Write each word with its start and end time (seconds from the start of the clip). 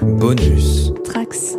Bonus. 0.00 0.92
Trax. 1.04 1.56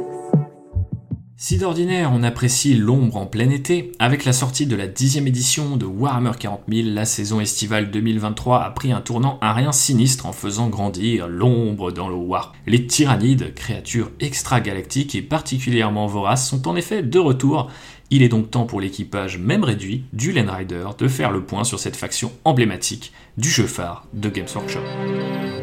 Si 1.36 1.58
d'ordinaire 1.58 2.12
on 2.14 2.24
apprécie 2.24 2.76
l'ombre 2.76 3.18
en 3.18 3.26
plein 3.26 3.50
été, 3.50 3.92
avec 4.00 4.24
la 4.24 4.34
sortie 4.34 4.66
de 4.66 4.76
la 4.76 4.88
dixième 4.88 5.28
édition 5.28 5.76
de 5.78 5.86
Warhammer 5.86 6.32
40 6.40 6.62
000, 6.72 6.90
la 6.92 7.06
saison 7.06 7.42
estivale 7.42 7.92
2023 7.92 8.62
a 8.64 8.70
pris 8.72 8.92
un 8.92 9.02
tournant 9.02 9.40
à 9.42 9.54
rien 9.54 9.72
sinistre 9.72 10.26
en 10.26 10.32
faisant 10.32 10.70
grandir 10.70 11.28
l'ombre 11.28 11.92
dans 11.92 12.08
le 12.08 12.16
War. 12.16 12.54
Les 12.66 12.88
tyrannides, 12.88 13.54
créatures 13.54 14.12
extra-galactiques 14.20 15.16
et 15.16 15.22
particulièrement 15.22 16.08
voraces, 16.08 16.48
sont 16.48 16.68
en 16.68 16.76
effet 16.76 17.04
de 17.04 17.20
retour. 17.20 17.70
Il 18.10 18.24
est 18.24 18.30
donc 18.30 18.52
temps 18.52 18.66
pour 18.66 18.80
l'équipage, 18.80 19.38
même 19.38 19.64
réduit, 19.64 20.06
du 20.14 20.32
Land 20.32 20.52
Rider 20.52 20.86
de 20.98 21.08
faire 21.08 21.32
le 21.32 21.44
point 21.44 21.64
sur 21.64 21.80
cette 21.80 21.98
faction 21.98 22.32
emblématique 22.46 23.12
du 23.38 23.50
jeu 23.50 23.68
phare 23.68 24.06
de 24.14 24.30
Games 24.30 24.48
Workshop. 24.56 25.59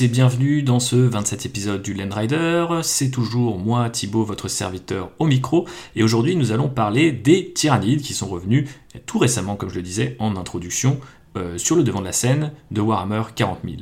Et 0.00 0.08
bienvenue 0.08 0.62
dans 0.62 0.80
ce 0.80 0.96
27 0.96 1.46
épisode 1.46 1.82
du 1.82 1.94
Land 1.94 2.12
Rider. 2.12 2.66
C'est 2.82 3.10
toujours 3.10 3.58
moi, 3.58 3.90
Thibaut, 3.90 4.24
votre 4.24 4.48
serviteur 4.48 5.10
au 5.20 5.26
micro. 5.26 5.68
Et 5.94 6.02
aujourd'hui, 6.02 6.34
nous 6.34 6.50
allons 6.50 6.68
parler 6.68 7.12
des 7.12 7.52
tyrannides 7.52 8.00
qui 8.00 8.12
sont 8.12 8.26
revenus 8.26 8.68
tout 9.06 9.18
récemment, 9.18 9.54
comme 9.54 9.68
je 9.68 9.76
le 9.76 9.82
disais 9.82 10.16
en 10.18 10.36
introduction, 10.36 10.98
euh, 11.36 11.58
sur 11.58 11.76
le 11.76 11.84
devant 11.84 12.00
de 12.00 12.06
la 12.06 12.12
scène 12.12 12.52
de 12.72 12.80
Warhammer 12.80 13.22
40 13.36 13.58
000. 13.62 13.76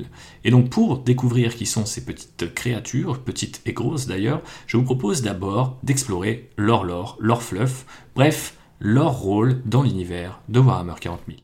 Et 0.44 0.50
donc, 0.50 0.69
pour 0.69 0.98
découvrir 0.98 1.54
qui 1.54 1.66
sont 1.66 1.86
ces 1.86 2.04
petites 2.04 2.52
créatures, 2.52 3.20
petites 3.20 3.62
et 3.64 3.72
grosses 3.72 4.06
d'ailleurs, 4.06 4.42
je 4.66 4.76
vous 4.76 4.84
propose 4.84 5.22
d'abord 5.22 5.78
d'explorer 5.82 6.50
leur 6.58 6.84
lore, 6.84 7.16
leur 7.20 7.42
fluff, 7.42 7.86
bref, 8.14 8.56
leur 8.80 9.12
rôle 9.12 9.62
dans 9.64 9.82
l'univers 9.82 10.41
de 10.48 10.60
Warhammer 10.60 10.94
40 11.00 11.20
000. 11.28 11.38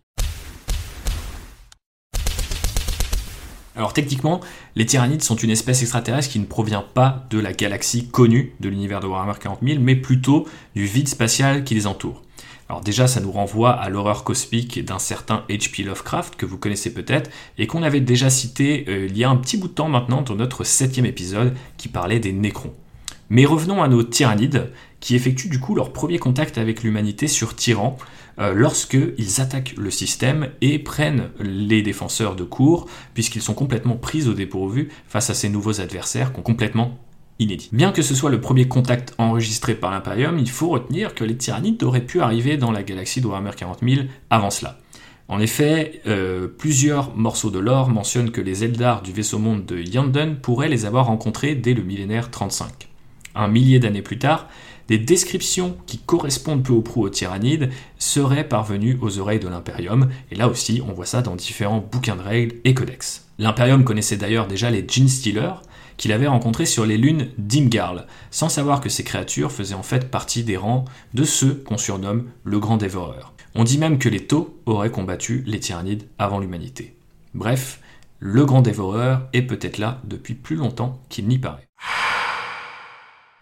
Alors 3.78 3.92
techniquement, 3.92 4.40
les 4.74 4.86
tyrannides 4.86 5.22
sont 5.22 5.36
une 5.36 5.50
espèce 5.50 5.82
extraterrestre 5.82 6.32
qui 6.32 6.40
ne 6.40 6.46
provient 6.46 6.82
pas 6.82 7.24
de 7.30 7.38
la 7.38 7.52
galaxie 7.52 8.08
connue 8.08 8.52
de 8.58 8.68
l'univers 8.68 8.98
de 8.98 9.06
Warhammer 9.06 9.38
40 9.40 9.60
000, 9.62 9.78
mais 9.80 9.94
plutôt 9.94 10.48
du 10.74 10.84
vide 10.84 11.06
spatial 11.06 11.62
qui 11.62 11.76
les 11.76 11.86
entoure. 11.86 12.24
Alors 12.68 12.80
déjà, 12.80 13.06
ça 13.06 13.20
nous 13.20 13.30
renvoie 13.30 13.70
à 13.70 13.88
l'horreur 13.88 14.24
cosmique 14.24 14.84
d'un 14.84 14.98
certain 14.98 15.44
H.P. 15.48 15.84
Lovecraft, 15.84 16.34
que 16.34 16.44
vous 16.44 16.58
connaissez 16.58 16.92
peut-être, 16.92 17.30
et 17.56 17.68
qu'on 17.68 17.84
avait 17.84 18.00
déjà 18.00 18.30
cité 18.30 18.84
euh, 18.88 19.06
il 19.08 19.16
y 19.16 19.22
a 19.22 19.30
un 19.30 19.36
petit 19.36 19.56
bout 19.56 19.68
de 19.68 19.74
temps 19.74 19.88
maintenant 19.88 20.22
dans 20.22 20.34
notre 20.34 20.64
septième 20.64 21.06
épisode 21.06 21.54
qui 21.76 21.86
parlait 21.86 22.18
des 22.18 22.32
Nécrons. 22.32 22.74
Mais 23.30 23.44
revenons 23.44 23.80
à 23.80 23.86
nos 23.86 24.02
tyrannides, 24.02 24.72
qui 24.98 25.14
effectuent 25.14 25.50
du 25.50 25.60
coup 25.60 25.76
leur 25.76 25.92
premier 25.92 26.18
contact 26.18 26.58
avec 26.58 26.82
l'humanité 26.82 27.28
sur 27.28 27.54
Tyran, 27.54 27.96
euh, 28.40 28.54
lorsqu'ils 28.54 29.40
attaquent 29.40 29.74
le 29.76 29.90
système 29.90 30.48
et 30.60 30.78
prennent 30.78 31.30
les 31.40 31.82
défenseurs 31.82 32.36
de 32.36 32.44
court, 32.44 32.86
puisqu'ils 33.14 33.42
sont 33.42 33.54
complètement 33.54 33.96
pris 33.96 34.28
au 34.28 34.34
dépourvu 34.34 34.88
face 35.08 35.30
à 35.30 35.34
ces 35.34 35.48
nouveaux 35.48 35.80
adversaires 35.80 36.32
qui 36.32 36.40
ont 36.40 36.44
complètement 36.44 36.98
inédits. 37.38 37.68
Bien 37.72 37.92
que 37.92 38.02
ce 38.02 38.14
soit 38.14 38.30
le 38.30 38.40
premier 38.40 38.68
contact 38.68 39.14
enregistré 39.18 39.74
par 39.74 39.90
l'Imperium, 39.90 40.38
il 40.38 40.50
faut 40.50 40.68
retenir 40.68 41.14
que 41.14 41.24
les 41.24 41.36
tyrannides 41.36 41.82
auraient 41.82 42.04
pu 42.04 42.20
arriver 42.20 42.56
dans 42.56 42.70
la 42.70 42.82
galaxie 42.82 43.20
de 43.20 43.26
Warhammer 43.26 43.52
40 43.56 43.78
000 43.82 44.02
avant 44.30 44.50
cela. 44.50 44.78
En 45.28 45.40
effet, 45.40 46.00
euh, 46.06 46.48
plusieurs 46.48 47.14
morceaux 47.14 47.50
de 47.50 47.58
lore 47.58 47.90
mentionnent 47.90 48.30
que 48.30 48.40
les 48.40 48.64
Eldar 48.64 49.02
du 49.02 49.12
vaisseau 49.12 49.38
monde 49.38 49.66
de 49.66 49.78
Yanden 49.78 50.36
pourraient 50.36 50.70
les 50.70 50.86
avoir 50.86 51.06
rencontrés 51.06 51.54
dès 51.54 51.74
le 51.74 51.82
millénaire 51.82 52.30
35. 52.30 52.88
Un 53.34 53.48
millier 53.48 53.78
d'années 53.78 54.02
plus 54.02 54.18
tard, 54.18 54.48
des 54.88 54.98
descriptions 54.98 55.76
qui 55.86 55.98
correspondent 55.98 56.64
peu 56.64 56.72
ou 56.72 56.82
prou 56.82 57.04
aux 57.04 57.10
tyrannides 57.10 57.70
seraient 57.98 58.48
parvenues 58.48 58.98
aux 59.00 59.18
oreilles 59.18 59.38
de 59.38 59.48
l'Imperium, 59.48 60.08
et 60.30 60.34
là 60.34 60.48
aussi 60.48 60.82
on 60.86 60.92
voit 60.92 61.06
ça 61.06 61.22
dans 61.22 61.36
différents 61.36 61.80
bouquins 61.80 62.16
de 62.16 62.22
règles 62.22 62.56
et 62.64 62.74
codex. 62.74 63.26
L'Imperium 63.38 63.84
connaissait 63.84 64.16
d'ailleurs 64.16 64.48
déjà 64.48 64.70
les 64.70 64.84
Gene 64.88 65.08
Stealers, 65.08 65.62
qu'il 65.98 66.12
avait 66.12 66.28
rencontrés 66.28 66.66
sur 66.66 66.86
les 66.86 66.96
lunes 66.96 67.28
d'Imgarl, 67.38 68.06
sans 68.30 68.48
savoir 68.48 68.80
que 68.80 68.88
ces 68.88 69.04
créatures 69.04 69.52
faisaient 69.52 69.74
en 69.74 69.82
fait 69.82 70.10
partie 70.10 70.44
des 70.44 70.56
rangs 70.56 70.84
de 71.12 71.24
ceux 71.24 71.54
qu'on 71.54 71.76
surnomme 71.76 72.30
le 72.44 72.58
Grand 72.58 72.76
Dévoreur. 72.76 73.34
On 73.54 73.64
dit 73.64 73.78
même 73.78 73.98
que 73.98 74.08
les 74.08 74.24
Taux 74.24 74.60
auraient 74.66 74.90
combattu 74.90 75.42
les 75.46 75.60
tyrannides 75.60 76.04
avant 76.18 76.38
l'humanité. 76.38 76.96
Bref, 77.34 77.80
le 78.20 78.44
Grand 78.44 78.62
Dévoreur 78.62 79.28
est 79.32 79.42
peut-être 79.42 79.78
là 79.78 80.00
depuis 80.04 80.34
plus 80.34 80.56
longtemps 80.56 81.00
qu'il 81.08 81.26
n'y 81.26 81.38
paraît. 81.38 81.68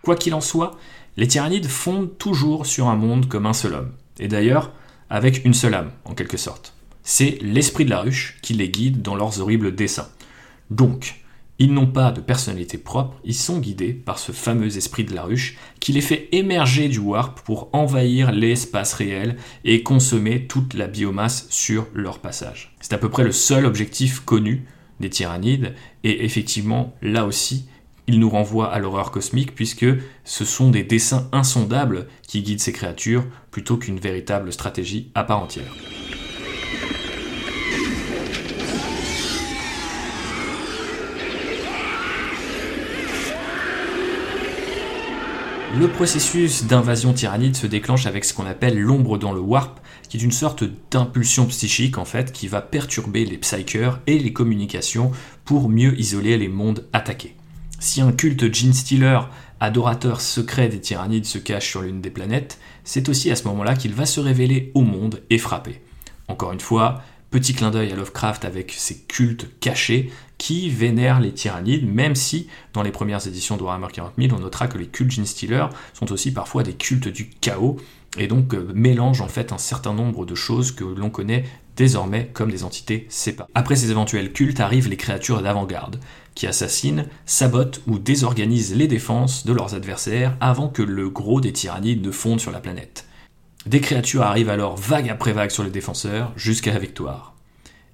Quoi 0.03 0.17
qu'il 0.17 0.35
en 0.35 0.41
soit, 0.41 0.79
les 1.17 1.29
tyrannides 1.29 1.67
fondent 1.67 2.17
toujours 2.19 2.67
sur 2.67 2.89
un 2.89 2.97
monde 2.97 3.29
comme 3.29 3.47
un 3.47 3.53
seul 3.53 3.75
homme, 3.75 3.93
et 4.19 4.29
d'ailleurs 4.29 4.73
avec 5.09 5.45
une 5.45 5.55
seule 5.55 5.75
âme, 5.75 5.93
en 6.05 6.15
quelque 6.15 6.37
sorte. 6.37 6.75
C'est 7.03 7.39
l'esprit 7.41 7.85
de 7.85 7.91
la 7.91 8.01
ruche 8.01 8.39
qui 8.43 8.55
les 8.55 8.69
guide 8.69 9.03
dans 9.03 9.15
leurs 9.15 9.41
horribles 9.41 9.75
desseins. 9.75 10.09
Donc, 10.71 11.23
ils 11.59 11.73
n'ont 11.73 11.87
pas 11.87 12.13
de 12.13 12.21
personnalité 12.21 12.77
propre, 12.77 13.19
ils 13.25 13.35
sont 13.35 13.61
guidés 13.61 13.95
par 13.95 14.19
ce 14.19 14.33
fameux 14.33 14.77
esprit 14.77 15.05
de 15.05 15.15
la 15.15 15.23
ruche 15.23 15.57
qui 15.81 15.93
les 15.93 16.03
fait 16.03 16.29
émerger 16.33 16.89
du 16.89 16.99
warp 16.99 17.41
pour 17.41 17.71
envahir 17.73 18.31
l'espace 18.33 18.93
réel 18.93 19.37
et 19.65 19.83
consommer 19.83 20.47
toute 20.47 20.75
la 20.75 20.87
biomasse 20.87 21.47
sur 21.49 21.87
leur 21.95 22.19
passage. 22.19 22.75
C'est 22.81 22.93
à 22.93 22.99
peu 22.99 23.09
près 23.09 23.25
le 23.25 23.33
seul 23.33 23.65
objectif 23.65 24.21
connu 24.21 24.67
des 25.01 25.09
tyrannides, 25.11 25.75
et 26.05 26.25
effectivement, 26.25 26.95
là 27.01 27.25
aussi, 27.25 27.67
il 28.07 28.21
nous 28.21 28.31
renvoie 28.31 28.73
à 28.73 28.79
l'horreur 28.79 29.11
cosmique 29.11 29.55
puisque 29.55 29.87
ce 30.25 30.45
sont 30.45 30.71
des 30.71 30.85
dessins 30.85 31.29
insondables 31.33 32.07
qui 32.27 32.43
guident 32.43 32.61
ces 32.61 32.73
créatures 32.73 33.25
plutôt 33.51 33.77
qu'une 33.77 33.99
véritable 33.99 34.53
stratégie 34.53 35.11
à 35.15 35.25
part 35.25 35.43
entière. 35.43 35.73
Le 45.79 45.89
processus 45.89 46.65
d'invasion 46.65 47.13
tyrannide 47.13 47.55
se 47.55 47.67
déclenche 47.67 48.07
avec 48.07 48.25
ce 48.25 48.33
qu'on 48.33 48.47
appelle 48.47 48.81
l'ombre 48.81 49.19
dans 49.19 49.35
le 49.35 49.41
warp, 49.41 49.79
qui 50.09 50.17
est 50.17 50.23
une 50.23 50.33
sorte 50.33 50.65
d'impulsion 50.91 51.45
psychique 51.47 51.99
en 51.99 52.07
fait 52.07 52.33
qui 52.33 52.49
va 52.49 52.63
perturber 52.63 53.27
les 53.27 53.37
psychers 53.37 53.91
et 54.07 54.19
les 54.19 54.33
communications 54.33 55.11
pour 55.45 55.69
mieux 55.69 55.99
isoler 56.01 56.39
les 56.39 56.49
mondes 56.49 56.87
attaqués. 56.95 57.37
Si 57.87 58.01
un 58.01 58.11
culte 58.11 58.53
Gene 58.53 58.73
Stealer, 58.73 59.21
adorateur 59.61 60.21
secret 60.21 60.69
des 60.69 60.81
tyrannides, 60.81 61.25
se 61.25 61.39
cache 61.39 61.71
sur 61.71 61.83
l'une 61.83 62.01
des 62.01 62.11
planètes, 62.11 62.59
c'est 62.83 63.09
aussi 63.09 63.31
à 63.31 63.37
ce 63.37 63.45
moment-là 63.45 63.77
qu'il 63.77 63.95
va 63.95 64.07
se 64.07 64.19
révéler 64.19 64.73
au 64.75 64.81
monde 64.81 65.23
et 65.31 65.39
frapper. 65.39 65.81
Encore 66.27 66.53
une 66.53 66.59
fois, 66.59 67.01
petit 67.31 67.55
clin 67.55 67.71
d'œil 67.71 67.93
à 67.93 67.95
Lovecraft 67.95 68.45
avec 68.45 68.73
ses 68.73 69.03
cultes 69.03 69.61
cachés 69.61 70.11
qui 70.37 70.69
vénèrent 70.69 71.21
les 71.21 71.33
tyrannides, 71.33 71.87
même 71.89 72.17
si 72.17 72.49
dans 72.73 72.83
les 72.83 72.91
premières 72.91 73.25
éditions 73.25 73.57
de 73.57 73.63
Warhammer 73.63 73.87
40 73.93 74.15
000, 74.19 74.35
on 74.35 74.41
notera 74.41 74.67
que 74.67 74.79
les 74.79 74.89
cultes 74.89 75.13
Gene 75.13 75.25
Stealer 75.25 75.69
sont 75.95 76.11
aussi 76.11 76.33
parfois 76.33 76.65
des 76.65 76.75
cultes 76.75 77.07
du 77.07 77.31
chaos, 77.41 77.77
et 78.19 78.27
donc 78.27 78.53
euh, 78.53 78.69
mélangent 78.75 79.21
en 79.21 79.29
fait 79.29 79.53
un 79.53 79.59
certain 79.59 79.95
nombre 79.95 80.27
de 80.27 80.35
choses 80.35 80.73
que 80.73 80.83
l'on 80.83 81.11
connaît 81.11 81.45
désormais 81.77 82.31
comme 82.33 82.51
des 82.51 82.65
entités 82.65 83.07
séparées. 83.09 83.51
Après 83.55 83.77
ces 83.77 83.91
éventuels 83.91 84.33
cultes 84.33 84.61
arrivent 84.61 84.89
les 84.89 84.97
créatures 84.97 85.43
d'avant-garde, 85.43 86.01
qui 86.35 86.47
assassinent, 86.47 87.07
sabotent 87.25 87.81
ou 87.87 87.99
désorganisent 87.99 88.75
les 88.75 88.89
défenses 88.89 89.47
de 89.47 89.53
leurs 89.53 89.75
adversaires 89.75 90.37
avant 90.41 90.69
que 90.69 90.83
le 90.83 91.09
gros 91.09 91.41
des 91.41 91.53
tyrannides 91.53 92.05
ne 92.05 92.11
fonde 92.11 92.41
sur 92.41 92.51
la 92.51 92.61
planète. 92.61 93.07
Des 93.67 93.81
créatures 93.81 94.23
arrivent 94.23 94.51
alors 94.51 94.77
vague 94.77 95.09
après 95.11 95.33
vague 95.33 95.51
sur 95.51 95.65
les 95.65 95.71
défenseurs 95.71 96.33
jusqu'à 96.37 96.73
la 96.73 96.79
victoire. 96.79 97.35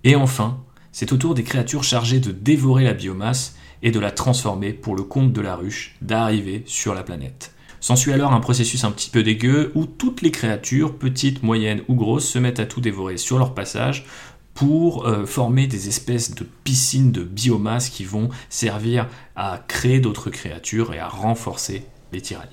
Et 0.04 0.16
enfin, 0.16 0.60
c'est 0.90 1.12
au 1.12 1.16
tour 1.16 1.34
des 1.34 1.44
créatures 1.44 1.84
chargées 1.84 2.20
de 2.20 2.32
dévorer 2.32 2.84
la 2.84 2.92
biomasse 2.92 3.56
et 3.82 3.90
de 3.90 4.00
la 4.00 4.10
transformer 4.10 4.72
pour 4.72 4.94
le 4.94 5.02
compte 5.02 5.32
de 5.32 5.40
la 5.40 5.56
ruche 5.56 5.96
d'arriver 6.02 6.62
sur 6.66 6.94
la 6.94 7.02
planète. 7.02 7.54
S'ensuit 7.82 8.12
alors 8.12 8.32
un 8.32 8.38
processus 8.38 8.84
un 8.84 8.92
petit 8.92 9.10
peu 9.10 9.24
dégueu 9.24 9.72
où 9.74 9.86
toutes 9.86 10.22
les 10.22 10.30
créatures, 10.30 10.96
petites, 10.96 11.42
moyennes 11.42 11.82
ou 11.88 11.96
grosses, 11.96 12.28
se 12.28 12.38
mettent 12.38 12.60
à 12.60 12.64
tout 12.64 12.80
dévorer 12.80 13.16
sur 13.16 13.40
leur 13.40 13.54
passage 13.54 14.06
pour 14.54 15.08
euh, 15.08 15.26
former 15.26 15.66
des 15.66 15.88
espèces 15.88 16.32
de 16.32 16.46
piscines 16.62 17.10
de 17.10 17.24
biomasse 17.24 17.88
qui 17.88 18.04
vont 18.04 18.28
servir 18.50 19.08
à 19.34 19.64
créer 19.66 19.98
d'autres 19.98 20.30
créatures 20.30 20.94
et 20.94 21.00
à 21.00 21.08
renforcer 21.08 21.84
les 22.12 22.20
tyrannies. 22.20 22.50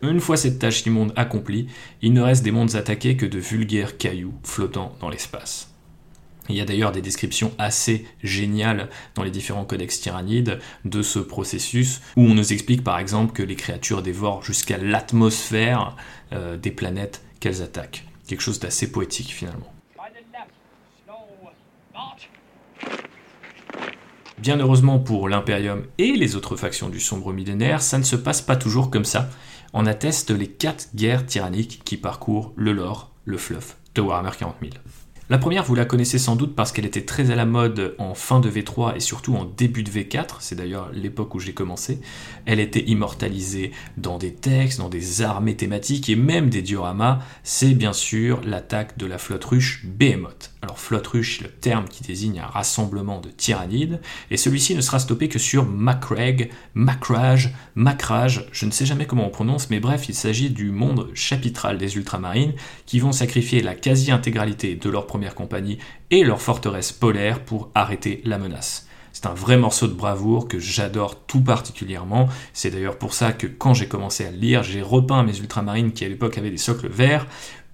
Une 0.00 0.20
fois 0.20 0.36
cette 0.36 0.60
tâche 0.60 0.86
immonde 0.86 1.12
accomplie, 1.16 1.66
il 2.02 2.12
ne 2.12 2.20
reste 2.20 2.44
des 2.44 2.52
mondes 2.52 2.76
attaqués 2.76 3.16
que 3.16 3.26
de 3.26 3.38
vulgaires 3.38 3.98
cailloux 3.98 4.34
flottant 4.44 4.94
dans 5.00 5.08
l'espace. 5.08 5.74
Il 6.48 6.56
y 6.56 6.60
a 6.60 6.64
d'ailleurs 6.64 6.92
des 6.92 7.02
descriptions 7.02 7.52
assez 7.58 8.06
géniales 8.22 8.88
dans 9.16 9.24
les 9.24 9.30
différents 9.30 9.64
codex 9.64 10.00
tyrannides 10.00 10.60
de 10.84 11.02
ce 11.02 11.18
processus, 11.18 12.00
où 12.16 12.22
on 12.22 12.34
nous 12.34 12.52
explique 12.52 12.84
par 12.84 12.98
exemple 12.98 13.32
que 13.32 13.42
les 13.42 13.56
créatures 13.56 14.02
dévorent 14.02 14.44
jusqu'à 14.44 14.78
l'atmosphère 14.78 15.96
euh, 16.32 16.56
des 16.56 16.70
planètes 16.70 17.22
qu'elles 17.40 17.62
attaquent. 17.62 18.04
Quelque 18.28 18.40
chose 18.40 18.60
d'assez 18.60 18.92
poétique 18.92 19.34
finalement. 19.34 19.72
Bien 24.38 24.58
heureusement 24.58 25.00
pour 25.00 25.28
l'Imperium 25.28 25.82
et 25.98 26.12
les 26.12 26.36
autres 26.36 26.54
factions 26.54 26.88
du 26.88 27.00
sombre 27.00 27.32
millénaire, 27.32 27.82
ça 27.82 27.98
ne 27.98 28.04
se 28.04 28.14
passe 28.14 28.40
pas 28.40 28.54
toujours 28.54 28.88
comme 28.88 29.04
ça. 29.04 29.28
On 29.72 29.86
atteste 29.86 30.30
les 30.30 30.48
quatre 30.48 30.88
guerres 30.94 31.26
tyranniques 31.26 31.82
qui 31.84 31.96
parcourent 31.96 32.52
le 32.56 32.72
lore, 32.72 33.10
le 33.24 33.36
fluff 33.36 33.76
de 33.94 34.00
Warhammer 34.00 34.30
40 34.36 34.56
000. 34.62 34.72
La 35.30 35.36
première, 35.36 35.62
vous 35.62 35.74
la 35.74 35.84
connaissez 35.84 36.18
sans 36.18 36.36
doute 36.36 36.54
parce 36.54 36.72
qu'elle 36.72 36.86
était 36.86 37.04
très 37.04 37.30
à 37.30 37.36
la 37.36 37.44
mode 37.44 37.94
en 37.98 38.14
fin 38.14 38.40
de 38.40 38.50
V3 38.50 38.96
et 38.96 39.00
surtout 39.00 39.36
en 39.36 39.44
début 39.44 39.82
de 39.82 39.90
V4, 39.90 40.36
c'est 40.40 40.54
d'ailleurs 40.54 40.88
l'époque 40.94 41.34
où 41.34 41.38
j'ai 41.38 41.52
commencé. 41.52 42.00
Elle 42.46 42.60
était 42.60 42.84
immortalisée 42.86 43.72
dans 43.98 44.16
des 44.16 44.32
textes, 44.32 44.78
dans 44.78 44.88
des 44.88 45.20
armées 45.20 45.54
thématiques 45.54 46.08
et 46.08 46.16
même 46.16 46.48
des 46.48 46.62
dioramas. 46.62 47.18
C'est 47.42 47.74
bien 47.74 47.92
sûr 47.92 48.40
l'attaque 48.42 48.96
de 48.96 49.04
la 49.04 49.18
flotte 49.18 49.44
ruche 49.44 49.84
Behemoth. 49.84 50.52
Alors 50.62 50.78
flotte 50.78 51.06
ruche, 51.06 51.40
le 51.40 51.48
terme 51.48 51.86
qui 51.88 52.02
désigne 52.02 52.40
un 52.40 52.46
rassemblement 52.46 53.20
de 53.20 53.28
tyrannides, 53.28 54.00
et 54.30 54.36
celui-ci 54.36 54.74
ne 54.74 54.80
sera 54.80 54.98
stoppé 54.98 55.28
que 55.28 55.38
sur 55.38 55.64
Macreg, 55.64 56.50
Macrage, 56.74 57.54
Macrage, 57.76 58.46
je 58.50 58.66
ne 58.66 58.72
sais 58.72 58.84
jamais 58.84 59.06
comment 59.06 59.26
on 59.26 59.30
prononce, 59.30 59.70
mais 59.70 59.78
bref, 59.78 60.08
il 60.08 60.14
s'agit 60.16 60.50
du 60.50 60.70
monde 60.70 61.10
chapitral 61.14 61.78
des 61.78 61.96
ultramarines 61.96 62.54
qui 62.86 62.98
vont 62.98 63.12
sacrifier 63.12 63.62
la 63.62 63.76
quasi-intégralité 63.76 64.74
de 64.74 64.90
leur 64.90 65.06
compagnie 65.26 65.78
et 66.10 66.24
leur 66.24 66.40
forteresse 66.40 66.92
polaire 66.92 67.44
pour 67.44 67.70
arrêter 67.74 68.22
la 68.24 68.38
menace. 68.38 68.86
C'est 69.12 69.26
un 69.26 69.34
vrai 69.34 69.56
morceau 69.56 69.88
de 69.88 69.94
bravoure 69.94 70.46
que 70.46 70.60
j'adore 70.60 71.24
tout 71.26 71.40
particulièrement. 71.40 72.28
C'est 72.52 72.70
d'ailleurs 72.70 72.98
pour 72.98 73.14
ça 73.14 73.32
que 73.32 73.46
quand 73.46 73.74
j'ai 73.74 73.88
commencé 73.88 74.24
à 74.24 74.30
le 74.30 74.36
lire, 74.36 74.62
j'ai 74.62 74.82
repeint 74.82 75.24
mes 75.24 75.38
ultramarines 75.38 75.92
qui 75.92 76.04
à 76.04 76.08
l'époque 76.08 76.38
avaient 76.38 76.50
des 76.50 76.56
socles 76.56 76.88
verts 76.88 77.26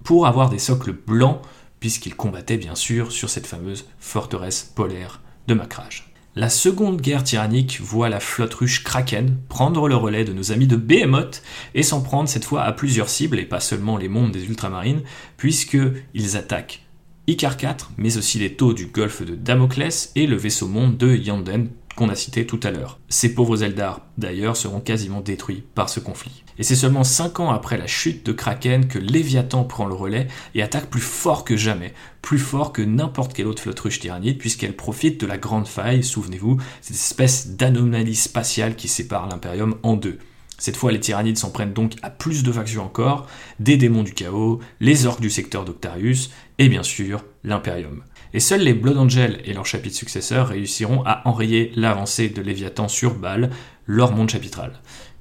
pour 0.03 0.25
avoir 0.27 0.49
des 0.49 0.59
socles 0.59 0.93
blancs 0.93 1.41
puisqu'ils 1.79 2.15
combattaient 2.15 2.57
bien 2.57 2.73
sûr 2.73 3.11
sur 3.11 3.29
cette 3.29 3.45
fameuse 3.45 3.85
forteresse 3.99 4.71
polaire 4.75 5.21
de 5.47 5.53
Macrage. 5.53 6.11
La 6.37 6.49
seconde 6.49 6.99
guerre 6.99 7.23
tyrannique 7.23 7.79
voit 7.79 8.09
la 8.09 8.19
flotte 8.19 8.55
ruche 8.55 8.83
Kraken 8.83 9.37
prendre 9.47 9.87
le 9.87 9.95
relais 9.95 10.25
de 10.25 10.33
nos 10.33 10.51
amis 10.51 10.67
de 10.67 10.75
Behemoth 10.75 11.41
et 11.75 11.83
s'en 11.83 12.01
prendre 12.01 12.27
cette 12.27 12.43
fois 12.43 12.63
à 12.63 12.73
plusieurs 12.73 13.07
cibles 13.07 13.39
et 13.39 13.45
pas 13.45 13.61
seulement 13.61 13.97
les 13.97 14.09
mondes 14.09 14.31
des 14.31 14.45
ultramarines, 14.45 15.03
puisqu'ils 15.37 16.35
attaquent 16.35 16.84
Icar 17.27 17.57
4, 17.57 17.91
mais 17.97 18.17
aussi 18.17 18.37
les 18.37 18.53
taux 18.53 18.73
du 18.73 18.85
golfe 18.85 19.23
de 19.23 19.33
Damoclès 19.33 20.11
et 20.15 20.27
le 20.27 20.35
vaisseau 20.35 20.67
monde 20.67 20.95
de 20.97 21.15
Yanden 21.15 21.69
qu'on 21.95 22.09
a 22.09 22.15
cité 22.15 22.45
tout 22.45 22.59
à 22.61 22.71
l'heure. 22.71 22.99
Ces 23.09 23.33
pauvres 23.33 23.63
Eldar, 23.63 24.01
d'ailleurs, 24.17 24.57
seront 24.57 24.79
quasiment 24.79 25.21
détruits 25.21 25.63
par 25.73 25.89
ce 25.89 25.99
conflit. 25.99 26.43
Et 26.59 26.63
c'est 26.63 26.75
seulement 26.75 27.03
5 27.03 27.39
ans 27.39 27.51
après 27.51 27.77
la 27.77 27.87
chute 27.87 28.25
de 28.25 28.31
Kraken 28.31 28.87
que 28.87 28.99
Léviathan 28.99 29.63
prend 29.63 29.85
le 29.85 29.95
relais 29.95 30.27
et 30.53 30.61
attaque 30.61 30.89
plus 30.89 31.01
fort 31.01 31.45
que 31.45 31.57
jamais, 31.57 31.93
plus 32.21 32.37
fort 32.37 32.73
que 32.73 32.81
n'importe 32.81 33.33
quelle 33.33 33.47
autre 33.47 33.61
flotte 33.61 33.79
ruche 33.79 33.99
tyrannide, 33.99 34.37
puisqu'elle 34.37 34.75
profite 34.75 35.19
de 35.19 35.25
la 35.25 35.37
grande 35.37 35.67
faille, 35.67 36.03
souvenez-vous, 36.03 36.57
cette 36.81 36.95
espèce 36.95 37.55
d'anomalie 37.55 38.15
spatiale 38.15 38.75
qui 38.75 38.87
sépare 38.87 39.27
l'Imperium 39.27 39.75
en 39.83 39.95
deux. 39.95 40.19
Cette 40.57 40.77
fois, 40.77 40.91
les 40.91 40.99
tyrannides 40.99 41.37
s'en 41.37 41.51
prennent 41.51 41.73
donc 41.73 41.93
à 42.01 42.09
plus 42.09 42.43
de 42.43 42.51
factions 42.51 42.83
encore, 42.83 43.27
des 43.59 43.77
démons 43.77 44.03
du 44.03 44.13
chaos, 44.13 44.59
les 44.79 45.05
orques 45.05 45.21
du 45.21 45.29
secteur 45.29 45.65
d'Octarius, 45.65 46.31
et 46.59 46.69
bien 46.69 46.83
sûr, 46.83 47.25
l'Imperium 47.43 48.03
et 48.35 48.41
seuls 48.41 48.63
les 48.63 48.73
Blood 48.73 48.97
Angels 48.97 49.39
et 49.45 49.53
leurs 49.53 49.65
chapitres 49.65 49.95
successeurs 49.95 50.49
réussiront 50.49 51.03
à 51.05 51.21
enrayer 51.23 51.71
l'avancée 51.77 52.27
de 52.27 52.41
Léviathan 52.41 52.89
sur 52.89 53.15
Baal, 53.15 53.49
leur 53.85 54.11
monde 54.11 54.29
chapitral. 54.29 54.73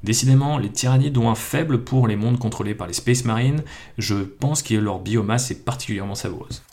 Décidément, 0.02 0.58
les 0.58 0.70
tyrannides 0.70 1.16
ont 1.16 1.30
un 1.30 1.36
faible 1.36 1.84
pour 1.84 2.08
les 2.08 2.16
mondes 2.16 2.40
contrôlés 2.40 2.74
par 2.74 2.88
les 2.88 2.92
Space 2.92 3.24
Marines, 3.24 3.62
je 3.98 4.16
pense 4.16 4.64
que 4.64 4.74
leur 4.74 4.98
biomasse 4.98 5.52
est 5.52 5.64
particulièrement 5.64 6.16
savoureuse. 6.16 6.64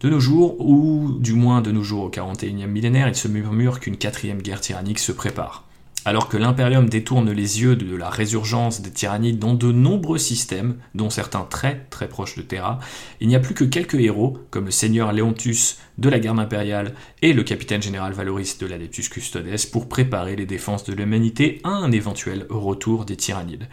De 0.00 0.08
nos 0.08 0.20
jours, 0.20 0.60
ou 0.60 1.16
du 1.18 1.32
moins 1.32 1.60
de 1.60 1.72
nos 1.72 1.82
jours 1.82 2.04
au 2.04 2.08
41e 2.08 2.68
millénaire, 2.68 3.08
il 3.08 3.16
se 3.16 3.26
murmure 3.26 3.80
qu'une 3.80 3.96
quatrième 3.96 4.40
guerre 4.40 4.60
tyrannique 4.60 5.00
se 5.00 5.10
prépare. 5.10 5.64
Alors 6.04 6.28
que 6.28 6.36
l'Imperium 6.36 6.88
détourne 6.88 7.32
les 7.32 7.62
yeux 7.62 7.74
de 7.74 7.96
la 7.96 8.08
résurgence 8.08 8.80
des 8.80 8.92
tyrannides 8.92 9.40
dans 9.40 9.54
de 9.54 9.72
nombreux 9.72 10.18
systèmes, 10.18 10.76
dont 10.94 11.10
certains 11.10 11.42
très 11.42 11.84
très 11.90 12.08
proches 12.08 12.36
de 12.36 12.42
Terra, 12.42 12.78
il 13.20 13.26
n'y 13.26 13.34
a 13.34 13.40
plus 13.40 13.54
que 13.54 13.64
quelques 13.64 13.96
héros, 13.96 14.38
comme 14.50 14.66
le 14.66 14.70
seigneur 14.70 15.12
Leontus 15.12 15.78
de 15.98 16.08
la 16.08 16.20
garde 16.20 16.38
impériale 16.38 16.94
et 17.20 17.32
le 17.32 17.42
capitaine 17.42 17.82
général 17.82 18.12
Valoris 18.12 18.56
de 18.60 18.66
l'Adeptus 18.66 19.08
Custodes, 19.08 19.48
pour 19.72 19.88
préparer 19.88 20.36
les 20.36 20.46
défenses 20.46 20.84
de 20.84 20.94
l'humanité 20.94 21.60
à 21.64 21.70
un 21.70 21.90
éventuel 21.90 22.46
retour 22.48 23.04
des 23.04 23.16
tyrannides. 23.16 23.66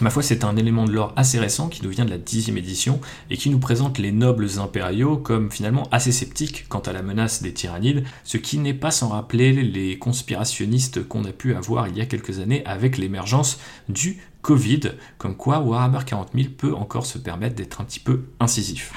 Ma 0.00 0.10
foi, 0.10 0.22
c'est 0.22 0.44
un 0.44 0.56
élément 0.56 0.86
de 0.86 0.92
l'or 0.92 1.12
assez 1.14 1.38
récent 1.38 1.68
qui 1.68 1.84
nous 1.84 1.90
vient 1.90 2.04
de 2.04 2.10
la 2.10 2.18
dixième 2.18 2.58
édition 2.58 3.00
et 3.30 3.36
qui 3.36 3.48
nous 3.48 3.60
présente 3.60 3.98
les 3.98 4.10
nobles 4.10 4.58
impériaux 4.58 5.16
comme 5.16 5.52
finalement 5.52 5.88
assez 5.92 6.10
sceptiques 6.10 6.66
quant 6.68 6.80
à 6.80 6.92
la 6.92 7.02
menace 7.02 7.42
des 7.42 7.52
tyrannides, 7.52 8.04
ce 8.24 8.36
qui 8.36 8.58
n'est 8.58 8.74
pas 8.74 8.90
sans 8.90 9.08
rappeler 9.08 9.52
les 9.52 9.98
conspirationnistes 9.98 11.06
qu'on 11.06 11.24
a 11.24 11.32
pu 11.32 11.54
avoir 11.54 11.86
il 11.86 11.96
y 11.96 12.00
a 12.00 12.06
quelques 12.06 12.40
années 12.40 12.64
avec 12.66 12.98
l'émergence 12.98 13.60
du 13.88 14.18
Covid, 14.42 14.80
comme 15.16 15.36
quoi 15.36 15.60
Warhammer 15.60 16.00
40 16.04 16.30
000 16.34 16.48
peut 16.58 16.74
encore 16.74 17.06
se 17.06 17.18
permettre 17.18 17.54
d'être 17.54 17.80
un 17.80 17.84
petit 17.84 18.00
peu 18.00 18.24
incisif. 18.40 18.92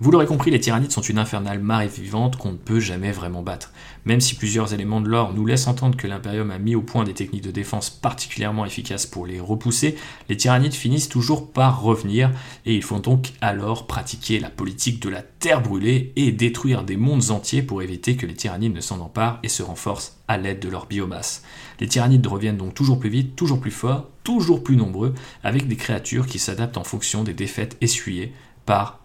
Vous 0.00 0.12
l'aurez 0.12 0.26
compris, 0.26 0.52
les 0.52 0.60
tyrannides 0.60 0.92
sont 0.92 1.00
une 1.02 1.18
infernale 1.18 1.58
marée 1.58 1.88
vivante 1.88 2.36
qu'on 2.36 2.52
ne 2.52 2.56
peut 2.56 2.78
jamais 2.78 3.10
vraiment 3.10 3.42
battre. 3.42 3.72
Même 4.04 4.20
si 4.20 4.36
plusieurs 4.36 4.72
éléments 4.72 5.00
de 5.00 5.08
l'or 5.08 5.34
nous 5.34 5.44
laissent 5.44 5.66
entendre 5.66 5.96
que 5.96 6.06
l'Imperium 6.06 6.52
a 6.52 6.58
mis 6.60 6.76
au 6.76 6.82
point 6.82 7.02
des 7.02 7.14
techniques 7.14 7.42
de 7.42 7.50
défense 7.50 7.90
particulièrement 7.90 8.64
efficaces 8.64 9.06
pour 9.06 9.26
les 9.26 9.40
repousser, 9.40 9.96
les 10.28 10.36
tyrannides 10.36 10.72
finissent 10.72 11.08
toujours 11.08 11.50
par 11.50 11.82
revenir, 11.82 12.30
et 12.64 12.76
il 12.76 12.84
faut 12.84 13.00
donc 13.00 13.32
alors 13.40 13.88
pratiquer 13.88 14.38
la 14.38 14.50
politique 14.50 15.02
de 15.02 15.08
la 15.08 15.22
terre 15.22 15.62
brûlée 15.62 16.12
et 16.14 16.30
détruire 16.30 16.84
des 16.84 16.96
mondes 16.96 17.32
entiers 17.32 17.62
pour 17.62 17.82
éviter 17.82 18.14
que 18.14 18.26
les 18.26 18.34
tyrannides 18.34 18.76
ne 18.76 18.80
s'en 18.80 19.00
emparent 19.00 19.40
et 19.42 19.48
se 19.48 19.64
renforcent 19.64 20.18
à 20.28 20.38
l'aide 20.38 20.60
de 20.60 20.68
leur 20.68 20.86
biomasse. 20.86 21.42
Les 21.80 21.88
tyrannides 21.88 22.26
reviennent 22.26 22.56
donc 22.56 22.74
toujours 22.74 23.00
plus 23.00 23.10
vite, 23.10 23.34
toujours 23.34 23.60
plus 23.60 23.72
forts, 23.72 24.06
toujours 24.22 24.62
plus 24.62 24.76
nombreux, 24.76 25.14
avec 25.42 25.66
des 25.66 25.76
créatures 25.76 26.26
qui 26.26 26.38
s'adaptent 26.38 26.76
en 26.76 26.84
fonction 26.84 27.24
des 27.24 27.34
défaites 27.34 27.76
essuyées, 27.80 28.32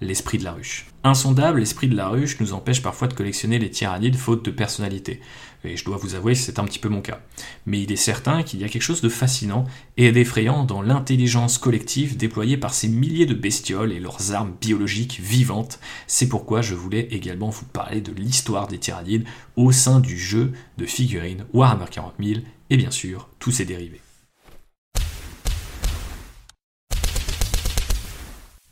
l'esprit 0.02 0.38
de 0.38 0.44
la 0.44 0.54
ruche. 0.54 0.88
Insondable, 1.04 1.60
l'esprit 1.60 1.88
de 1.88 1.96
la 1.96 2.08
ruche 2.08 2.40
nous 2.40 2.54
empêche 2.54 2.82
parfois 2.82 3.08
de 3.08 3.14
collectionner 3.14 3.60
les 3.60 3.70
tyrannides 3.70 4.16
faute 4.16 4.46
de 4.46 4.52
personnalité. 4.52 5.20
Et 5.66 5.78
je 5.78 5.86
dois 5.86 5.98
vous 5.98 6.16
avouer 6.16 6.34
que 6.34 6.40
c'est 6.40 6.60
un 6.60 6.66
petit 6.66 6.80
peu 6.80 6.90
mon 6.90 7.02
cas. 7.02 7.22
Mais 7.66 7.82
il 7.82 7.92
est 7.92 7.98
certain 7.98 8.44
qu'il 8.44 8.60
y 8.60 8.64
a 8.66 8.70
quelque 8.70 8.82
chose 8.82 9.02
de 9.02 9.10
fascinant 9.10 9.66
et 9.96 10.12
d'effrayant 10.12 10.66
dans 10.66 10.82
l'intelligence 10.82 11.58
collective 11.58 12.18
déployée 12.18 12.58
par 12.58 12.74
ces 12.74 12.90
milliers 12.90 13.26
de 13.26 13.34
bestioles 13.34 13.94
et 13.94 14.00
leurs 14.00 14.34
armes 14.34 14.54
biologiques 14.60 15.20
vivantes. 15.22 15.80
C'est 16.08 16.28
pourquoi 16.28 16.62
je 16.62 16.76
voulais 16.76 17.08
également 17.12 17.50
vous 17.50 17.66
parler 17.66 18.02
de 18.02 18.12
l'histoire 18.12 18.68
des 18.68 18.80
tyrannides 18.80 19.26
au 19.56 19.72
sein 19.72 20.00
du 20.00 20.18
jeu 20.18 20.52
de 20.78 20.86
figurines 20.86 21.46
Warhammer 21.54 21.86
40 21.90 22.16
000 22.22 22.42
et 22.70 22.78
bien 22.78 22.92
sûr 22.92 23.30
tous 23.40 23.52
ses 23.52 23.66
dérivés. 23.66 24.03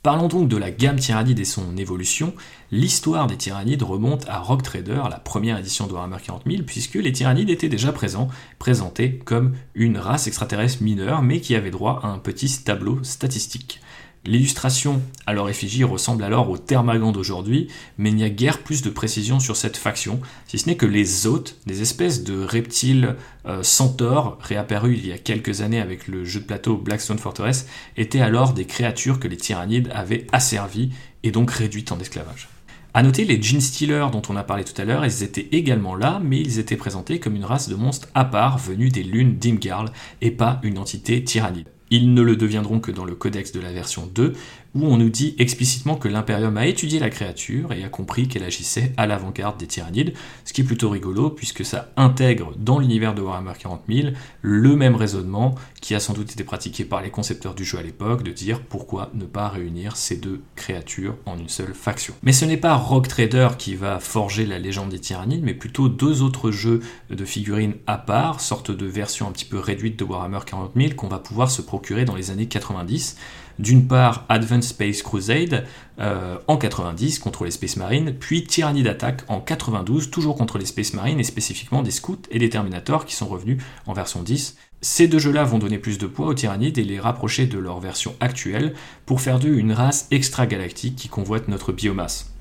Parlons 0.04 0.28
donc 0.28 0.48
de 0.48 0.58
la 0.58 0.72
gamme 0.72 0.96
tyrannide 0.96 1.38
et 1.38 1.46
son 1.46 1.78
évolution. 1.78 2.34
L'histoire 2.72 3.28
des 3.28 3.38
tyrannides 3.38 3.84
remonte 3.84 4.28
à 4.28 4.40
Rock 4.40 4.64
Trader, 4.64 5.04
la 5.12 5.20
première 5.20 5.60
édition 5.60 5.86
de 5.86 5.94
Warhammer 5.94 6.18
40 6.26 6.42
000, 6.48 6.64
puisque 6.64 6.96
les 6.96 7.12
tyrannides 7.12 7.52
étaient 7.52 7.70
déjà 7.70 7.92
présents, 7.92 8.28
présentés 8.58 9.20
comme 9.20 9.54
une 9.76 10.00
race 10.00 10.26
extraterrestre 10.26 10.82
mineure, 10.82 11.22
mais 11.22 11.40
qui 11.40 11.54
avait 11.54 11.70
droit 11.70 12.00
à 12.02 12.08
un 12.08 12.18
petit 12.18 12.64
tableau 12.64 13.04
statistique. 13.04 13.80
L'illustration 14.24 15.02
à 15.26 15.34
leur 15.34 15.50
effigie 15.50 15.84
ressemble 15.84 16.24
alors 16.24 16.48
au 16.52 16.60
Thermagant 16.60 17.12
d'aujourd'hui, 17.12 17.70
mais 17.98 18.10
il 18.10 18.16
n'y 18.16 18.24
a 18.24 18.30
guère 18.30 18.60
plus 18.60 18.84
de 18.84 18.92
précision 18.92 19.40
sur 19.40 19.58
cette 19.58 19.78
faction, 19.78 20.20
si 20.46 20.60
ce 20.60 20.68
n'est 20.68 20.78
que 20.78 20.86
les 20.86 21.26
hôtes, 21.26 21.58
des 21.66 21.82
espèces 21.82 22.24
de 22.24 22.44
reptiles 22.44 23.16
euh, 23.48 23.64
centaures 23.64 24.38
réapparus 24.40 25.00
il 25.02 25.08
y 25.08 25.12
a 25.12 25.18
quelques 25.18 25.62
années 25.62 25.82
avec 25.82 26.08
le 26.08 26.24
jeu 26.24 26.40
de 26.40 26.46
plateau 26.46 26.78
Blackstone 26.78 27.18
Fortress, 27.18 27.66
étaient 27.98 28.22
alors 28.22 28.54
des 28.54 28.66
créatures 28.66 29.20
que 29.20 29.28
les 29.28 29.38
tyrannides 29.38 29.90
avaient 29.92 30.28
asservies 30.32 30.92
et 31.24 31.32
donc 31.32 31.50
réduites 31.50 31.92
en 31.92 32.00
esclavage. 32.00 32.48
A 32.94 33.02
noter, 33.02 33.26
les 33.26 33.42
Gene 33.42 33.62
Stealers 33.62 34.12
dont 34.12 34.22
on 34.30 34.36
a 34.36 34.44
parlé 34.44 34.64
tout 34.66 34.80
à 34.80 34.86
l'heure, 34.86 35.04
ils 35.04 35.24
étaient 35.24 35.48
également 35.52 35.96
là, 35.96 36.22
mais 36.24 36.40
ils 36.40 36.60
étaient 36.60 36.78
présentés 36.78 37.20
comme 37.20 37.36
une 37.36 37.46
race 37.46 37.70
de 37.70 37.76
monstres 37.76 38.10
à 38.14 38.26
part 38.26 38.60
venus 38.60 38.92
des 38.92 39.04
lunes 39.04 39.40
d'Imgarl 39.40 39.92
et 40.22 40.30
pas 40.30 40.60
une 40.62 40.78
entité 40.78 41.24
tyrannide. 41.24 41.70
Ils 41.92 42.14
ne 42.14 42.22
le 42.22 42.38
deviendront 42.38 42.80
que 42.80 42.90
dans 42.90 43.04
le 43.04 43.16
codex 43.16 43.52
de 43.52 43.60
la 43.60 43.72
version 43.72 44.08
2, 44.08 44.34
où 44.76 44.86
on 44.86 44.98
nous 44.98 45.10
dit 45.10 45.36
explicitement 45.38 45.96
que 45.96 46.08
l'Imperium 46.08 46.56
a 46.58 46.66
étudié 46.66 47.00
la 47.00 47.10
créature 47.10 47.74
et 47.74 47.84
a 47.84 47.90
compris 47.90 48.28
qu'elle 48.28 48.44
agissait 48.44 48.94
à 48.98 49.06
l'avant-garde 49.06 49.58
des 49.58 49.68
tyrannides, 49.68 50.14
ce 50.46 50.54
qui 50.54 50.62
est 50.62 50.66
plutôt 50.66 50.90
rigolo 50.90 51.30
puisque 51.30 51.66
ça 51.66 51.92
intègre 51.98 52.54
dans 52.58 52.80
l'univers 52.80 53.14
de 53.14 53.22
Warhammer 53.22 53.54
40 53.60 53.84
000 53.90 54.10
le 54.42 54.76
même 54.76 54.96
raisonnement 54.96 55.56
qui 55.82 55.96
a 55.96 56.00
sans 56.00 56.14
doute 56.14 56.32
été 56.32 56.44
pratiqué 56.44 56.86
par 56.86 57.02
les 57.02 57.10
concepteurs 57.10 57.56
du 57.56 57.66
jeu 57.66 57.80
à 57.80 57.84
l'époque, 57.84 58.24
de 58.24 58.32
dire 58.32 58.62
pourquoi 58.62 59.10
ne 59.14 59.26
pas 59.26 59.50
réunir 59.50 59.98
ces 59.98 60.16
deux 60.16 60.42
créatures 60.56 61.16
en 61.26 61.38
une 61.38 61.50
seule 61.50 61.74
faction. 61.74 62.14
Mais 62.24 62.34
ce 62.34 62.46
n'est 62.46 62.58
pas 62.58 62.76
Rock 62.76 63.08
Trader 63.08 63.50
qui 63.58 63.76
va 63.76 64.00
forger 64.00 64.46
la 64.46 64.60
légende 64.60 64.90
des 64.90 65.00
tyrannides, 65.00 65.44
mais 65.44 65.54
plutôt 65.54 65.90
deux 65.90 66.22
autres 66.22 66.52
jeux 66.52 66.82
de 67.10 67.26
figurines 67.26 67.76
à 67.88 67.98
part, 67.98 68.42
sorte 68.42 68.72
de 68.72 68.86
version 68.86 69.28
un 69.28 69.32
petit 69.32 69.46
peu 69.46 69.60
réduite 69.60 69.98
de 69.98 70.04
Warhammer 70.04 70.40
40 70.46 70.72
000 70.76 70.94
qu'on 70.96 71.08
va 71.08 71.20
pouvoir 71.20 71.50
se 71.50 71.62
procurer 71.62 72.06
dans 72.06 72.16
les 72.16 72.32
années 72.32 72.48
90 72.48 73.18
d'une 73.62 73.88
part 73.88 74.26
Advanced 74.28 74.64
Space 74.64 75.04
Crusade 75.04 75.66
euh, 76.00 76.38
en 76.48 76.58
90 76.58 77.20
contre 77.20 77.46
les 77.46 77.52
Space 77.52 77.78
Marines, 77.78 78.16
puis 78.20 78.44
Tyranny 78.44 78.84
d'Attaque 78.84 79.24
en 79.28 79.40
92 79.40 80.10
toujours 80.10 80.36
contre 80.36 80.58
les 80.58 80.66
Space 80.66 80.94
Marines 80.94 81.20
et 81.20 81.24
spécifiquement 81.24 81.84
des 81.84 81.92
Scouts 81.92 82.24
et 82.32 82.40
des 82.40 82.50
Terminators 82.50 83.06
qui 83.06 83.16
sont 83.16 83.28
revenus 83.28 83.62
en 83.86 83.94
version 83.94 84.24
10. 84.24 84.58
Ces 84.82 85.08
deux 85.08 85.20
jeux-là 85.20 85.44
vont 85.44 85.60
donner 85.60 85.78
plus 85.78 86.00
de 86.00 86.08
poids 86.08 86.26
aux 86.26 86.34
Tyrannides 86.34 86.80
et 86.80 86.84
les 86.84 87.00
rapprocher 87.00 87.46
de 87.46 87.60
leur 87.60 87.80
version 87.80 88.16
actuelle 88.20 88.74
pour 89.06 89.22
faire 89.22 89.38
d'eux 89.38 89.56
une 89.56 89.74
race 89.74 90.08
extragalactique 90.10 90.96
qui 90.96 91.08
convoite 91.08 91.48
notre 91.48 91.72
biomasse. 91.72 92.34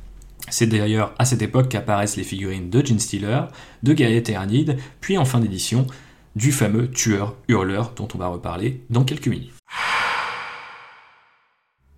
C'est 0.48 0.66
d'ailleurs 0.66 1.14
à 1.18 1.26
cette 1.26 1.42
époque 1.42 1.68
qu'apparaissent 1.68 2.16
les 2.16 2.24
figurines 2.24 2.70
de 2.70 2.82
Stealer, 2.98 3.42
de 3.82 3.92
Gaia 3.92 4.22
Tyrannide, 4.22 4.78
puis 5.02 5.18
en 5.18 5.26
fin 5.26 5.38
d'édition 5.38 5.86
du 6.34 6.50
fameux 6.50 6.90
tueur 6.90 7.36
hurleur 7.48 7.92
dont 7.94 8.08
on 8.14 8.18
va 8.18 8.28
reparler 8.28 8.80
dans 8.88 9.04
quelques 9.04 9.26
minutes. 9.26 9.52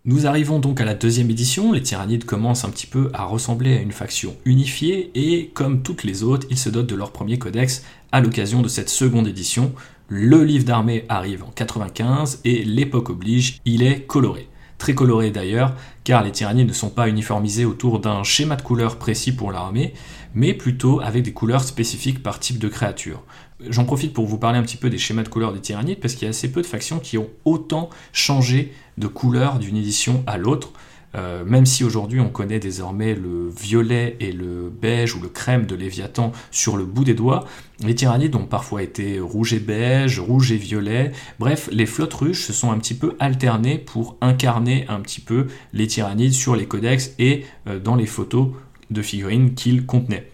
Nous 0.04 0.26
arrivons 0.26 0.58
donc 0.58 0.80
à 0.80 0.84
la 0.84 0.94
deuxième 0.94 1.30
édition, 1.30 1.70
les 1.70 1.80
tyrannides 1.80 2.24
commencent 2.24 2.64
un 2.64 2.70
petit 2.70 2.88
peu 2.88 3.10
à 3.14 3.22
ressembler 3.22 3.76
à 3.76 3.80
une 3.80 3.92
faction 3.92 4.34
unifiée 4.44 5.12
et 5.14 5.52
comme 5.54 5.84
toutes 5.84 6.02
les 6.02 6.24
autres, 6.24 6.48
ils 6.50 6.58
se 6.58 6.68
dotent 6.68 6.88
de 6.88 6.96
leur 6.96 7.12
premier 7.12 7.38
codex 7.38 7.84
à 8.10 8.20
l'occasion 8.20 8.62
de 8.62 8.68
cette 8.68 8.88
seconde 8.88 9.28
édition. 9.28 9.72
Le 10.08 10.42
livre 10.42 10.64
d'armée 10.64 11.04
arrive 11.08 11.44
en 11.44 11.52
95 11.54 12.40
et 12.44 12.64
l'époque 12.64 13.10
oblige, 13.10 13.60
il 13.64 13.84
est 13.84 14.00
coloré. 14.02 14.48
Très 14.76 14.96
coloré 14.96 15.30
d'ailleurs, 15.30 15.76
car 16.02 16.24
les 16.24 16.32
tyrannides 16.32 16.66
ne 16.66 16.72
sont 16.72 16.90
pas 16.90 17.08
uniformisés 17.08 17.64
autour 17.64 18.00
d'un 18.00 18.24
schéma 18.24 18.56
de 18.56 18.62
couleurs 18.62 18.98
précis 18.98 19.30
pour 19.30 19.52
l'armée, 19.52 19.94
mais 20.34 20.52
plutôt 20.52 21.00
avec 21.00 21.22
des 21.22 21.32
couleurs 21.32 21.62
spécifiques 21.62 22.24
par 22.24 22.40
type 22.40 22.58
de 22.58 22.66
créature. 22.66 23.22
J'en 23.68 23.84
profite 23.84 24.12
pour 24.12 24.26
vous 24.26 24.38
parler 24.38 24.58
un 24.58 24.62
petit 24.62 24.76
peu 24.76 24.90
des 24.90 24.98
schémas 24.98 25.22
de 25.22 25.28
couleurs 25.28 25.52
des 25.52 25.60
tyrannides, 25.60 26.00
parce 26.00 26.14
qu'il 26.14 26.24
y 26.24 26.26
a 26.26 26.30
assez 26.30 26.50
peu 26.50 26.62
de 26.62 26.66
factions 26.66 26.98
qui 26.98 27.18
ont 27.18 27.28
autant 27.44 27.90
changé 28.12 28.72
de 28.98 29.06
couleur 29.06 29.58
d'une 29.58 29.76
édition 29.76 30.22
à 30.26 30.38
l'autre. 30.38 30.72
Euh, 31.14 31.44
même 31.44 31.66
si 31.66 31.84
aujourd'hui 31.84 32.20
on 32.20 32.30
connaît 32.30 32.58
désormais 32.58 33.14
le 33.14 33.50
violet 33.50 34.16
et 34.20 34.32
le 34.32 34.70
beige 34.70 35.14
ou 35.14 35.20
le 35.20 35.28
crème 35.28 35.66
de 35.66 35.74
Léviathan 35.74 36.32
sur 36.50 36.78
le 36.78 36.86
bout 36.86 37.04
des 37.04 37.12
doigts, 37.12 37.44
les 37.80 37.94
tyrannides 37.94 38.34
ont 38.34 38.46
parfois 38.46 38.82
été 38.82 39.20
rouge 39.20 39.52
et 39.52 39.60
beige, 39.60 40.20
rouge 40.20 40.52
et 40.52 40.56
violet. 40.56 41.12
Bref, 41.38 41.68
les 41.70 41.84
flottes 41.84 42.14
ruches 42.14 42.46
se 42.46 42.54
sont 42.54 42.72
un 42.72 42.78
petit 42.78 42.94
peu 42.94 43.14
alternées 43.20 43.76
pour 43.76 44.16
incarner 44.22 44.86
un 44.88 45.00
petit 45.00 45.20
peu 45.20 45.48
les 45.74 45.86
tyrannides 45.86 46.32
sur 46.32 46.56
les 46.56 46.66
codex 46.66 47.12
et 47.18 47.44
euh, 47.68 47.78
dans 47.78 47.94
les 47.94 48.06
photos 48.06 48.48
de 48.90 49.02
figurines 49.02 49.54
qu'ils 49.54 49.84
contenaient. 49.84 50.32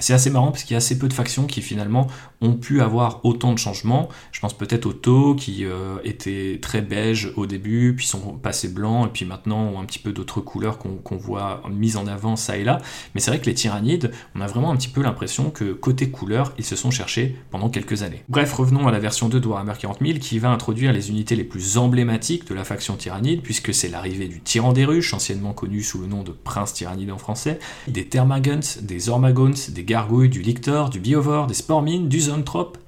C'est 0.00 0.12
assez 0.12 0.30
marrant 0.30 0.52
parce 0.52 0.62
qu'il 0.62 0.72
y 0.72 0.76
a 0.76 0.78
assez 0.78 0.98
peu 0.98 1.08
de 1.08 1.12
factions 1.12 1.46
qui 1.46 1.62
finalement 1.62 2.06
ont 2.40 2.54
pu 2.54 2.80
avoir 2.80 3.24
autant 3.24 3.52
de 3.52 3.58
changements. 3.58 4.08
Je 4.32 4.40
pense 4.40 4.56
peut-être 4.56 4.86
aux 4.86 4.92
Tau 4.92 5.34
qui 5.34 5.64
euh, 5.64 5.96
étaient 6.04 6.58
très 6.60 6.80
beige 6.80 7.32
au 7.36 7.46
début, 7.46 7.94
puis 7.96 8.06
sont 8.06 8.38
passés 8.38 8.68
blancs, 8.68 9.06
et 9.06 9.10
puis 9.12 9.24
maintenant 9.24 9.60
ont 9.60 9.80
un 9.80 9.84
petit 9.84 9.98
peu 9.98 10.12
d'autres 10.12 10.40
couleurs 10.40 10.78
qu'on 10.78 11.16
voit 11.16 11.62
mises 11.70 11.96
en 11.96 12.06
avant 12.06 12.36
ça 12.36 12.56
et 12.56 12.64
là. 12.64 12.80
Mais 13.14 13.20
c'est 13.20 13.30
vrai 13.30 13.40
que 13.40 13.46
les 13.46 13.54
tyrannides, 13.54 14.12
on 14.34 14.40
a 14.40 14.46
vraiment 14.46 14.70
un 14.70 14.76
petit 14.76 14.88
peu 14.88 15.02
l'impression 15.02 15.50
que 15.50 15.72
côté 15.72 16.10
couleur, 16.10 16.52
ils 16.58 16.64
se 16.64 16.76
sont 16.76 16.90
cherchés 16.90 17.36
pendant 17.50 17.68
quelques 17.70 18.02
années. 18.02 18.22
Bref, 18.28 18.52
revenons 18.52 18.86
à 18.86 18.92
la 18.92 18.98
version 18.98 19.28
2 19.28 19.40
de 19.40 19.46
Warhammer 19.48 19.74
40 19.78 19.98
000 20.00 20.18
qui 20.18 20.38
va 20.38 20.50
introduire 20.50 20.92
les 20.92 21.10
unités 21.10 21.36
les 21.36 21.44
plus 21.44 21.78
emblématiques 21.78 22.48
de 22.48 22.54
la 22.54 22.64
faction 22.64 22.96
tyrannide, 22.96 23.42
puisque 23.42 23.74
c'est 23.74 23.88
l'arrivée 23.88 24.28
du 24.28 24.40
tyran 24.40 24.72
des 24.72 24.84
ruches, 24.84 25.14
anciennement 25.14 25.52
connu 25.52 25.82
sous 25.82 26.00
le 26.00 26.06
nom 26.06 26.22
de 26.22 26.30
prince 26.30 26.72
tyrannide 26.74 27.10
en 27.10 27.18
français, 27.18 27.58
des 27.88 28.06
Termagants, 28.06 28.60
des 28.82 29.08
Ormagons, 29.08 29.54
des 29.68 29.84
Gargouilles, 29.84 30.28
du 30.28 30.42
Lictor, 30.42 30.90
du 30.90 31.00
Biovore, 31.00 31.46
des 31.46 31.54
Spormines, 31.54 32.08
du 32.08 32.27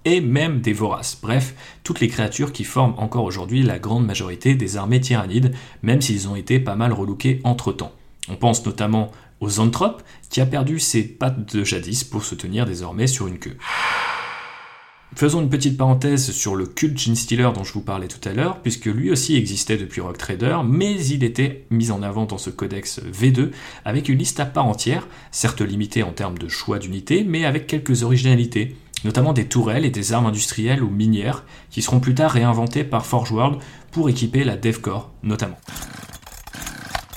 et 0.05 0.21
même 0.21 0.61
des 0.61 0.73
voraces. 0.73 1.19
Bref, 1.23 1.55
toutes 1.85 2.01
les 2.01 2.09
créatures 2.09 2.53
qui 2.53 2.65
forment 2.65 2.95
encore 2.99 3.25
aujourd'hui 3.25 3.63
la 3.63 3.79
grande 3.79 4.07
majorité 4.07 4.55
des 4.55 4.77
armées 4.77 5.01
tyrannides, 5.01 5.53
même 5.83 6.01
s'ils 6.01 6.29
ont 6.29 6.37
été 6.37 6.61
pas 6.61 6.77
mal 6.77 6.93
relookés 6.93 7.41
entre 7.45 7.73
temps. 7.73 7.93
On 8.29 8.37
pense 8.37 8.65
notamment 8.65 9.11
aux 9.41 9.49
Zoanthropes, 9.49 10.03
qui 10.29 10.41
a 10.41 10.47
perdu 10.47 10.79
ses 10.79 11.03
pattes 11.03 11.55
de 11.55 11.65
jadis 11.65 12.05
pour 12.05 12.25
se 12.25 12.35
tenir 12.35 12.67
désormais 12.67 13.07
sur 13.07 13.27
une 13.27 13.39
queue. 13.39 13.57
Faisons 15.17 15.43
une 15.43 15.51
petite 15.51 15.77
parenthèse 15.77 16.31
sur 16.31 16.55
le 16.55 16.67
culte 16.67 16.97
Gene 16.97 17.17
dont 17.53 17.65
je 17.65 17.73
vous 17.73 17.81
parlais 17.81 18.07
tout 18.07 18.27
à 18.29 18.33
l'heure, 18.33 18.63
puisque 18.63 18.87
lui 18.87 19.11
aussi 19.11 19.35
existait 19.35 19.77
depuis 19.77 20.01
Rock 20.01 20.19
Trader, 20.19 20.59
mais 20.65 21.05
il 21.07 21.25
était 21.25 21.67
mis 21.71 21.91
en 21.91 22.03
avant 22.03 22.27
dans 22.27 22.39
ce 22.39 22.49
codex 22.49 23.01
V2 23.01 23.51
avec 23.85 24.09
une 24.09 24.19
liste 24.19 24.39
à 24.39 24.47
part 24.47 24.67
entière, 24.67 25.09
certes 25.33 25.63
limitée 25.63 26.05
en 26.05 26.13
termes 26.13 26.39
de 26.39 26.49
choix 26.49 26.79
d'unités, 26.79 27.25
mais 27.25 27.45
avec 27.45 27.67
quelques 27.67 28.05
originalités 28.05 28.77
notamment 29.04 29.33
des 29.33 29.47
tourelles 29.47 29.85
et 29.85 29.90
des 29.90 30.12
armes 30.12 30.26
industrielles 30.26 30.83
ou 30.83 30.90
minières, 30.90 31.45
qui 31.71 31.83
seront 31.83 32.00
plus 32.00 32.14
tard 32.14 32.33
réinventées 32.33 32.85
par 32.85 33.07
Forge 33.07 33.33
World 33.33 33.59
pour 33.90 34.09
équiper 34.09 34.45
la 34.45 34.57
DevCore 34.57 35.11
notamment. 35.23 35.59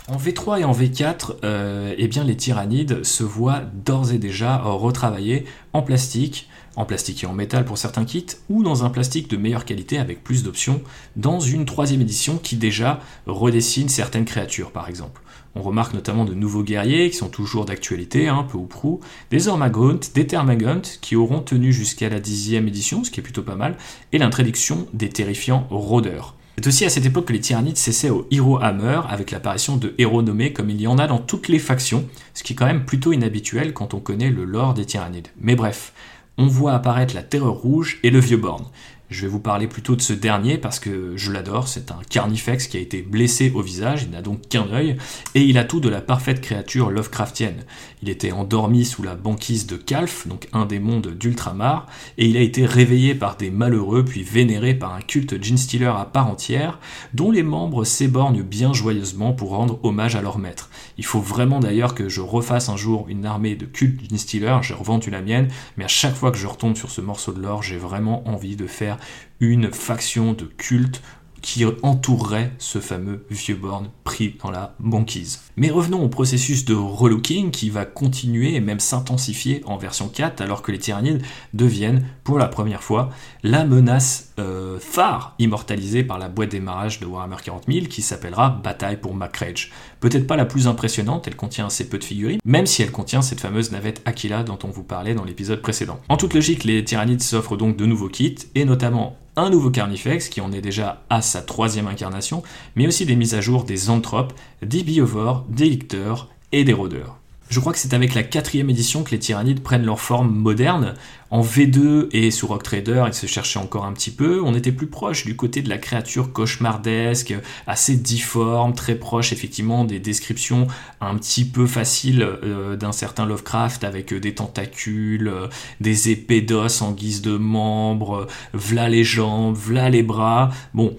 En 0.10 0.18
V3 0.18 0.60
et 0.60 0.64
en 0.66 0.74
V4, 0.74 1.36
euh, 1.44 1.96
eh 1.98 2.08
bien 2.08 2.26
les 2.26 2.36
tyrannides 2.36 3.04
se 3.04 3.24
voient 3.24 3.62
d'ores 3.74 4.12
et 4.12 4.18
déjà 4.18 4.58
retravaillés 4.58 5.46
en 5.72 5.82
plastique, 5.82 6.50
en 6.76 6.84
plastique 6.86 7.24
et 7.24 7.28
en 7.28 7.34
métal 7.34 7.64
pour 7.64 7.78
certains 7.78 8.04
kits, 8.04 8.26
ou 8.50 8.64
dans 8.64 8.84
un 8.84 8.90
plastique 8.90 9.30
de 9.30 9.38
meilleure 9.38 9.64
qualité 9.64 9.98
avec 9.98 10.24
plus 10.24 10.44
d'options, 10.44 10.82
dans 11.16 11.40
une 11.40 11.66
troisième 11.66 12.02
édition 12.02 12.38
qui 12.38 12.58
déjà 12.58 13.00
redessine 13.28 13.88
certaines 13.88 14.26
créatures 14.26 14.72
par 14.72 14.90
exemple. 14.90 15.23
On 15.56 15.62
remarque 15.62 15.94
notamment 15.94 16.26
de 16.26 16.34
nouveaux 16.34 16.64
guerriers 16.64 17.10
qui 17.12 17.18
sont 17.18 17.30
toujours 17.30 17.66
d'actualité, 17.66 18.28
hein, 18.28 18.48
peu 18.50 18.58
ou 18.58 18.66
prou, 18.66 19.02
des 19.30 19.48
Ormagaunt, 19.48 20.00
des 20.16 20.26
Termagant 20.26 20.82
qui 21.02 21.16
auront 21.16 21.42
tenu 21.42 21.72
jusqu'à 21.72 22.10
la 22.10 22.20
dixième 22.20 22.68
édition, 22.68 23.04
ce 23.04 23.12
qui 23.12 23.20
est 23.20 23.24
plutôt 23.24 23.44
pas 23.44 23.56
mal, 23.56 23.78
et 24.12 24.18
l'introduction 24.18 24.88
des 24.94 25.10
terrifiants 25.10 25.68
rôdeurs. 25.70 26.36
C'est 26.58 26.68
aussi 26.68 26.86
à 26.86 26.90
cette 26.90 27.06
époque 27.06 27.26
que 27.26 27.34
les 27.34 27.40
tyrannides 27.40 27.78
cessaient 27.78 28.10
au 28.10 28.28
Hero 28.32 28.60
Hammer 28.62 29.02
avec 29.10 29.32
l'apparition 29.32 29.76
de 29.76 29.94
héros 29.98 30.22
nommés 30.22 30.54
comme 30.54 30.70
il 30.70 30.80
y 30.82 30.88
en 30.88 30.98
a 30.98 31.08
dans 31.08 31.18
toutes 31.18 31.48
les 31.48 31.60
factions, 31.60 32.06
ce 32.34 32.44
qui 32.44 32.54
est 32.54 32.56
quand 32.56 32.68
même 32.68 32.86
plutôt 32.86 33.12
inhabituel 33.12 33.74
quand 33.74 33.94
on 33.94 34.00
connaît 34.00 34.30
le 34.30 34.46
lore 34.46 34.74
des 34.74 34.86
tyrannides. 34.86 35.30
Mais 35.40 35.56
bref, 35.56 35.94
on 36.38 36.48
voit 36.48 36.74
apparaître 36.74 37.14
la 37.14 37.24
Terreur 37.24 37.54
Rouge 37.54 38.00
et 38.04 38.10
le 38.10 38.20
Vieux 38.20 38.38
Born. 38.38 38.66
Je 39.10 39.22
vais 39.22 39.28
vous 39.28 39.40
parler 39.40 39.68
plutôt 39.68 39.96
de 39.96 40.02
ce 40.02 40.14
dernier 40.14 40.58
parce 40.58 40.80
que 40.80 41.16
je 41.18 41.32
l'adore, 41.32 41.68
c'est 41.68 41.92
un 41.92 42.00
carnifex 42.10 42.68
qui 42.68 42.78
a 42.78 42.80
été 42.80 43.02
blessé 43.02 43.52
au 43.54 43.62
visage, 43.62 44.04
il 44.04 44.10
n'a 44.10 44.22
donc 44.22 44.48
qu'un 44.48 44.68
œil, 44.72 44.98
et 45.36 45.42
il 45.42 45.58
a 45.58 45.66
tout 45.66 45.80
de 45.80 45.90
la 45.90 46.02
parfaite 46.02 46.42
créature 46.42 46.90
Lovecraftienne. 46.90 47.64
Il 48.04 48.10
était 48.10 48.34
endormi 48.34 48.84
sous 48.84 49.02
la 49.02 49.16
banquise 49.16 49.66
de 49.66 49.78
Calf, 49.78 50.28
donc 50.28 50.50
un 50.52 50.66
des 50.66 50.80
mondes 50.80 51.08
d'Ultramar, 51.18 51.88
et 52.18 52.28
il 52.28 52.36
a 52.36 52.42
été 52.42 52.66
réveillé 52.66 53.16
par 53.16 53.38
des 53.38 53.50
malheureux 53.50 54.04
puis 54.04 54.24
vénéré 54.24 54.74
par 54.74 54.94
un 54.94 55.00
culte 55.00 55.42
Gene 55.42 55.86
à 55.86 56.04
part 56.04 56.28
entière, 56.28 56.80
dont 57.14 57.32
les 57.32 57.44
membres 57.44 57.86
s'éborgnent 57.86 58.44
bien 58.44 58.74
joyeusement 58.74 59.32
pour 59.32 59.52
rendre 59.52 59.80
hommage 59.84 60.18
à 60.18 60.22
leur 60.22 60.38
maître. 60.38 60.70
Il 60.98 61.06
faut 61.06 61.22
vraiment 61.22 61.62
d'ailleurs 61.62 61.96
que 61.96 62.10
je 62.10 62.20
refasse 62.20 62.68
un 62.68 62.76
jour 62.76 63.06
une 63.08 63.26
armée 63.26 63.56
de 63.56 63.66
culte 63.66 64.02
Gene 64.02 64.60
j'ai 64.62 64.74
revendu 64.74 65.10
la 65.10 65.22
mienne, 65.22 65.48
mais 65.78 65.86
à 65.86 65.88
chaque 65.88 66.16
fois 66.16 66.32
que 66.32 66.38
je 66.38 66.48
retombe 66.48 66.76
sur 66.76 66.92
ce 66.92 67.00
morceau 67.00 67.32
de 67.32 67.42
l'or, 67.42 67.64
j'ai 67.64 67.78
vraiment 67.78 68.28
envie 68.28 68.58
de 68.58 68.68
faire 68.68 68.98
une 69.40 69.72
faction 69.72 70.34
de 70.34 70.44
culte 70.44 71.02
qui 71.44 71.66
entourerait 71.84 72.54
ce 72.58 72.80
fameux 72.80 73.26
vieux 73.30 73.56
borne 73.56 73.90
pris 74.06 74.38
dans 74.42 74.50
la 74.50 74.76
banquise. 74.80 75.42
Mais 75.58 75.70
revenons 75.70 76.02
au 76.02 76.08
processus 76.08 76.64
de 76.64 76.74
relooking 76.74 77.52
qui 77.52 77.70
va 77.70 77.86
continuer 77.86 78.56
et 78.56 78.62
même 78.62 78.80
s'intensifier 78.80 79.62
en 79.66 79.78
version 79.78 80.08
4 80.08 80.42
alors 80.42 80.62
que 80.62 80.72
les 80.72 80.80
tyrannides 80.80 81.22
deviennent 81.54 82.06
pour 82.24 82.40
la 82.40 82.48
première 82.48 82.82
fois 82.82 83.10
la 83.44 83.66
menace 83.66 84.32
euh, 84.40 84.80
phare 84.80 85.36
immortalisée 85.38 86.04
par 86.04 86.18
la 86.18 86.30
boîte 86.30 86.50
démarrage 86.50 87.02
de 87.02 87.06
Warhammer 87.06 87.36
40 87.44 87.66
000 87.72 87.86
qui 87.88 88.02
s'appellera 88.02 88.50
Bataille 88.50 88.98
pour 88.98 89.14
Macrage. 89.14 89.72
Peut-être 90.00 90.26
pas 90.26 90.38
la 90.38 90.46
plus 90.46 90.68
impressionnante, 90.68 91.28
elle 91.28 91.36
contient 91.36 91.68
assez 91.68 91.90
peu 91.90 91.98
de 91.98 92.06
figurines, 92.06 92.40
même 92.46 92.66
si 92.66 92.82
elle 92.82 92.92
contient 92.92 93.22
cette 93.22 93.42
fameuse 93.42 93.72
navette 93.72 94.02
Aquila 94.06 94.44
dont 94.44 94.60
on 94.64 94.70
vous 94.70 94.84
parlait 94.84 95.14
dans 95.14 95.26
l'épisode 95.26 95.62
précédent. 95.62 96.00
En 96.08 96.16
toute 96.16 96.34
logique, 96.34 96.64
les 96.64 96.86
tyrannides 96.86 97.22
s'offrent 97.22 97.58
donc 97.58 97.76
de 97.76 97.86
nouveaux 97.86 98.10
kits 98.10 98.38
et 98.56 98.64
notamment 98.64 99.18
un 99.36 99.50
nouveau 99.50 99.72
Carnifex 99.72 100.30
qui 100.30 100.42
en 100.42 100.52
est 100.52 100.62
déjà 100.62 101.04
à 101.10 101.22
sa 101.22 101.42
troisième 101.42 101.88
incarnation, 101.88 102.44
mais 102.76 102.88
aussi 102.88 103.06
des 103.06 103.16
mises 103.16 103.36
à 103.36 103.42
jour 103.42 103.64
des 103.64 103.90
Anthropes, 103.90 104.34
des 104.62 104.84
Biovores, 104.84 105.46
des 105.50 105.66
Licteurs 105.66 106.30
et 106.52 106.64
des 106.64 106.74
Rôdeurs. 106.74 107.18
Je 107.54 107.60
crois 107.60 107.72
que 107.72 107.78
c'est 107.78 107.94
avec 107.94 108.16
la 108.16 108.24
quatrième 108.24 108.72
édition 108.72 109.04
que 109.04 109.12
les 109.12 109.20
tyrannides 109.20 109.62
prennent 109.62 109.86
leur 109.86 110.00
forme 110.00 110.34
moderne. 110.34 110.96
En 111.30 111.44
V2 111.44 112.08
et 112.12 112.32
sous 112.32 112.48
Rock 112.48 112.64
Trader, 112.64 113.04
ils 113.06 113.14
se 113.14 113.28
cherchaient 113.28 113.60
encore 113.60 113.86
un 113.86 113.94
petit 113.94 114.10
peu. 114.10 114.42
On 114.44 114.56
était 114.56 114.72
plus 114.72 114.88
proche 114.88 115.24
du 115.24 115.36
côté 115.36 115.62
de 115.62 115.70
la 115.70 115.78
créature 115.78 116.34
cauchemardesque, 116.34 117.36
assez 117.68 117.96
difforme, 117.96 118.74
très 118.74 118.96
proche 118.96 119.34
effectivement 119.34 119.86
des 119.86 120.00
descriptions 120.00 120.66
un 121.00 121.16
petit 121.16 121.46
peu 121.46 121.68
faciles 121.68 122.24
euh, 122.24 122.76
d'un 122.76 122.92
certain 122.92 123.28
Lovecraft 123.28 123.84
avec 123.84 124.16
des 124.16 124.34
tentacules, 124.34 125.28
euh, 125.28 125.48
des 125.80 126.10
épées 126.10 126.42
d'os 126.42 126.82
en 126.82 126.92
guise 126.92 127.22
de 127.22 127.38
membres, 127.38 128.26
v'là 128.56 128.90
les 128.90 129.04
jambes, 129.04 129.56
v'là 129.56 129.92
les 129.92 130.02
bras. 130.02 130.50
Bon, 130.74 130.98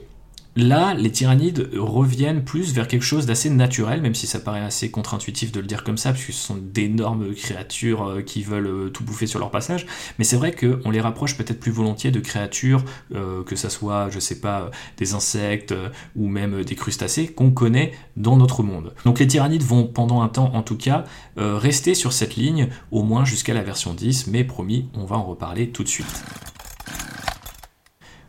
Là, 0.57 0.95
les 0.95 1.11
tyrannides 1.11 1.69
reviennent 1.77 2.45
plus 2.45 2.73
vers 2.75 2.87
quelque 2.87 3.03
chose 3.03 3.27
d'assez 3.27 3.51
naturel, 3.51 4.01
même 4.01 4.15
si 4.15 4.29
ça 4.29 4.39
paraît 4.39 4.61
assez 4.61 4.89
contre-intuitif 4.89 5.51
de 5.51 5.59
le 5.59 5.67
dire 5.67 5.83
comme 5.83 5.99
ça, 5.99 6.13
puisque 6.13 6.33
ce 6.33 6.47
sont 6.47 6.57
d'énormes 6.57 7.35
créatures 7.35 8.05
euh, 8.05 8.23
qui 8.23 8.45
veulent 8.45 8.69
euh, 8.69 8.89
tout 8.89 9.03
bouffer 9.03 9.27
sur 9.27 9.41
leur 9.41 9.51
passage. 9.51 9.85
Mais 10.19 10.25
c'est 10.25 10.37
vrai 10.37 10.53
qu'on 10.53 10.91
les 10.91 11.01
rapproche 11.01 11.37
peut-être 11.37 11.59
plus 11.59 11.73
volontiers 11.73 12.13
de 12.13 12.21
créatures, 12.21 12.85
euh, 13.17 13.43
que 13.43 13.57
ça 13.57 13.69
soit, 13.69 14.11
je 14.11 14.21
sais 14.21 14.39
pas, 14.39 14.71
des 14.97 15.15
insectes 15.15 15.75
ou 16.15 16.29
même 16.29 16.63
des 16.63 16.77
crustacés 16.77 17.27
qu'on 17.27 17.51
connaît 17.51 17.93
dans 18.17 18.37
notre 18.37 18.63
monde. 18.63 18.95
Donc 19.05 19.19
les 19.19 19.27
tyrannides 19.27 19.65
vont 19.65 19.89
pendant 19.89 20.23
un 20.23 20.29
temps, 20.29 20.55
en 20.55 20.63
tout 20.63 20.77
cas, 20.77 21.05
rester 21.37 21.95
sur 21.95 22.13
cette 22.13 22.37
ligne, 22.37 22.69
au 22.93 23.03
moins 23.03 23.25
jusqu'à 23.25 23.55
la 23.55 23.63
version 23.63 23.93
10, 23.93 24.29
mais 24.29 24.45
promis, 24.45 24.89
on 24.95 25.05
va 25.05 25.17
en 25.17 25.25
reparler 25.25 25.71
tout 25.71 25.83
de 25.83 25.89
suite. 25.89 26.25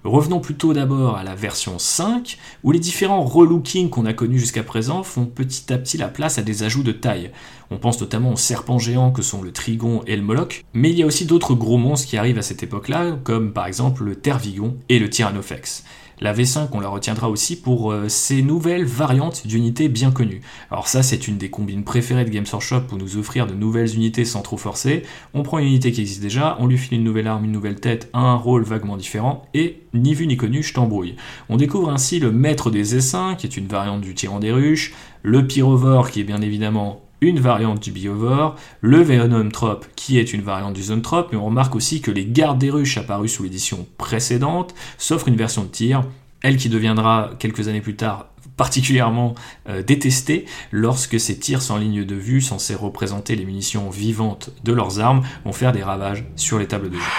Revenons 0.05 0.39
plutôt 0.39 0.71
d'abord 0.71 1.17
à 1.17 1.23
la 1.23 1.33
version 1.33 1.79
5, 1.79 2.37
où 2.63 2.71
les 2.71 2.77
différents 2.77 3.23
relookings 3.23 3.89
qu'on 3.89 4.05
a 4.05 4.13
connus 4.13 4.37
jusqu'à 4.37 4.61
présent 4.61 5.01
font 5.01 5.25
petit 5.25 5.73
à 5.73 5.79
petit 5.79 5.97
la 5.97 6.09
place 6.09 6.37
à 6.37 6.43
des 6.43 6.61
ajouts 6.61 6.83
de 6.83 6.91
taille. 6.91 7.31
On 7.71 7.79
pense 7.79 7.99
notamment 7.99 8.33
aux 8.33 8.37
serpents 8.37 8.77
géants 8.77 9.11
que 9.11 9.23
sont 9.23 9.41
le 9.41 9.51
Trigon 9.51 10.03
et 10.05 10.15
le 10.15 10.21
Moloch, 10.21 10.63
mais 10.75 10.91
il 10.91 10.99
y 10.99 11.01
a 11.01 11.07
aussi 11.07 11.25
d'autres 11.25 11.55
gros 11.55 11.79
monstres 11.79 12.07
qui 12.07 12.17
arrivent 12.17 12.37
à 12.37 12.43
cette 12.43 12.61
époque-là, 12.61 13.17
comme 13.23 13.51
par 13.51 13.65
exemple 13.65 14.03
le 14.03 14.15
Tervigon 14.15 14.77
et 14.89 14.99
le 14.99 15.09
Tyrannophex. 15.09 15.83
La 16.21 16.33
V5, 16.33 16.69
on 16.71 16.79
la 16.79 16.87
retiendra 16.87 17.29
aussi 17.29 17.59
pour 17.59 17.91
euh, 17.91 18.07
ces 18.07 18.41
nouvelles 18.41 18.85
variantes 18.85 19.45
d'unités 19.45 19.89
bien 19.89 20.11
connues. 20.11 20.41
Alors 20.71 20.87
ça, 20.87 21.03
c'est 21.03 21.27
une 21.27 21.37
des 21.37 21.49
combines 21.49 21.83
préférées 21.83 22.23
de 22.23 22.29
Games 22.29 22.45
Workshop 22.49 22.81
pour 22.87 22.97
nous 22.97 23.17
offrir 23.17 23.47
de 23.47 23.53
nouvelles 23.53 23.93
unités 23.95 24.23
sans 24.23 24.41
trop 24.41 24.55
forcer. 24.55 25.03
On 25.33 25.43
prend 25.43 25.59
une 25.59 25.67
unité 25.67 25.91
qui 25.91 26.01
existe 26.01 26.21
déjà, 26.21 26.55
on 26.59 26.67
lui 26.67 26.77
file 26.77 26.99
une 26.99 27.03
nouvelle 27.03 27.27
arme, 27.27 27.43
une 27.43 27.51
nouvelle 27.51 27.81
tête, 27.81 28.09
un 28.13 28.35
rôle 28.35 28.63
vaguement 28.63 28.95
différent, 28.95 29.45
et 29.53 29.81
ni 29.93 30.13
vu 30.13 30.25
ni 30.25 30.37
connu, 30.37 30.63
je 30.63 30.73
t'embrouille. 30.73 31.15
On 31.49 31.57
découvre 31.57 31.89
ainsi 31.89 32.19
le 32.19 32.31
Maître 32.31 32.71
des 32.71 32.95
Essaims, 32.95 33.35
qui 33.37 33.45
est 33.45 33.57
une 33.57 33.67
variante 33.67 34.01
du 34.01 34.15
Tyran 34.15 34.39
des 34.39 34.51
Ruches, 34.51 34.93
le 35.21 35.45
Pyrovore, 35.45 36.11
qui 36.11 36.21
est 36.21 36.25
bien 36.25 36.41
évidemment 36.41 37.04
une 37.25 37.39
variante 37.39 37.81
du 37.81 37.91
Biovore, 37.91 38.55
le 38.81 39.01
Venomtrope 39.01 39.85
qui 39.95 40.19
est 40.19 40.33
une 40.33 40.41
variante 40.41 40.73
du 40.73 40.83
Zonetrope, 40.83 41.29
mais 41.31 41.37
on 41.37 41.45
remarque 41.45 41.75
aussi 41.75 42.01
que 42.01 42.11
les 42.11 42.25
gardes 42.25 42.59
des 42.59 42.69
ruches 42.69 42.97
apparus 42.97 43.33
sous 43.33 43.43
l'édition 43.43 43.87
précédente 43.97 44.75
s'offrent 44.97 45.27
une 45.27 45.35
version 45.35 45.63
de 45.63 45.69
tir, 45.69 46.03
elle 46.41 46.57
qui 46.57 46.69
deviendra 46.69 47.31
quelques 47.39 47.67
années 47.67 47.81
plus 47.81 47.95
tard 47.95 48.27
particulièrement 48.57 49.35
euh, 49.67 49.81
détestée 49.81 50.45
lorsque 50.71 51.19
ces 51.19 51.37
tirs 51.37 51.61
sans 51.61 51.77
ligne 51.77 52.05
de 52.05 52.15
vue 52.15 52.41
censés 52.41 52.75
représenter 52.75 53.35
les 53.35 53.45
munitions 53.45 53.89
vivantes 53.89 54.51
de 54.63 54.71
leurs 54.71 54.99
armes 54.99 55.23
vont 55.43 55.51
faire 55.51 55.71
des 55.71 55.83
ravages 55.83 56.25
sur 56.35 56.59
les 56.59 56.67
tables 56.67 56.89
de 56.89 56.95
jeu. 56.95 57.11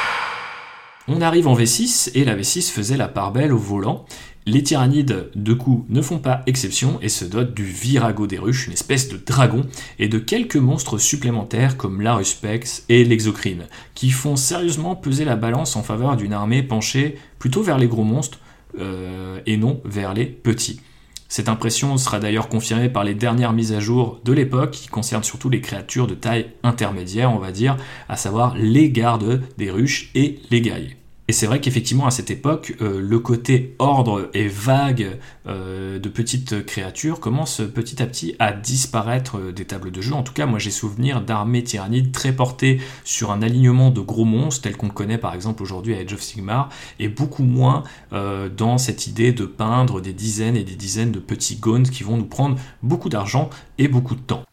On 1.08 1.20
arrive 1.20 1.46
en 1.46 1.56
V6 1.56 2.10
et 2.14 2.24
la 2.24 2.36
V6 2.36 2.70
faisait 2.70 2.96
la 2.96 3.08
part 3.08 3.32
belle 3.32 3.52
au 3.52 3.58
volant 3.58 4.06
les 4.46 4.62
tyrannides, 4.62 5.28
de 5.34 5.52
coup, 5.54 5.84
ne 5.88 6.00
font 6.00 6.18
pas 6.18 6.42
exception 6.46 6.98
et 7.02 7.08
se 7.08 7.24
dotent 7.24 7.52
du 7.52 7.64
Virago 7.64 8.28
des 8.28 8.38
ruches, 8.38 8.68
une 8.68 8.72
espèce 8.72 9.08
de 9.08 9.16
dragon, 9.16 9.66
et 9.98 10.08
de 10.08 10.18
quelques 10.18 10.56
monstres 10.56 10.98
supplémentaires 10.98 11.76
comme 11.76 12.00
l'Aruspex 12.00 12.84
et 12.88 13.04
l'Exocrine, 13.04 13.66
qui 13.94 14.10
font 14.10 14.36
sérieusement 14.36 14.94
peser 14.94 15.24
la 15.24 15.34
balance 15.34 15.74
en 15.74 15.82
faveur 15.82 16.16
d'une 16.16 16.32
armée 16.32 16.62
penchée 16.62 17.16
plutôt 17.40 17.62
vers 17.62 17.76
les 17.76 17.88
gros 17.88 18.04
monstres 18.04 18.38
euh, 18.78 19.40
et 19.46 19.56
non 19.56 19.80
vers 19.84 20.14
les 20.14 20.26
petits. 20.26 20.80
Cette 21.28 21.48
impression 21.48 21.96
sera 21.96 22.20
d'ailleurs 22.20 22.48
confirmée 22.48 22.88
par 22.88 23.02
les 23.02 23.14
dernières 23.14 23.52
mises 23.52 23.72
à 23.72 23.80
jour 23.80 24.20
de 24.24 24.32
l'époque 24.32 24.70
qui 24.70 24.86
concernent 24.86 25.24
surtout 25.24 25.50
les 25.50 25.60
créatures 25.60 26.06
de 26.06 26.14
taille 26.14 26.50
intermédiaire, 26.62 27.32
on 27.32 27.38
va 27.38 27.50
dire, 27.50 27.76
à 28.08 28.16
savoir 28.16 28.56
les 28.56 28.90
gardes 28.90 29.42
des 29.58 29.72
ruches 29.72 30.10
et 30.14 30.38
les 30.52 30.60
guerriers. 30.60 30.96
Et 31.28 31.32
c'est 31.32 31.46
vrai 31.46 31.60
qu'effectivement 31.60 32.06
à 32.06 32.12
cette 32.12 32.30
époque, 32.30 32.76
euh, 32.80 33.00
le 33.00 33.18
côté 33.18 33.74
ordre 33.80 34.30
et 34.32 34.46
vague 34.46 35.18
euh, 35.48 35.98
de 35.98 36.08
petites 36.08 36.64
créatures 36.64 37.18
commence 37.18 37.62
petit 37.74 38.00
à 38.00 38.06
petit 38.06 38.36
à 38.38 38.52
disparaître 38.52 39.38
euh, 39.38 39.52
des 39.52 39.64
tables 39.64 39.90
de 39.90 40.00
jeu. 40.00 40.14
En 40.14 40.22
tout 40.22 40.32
cas, 40.32 40.46
moi 40.46 40.60
j'ai 40.60 40.70
souvenir 40.70 41.20
d'armées 41.22 41.64
tyrannides 41.64 42.12
très 42.12 42.32
portées 42.32 42.80
sur 43.04 43.32
un 43.32 43.42
alignement 43.42 43.90
de 43.90 44.00
gros 44.00 44.24
monstres 44.24 44.62
tel 44.62 44.76
qu'on 44.76 44.88
connaît 44.88 45.18
par 45.18 45.34
exemple 45.34 45.64
aujourd'hui 45.64 45.94
à 45.94 45.98
Age 45.98 46.12
of 46.12 46.22
Sigmar, 46.22 46.68
et 47.00 47.08
beaucoup 47.08 47.42
moins 47.42 47.82
dans 48.10 48.78
cette 48.78 49.06
idée 49.06 49.32
de 49.32 49.44
peindre 49.44 50.00
des 50.00 50.12
dizaines 50.12 50.56
et 50.56 50.64
des 50.64 50.74
dizaines 50.74 51.12
de 51.12 51.18
petits 51.18 51.56
gones 51.56 51.88
qui 51.88 52.02
vont 52.02 52.16
nous 52.16 52.26
prendre 52.26 52.56
beaucoup 52.82 53.08
d'argent 53.08 53.50
et 53.78 53.88
beaucoup 53.88 54.14
de 54.14 54.20
temps. 54.20 54.44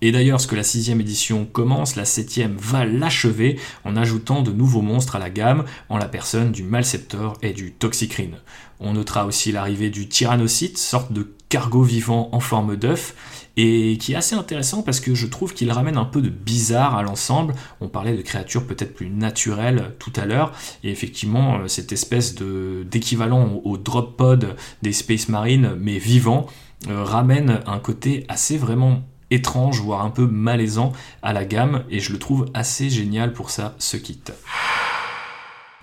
Et 0.00 0.12
d'ailleurs, 0.12 0.40
ce 0.40 0.46
que 0.46 0.54
la 0.54 0.62
sixième 0.62 1.00
édition 1.00 1.44
commence, 1.44 1.96
la 1.96 2.04
septième 2.04 2.56
va 2.56 2.84
l'achever 2.84 3.58
en 3.84 3.96
ajoutant 3.96 4.42
de 4.42 4.52
nouveaux 4.52 4.82
monstres 4.82 5.16
à 5.16 5.18
la 5.18 5.30
gamme, 5.30 5.64
en 5.88 5.98
la 5.98 6.06
personne 6.06 6.52
du 6.52 6.62
Malceptor 6.62 7.36
et 7.42 7.52
du 7.52 7.72
Toxicrine. 7.72 8.36
On 8.78 8.92
notera 8.92 9.26
aussi 9.26 9.50
l'arrivée 9.50 9.90
du 9.90 10.08
Tyrannocyte, 10.08 10.78
sorte 10.78 11.12
de 11.12 11.34
cargo 11.48 11.82
vivant 11.82 12.28
en 12.30 12.38
forme 12.38 12.76
d'œuf, 12.76 13.14
et 13.56 13.98
qui 13.98 14.12
est 14.12 14.16
assez 14.16 14.36
intéressant 14.36 14.82
parce 14.82 15.00
que 15.00 15.16
je 15.16 15.26
trouve 15.26 15.52
qu'il 15.52 15.72
ramène 15.72 15.96
un 15.96 16.04
peu 16.04 16.22
de 16.22 16.28
bizarre 16.28 16.94
à 16.94 17.02
l'ensemble. 17.02 17.54
On 17.80 17.88
parlait 17.88 18.16
de 18.16 18.22
créatures 18.22 18.64
peut-être 18.64 18.94
plus 18.94 19.10
naturelles 19.10 19.96
tout 19.98 20.12
à 20.14 20.26
l'heure, 20.26 20.52
et 20.84 20.92
effectivement, 20.92 21.58
euh, 21.58 21.66
cette 21.66 21.90
espèce 21.90 22.36
d'équivalent 22.36 23.60
au 23.64 23.76
drop 23.78 24.16
pod 24.16 24.54
des 24.82 24.92
Space 24.92 25.28
Marines, 25.28 25.74
mais 25.80 25.98
vivant, 25.98 26.46
euh, 26.88 27.02
ramène 27.02 27.60
un 27.66 27.80
côté 27.80 28.24
assez 28.28 28.56
vraiment 28.56 29.02
étrange, 29.30 29.80
voire 29.80 30.04
un 30.04 30.10
peu 30.10 30.26
malaisant 30.26 30.92
à 31.22 31.32
la 31.32 31.44
gamme, 31.44 31.84
et 31.90 32.00
je 32.00 32.12
le 32.12 32.18
trouve 32.18 32.46
assez 32.54 32.90
génial 32.90 33.32
pour 33.32 33.50
ça, 33.50 33.74
ce 33.78 33.96
kit. 33.96 34.20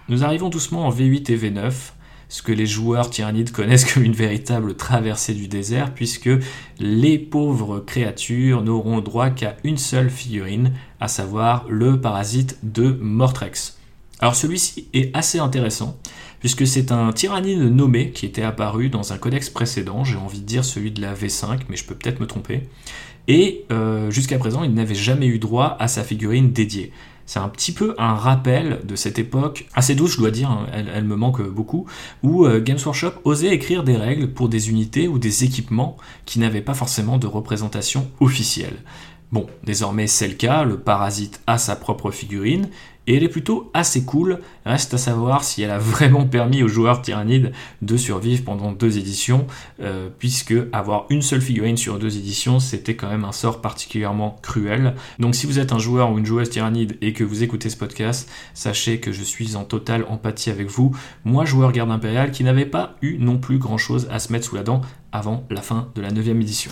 Nous 0.08 0.24
arrivons 0.24 0.50
doucement 0.50 0.88
en 0.88 0.92
V8 0.92 1.32
et 1.32 1.38
V9, 1.38 1.74
ce 2.28 2.42
que 2.42 2.52
les 2.52 2.66
joueurs 2.66 3.10
tyrannides 3.10 3.52
connaissent 3.52 3.92
comme 3.92 4.04
une 4.04 4.14
véritable 4.14 4.76
traversée 4.76 5.34
du 5.34 5.48
désert, 5.48 5.94
puisque 5.94 6.30
les 6.80 7.18
pauvres 7.18 7.80
créatures 7.80 8.64
n'auront 8.64 9.00
droit 9.02 9.30
qu'à 9.30 9.58
une 9.64 9.78
seule 9.78 10.10
figurine, 10.10 10.74
à 11.00 11.08
savoir 11.08 11.66
le 11.70 12.02
parasite 12.02 12.58
de 12.64 12.98
Mortrex. 13.02 13.78
Alors 14.20 14.36
celui-ci 14.36 14.88
est 14.94 15.16
assez 15.16 15.40
intéressant, 15.40 15.98
puisque 16.40 16.66
c'est 16.66 16.92
un 16.92 17.12
tyrannide 17.12 17.60
nommé 17.60 18.12
qui 18.12 18.26
était 18.26 18.44
apparu 18.44 18.90
dans 18.90 19.14
un 19.14 19.18
codex 19.18 19.50
précédent, 19.50 20.04
j'ai 20.04 20.18
envie 20.18 20.40
de 20.40 20.46
dire 20.46 20.64
celui 20.64 20.92
de 20.92 21.02
la 21.02 21.14
V5, 21.14 21.62
mais 21.70 21.76
je 21.76 21.86
peux 21.86 21.96
peut-être 21.96 22.20
me 22.20 22.28
tromper, 22.28 22.70
et 23.28 23.66
euh, 23.72 24.12
jusqu'à 24.12 24.38
présent, 24.38 24.64
il 24.64 24.74
n'avait 24.74 24.96
jamais 24.96 25.28
eu 25.28 25.40
droit 25.40 25.76
à 25.80 25.88
sa 25.88 26.04
figurine 26.04 26.52
dédiée. 26.52 26.92
C'est 27.26 27.40
un 27.40 27.50
petit 27.50 27.72
peu 27.72 27.96
un 27.98 28.14
rappel 28.14 28.82
de 28.84 28.96
cette 28.96 29.18
époque, 29.18 29.66
assez 29.74 29.96
douce 29.96 30.14
je 30.14 30.18
dois 30.18 30.30
dire, 30.30 30.52
hein, 30.52 30.68
elle, 30.72 31.06
me 31.06 31.16
manque 31.16 31.42
beaucoup, 31.42 31.88
où 32.22 32.46
euh, 32.46 32.62
Games 32.62 32.78
Workshop 32.86 33.14
osait 33.24 33.54
écrire 33.54 33.84
des 33.84 33.98
règles 33.98 34.32
pour 34.32 34.48
des 34.48 34.70
unités 34.70 35.08
ou 35.08 35.18
des 35.18 35.44
équipements 35.44 35.98
qui 36.26 36.38
n'avaient 36.38 36.62
pas 36.62 36.76
forcément 36.76 37.18
de 37.18 37.26
représentation 37.26 38.12
officielle. 38.20 38.78
Bon, 39.32 39.48
désormais 39.64 40.06
c'est 40.06 40.28
le 40.28 40.36
cas, 40.36 40.64
le 40.64 40.78
parasite 40.78 41.42
a 41.48 41.58
sa 41.58 41.76
propre 41.76 42.12
figurine, 42.12 42.70
et 43.08 43.16
elle 43.16 43.24
est 43.24 43.30
plutôt 43.30 43.70
assez 43.74 44.04
cool. 44.04 44.40
Reste 44.66 44.94
à 44.94 44.98
savoir 44.98 45.44
si 45.44 45.62
elle 45.62 45.72
a 45.72 45.80
vraiment 45.80 46.26
permis 46.26 46.64
aux 46.64 46.68
joueurs 46.68 47.02
tyrannides 47.02 47.52
de 47.82 47.98
survivre 47.98 48.44
pendant 48.44 48.72
deux 48.72 48.98
éditions, 48.98 49.48
euh, 49.82 50.10
puisque 50.18 50.56
avoir 50.72 51.06
une 51.10 51.22
seule 51.22 51.42
figurine 51.42 51.78
sur 51.78 52.00
deux 52.00 52.18
éditions, 52.18 52.60
c'était 52.60 52.96
quand 52.96 53.10
même 53.10 53.26
un 53.26 53.32
sort 53.32 53.62
particulièrement 53.62 54.38
cruel. 54.42 54.96
Donc 55.20 55.36
si 55.36 55.46
vous 55.46 55.60
êtes 55.60 55.72
un 55.72 55.80
joueur 55.80 56.12
ou 56.12 56.18
une 56.18 56.26
joueuse 56.26 56.50
tyrannide 56.50 56.98
et 57.02 57.14
que 57.14 57.24
vous 57.24 57.44
écoutez 57.44 57.70
ce 57.70 57.78
podcast, 57.78 58.30
sachez 58.54 59.00
que 59.00 59.12
je 59.12 59.24
suis 59.24 59.56
en 59.56 59.64
totale 59.64 60.06
empathie 60.10 60.50
avec 60.50 60.68
vous. 60.68 60.96
Moi, 61.24 61.46
joueur 61.46 61.72
garde 61.72 61.92
impériale, 61.92 62.32
qui 62.32 62.44
n'avait 62.44 62.66
pas 62.66 62.96
eu 63.02 63.18
non 63.18 63.38
plus 63.38 63.58
grand 63.58 63.78
chose 63.78 64.08
à 64.12 64.20
se 64.20 64.32
mettre 64.32 64.46
sous 64.46 64.56
la 64.56 64.64
dent 64.64 64.82
avant 65.12 65.46
la 65.50 65.62
fin 65.62 65.90
de 65.96 66.02
la 66.02 66.12
9 66.12 66.28
édition. 66.28 66.72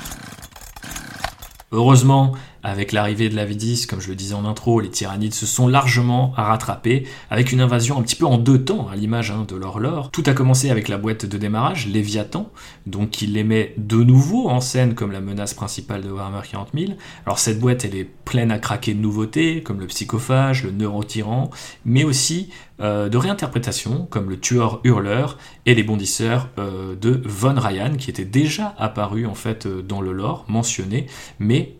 Heureusement, 1.71 2.33
avec 2.63 2.93
l'arrivée 2.93 3.29
de 3.29 3.35
la 3.35 3.45
V10, 3.45 3.85
comme 3.85 3.99
je 3.99 4.07
le 4.07 4.15
disais 4.15 4.33
en 4.33 4.45
intro, 4.45 4.79
les 4.79 4.89
tyrannides 4.89 5.33
se 5.33 5.45
sont 5.45 5.67
largement 5.67 6.31
rattrapés, 6.35 7.05
avec 7.29 7.51
une 7.51 7.59
invasion 7.59 7.99
un 7.99 8.01
petit 8.01 8.15
peu 8.15 8.25
en 8.25 8.37
deux 8.37 8.63
temps, 8.63 8.87
à 8.89 8.95
l'image 8.95 9.31
hein, 9.31 9.45
de 9.47 9.55
leur 9.55 9.79
lore. 9.79 10.11
Tout 10.11 10.23
a 10.27 10.33
commencé 10.33 10.69
avec 10.69 10.87
la 10.87 10.97
boîte 10.97 11.25
de 11.25 11.37
démarrage, 11.37 11.87
Léviathan, 11.87 12.49
donc 12.85 13.09
qui 13.09 13.27
les 13.27 13.43
met 13.43 13.73
de 13.77 13.97
nouveau 13.97 14.47
en 14.47 14.61
scène 14.61 14.95
comme 14.95 15.11
la 15.11 15.19
menace 15.19 15.53
principale 15.53 16.03
de 16.03 16.09
Warhammer 16.09 16.41
40 16.49 16.69
000. 16.73 16.93
Alors 17.25 17.37
cette 17.37 17.59
boîte, 17.59 17.83
elle 17.83 17.95
est 17.95 18.07
pleine 18.25 18.51
à 18.51 18.59
craquer 18.59 18.93
de 18.93 18.99
nouveautés, 18.99 19.61
comme 19.61 19.81
le 19.81 19.87
psychophage, 19.87 20.63
le 20.63 20.71
neurotyran, 20.71 21.49
mais 21.85 22.05
aussi 22.05 22.49
euh, 22.79 23.09
de 23.09 23.17
réinterprétation, 23.17 24.07
comme 24.09 24.29
le 24.29 24.39
tueur 24.39 24.79
hurleur 24.85 25.37
et 25.65 25.75
les 25.75 25.83
bondisseurs 25.83 26.49
euh, 26.57 26.95
de 26.95 27.21
Von 27.25 27.55
Ryan, 27.59 27.95
qui 27.97 28.09
étaient 28.09 28.23
déjà 28.25 28.73
apparus 28.77 29.27
en 29.27 29.35
fait 29.35 29.67
dans 29.67 29.99
le 29.99 30.13
lore, 30.13 30.45
mentionnés, 30.47 31.07
mais 31.39 31.75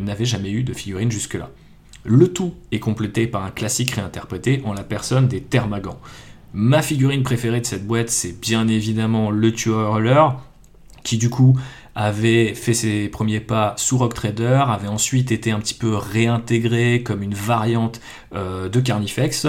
n'avaient 0.00 0.19
jamais 0.24 0.50
eu 0.50 0.62
de 0.62 0.72
figurine 0.72 1.10
jusque-là. 1.10 1.50
Le 2.04 2.28
tout 2.28 2.54
est 2.72 2.78
complété 2.78 3.26
par 3.26 3.44
un 3.44 3.50
classique 3.50 3.92
réinterprété 3.92 4.62
en 4.64 4.72
la 4.72 4.84
personne 4.84 5.28
des 5.28 5.42
Thermagants. 5.42 6.00
Ma 6.54 6.82
figurine 6.82 7.22
préférée 7.22 7.60
de 7.60 7.66
cette 7.66 7.86
boîte, 7.86 8.08
c'est 8.08 8.40
bien 8.40 8.66
évidemment 8.68 9.30
le 9.30 9.52
tueur 9.52 9.92
hurleur, 9.92 10.42
qui 11.04 11.18
du 11.18 11.30
coup 11.30 11.58
avait 11.94 12.54
fait 12.54 12.74
ses 12.74 13.08
premiers 13.08 13.40
pas 13.40 13.74
sous 13.76 13.98
Rock 13.98 14.14
Trader, 14.14 14.64
avait 14.66 14.88
ensuite 14.88 15.32
été 15.32 15.50
un 15.50 15.60
petit 15.60 15.74
peu 15.74 15.94
réintégré 15.94 17.02
comme 17.02 17.22
une 17.22 17.34
variante 17.34 18.00
euh, 18.34 18.68
de 18.68 18.80
Carnifex 18.80 19.46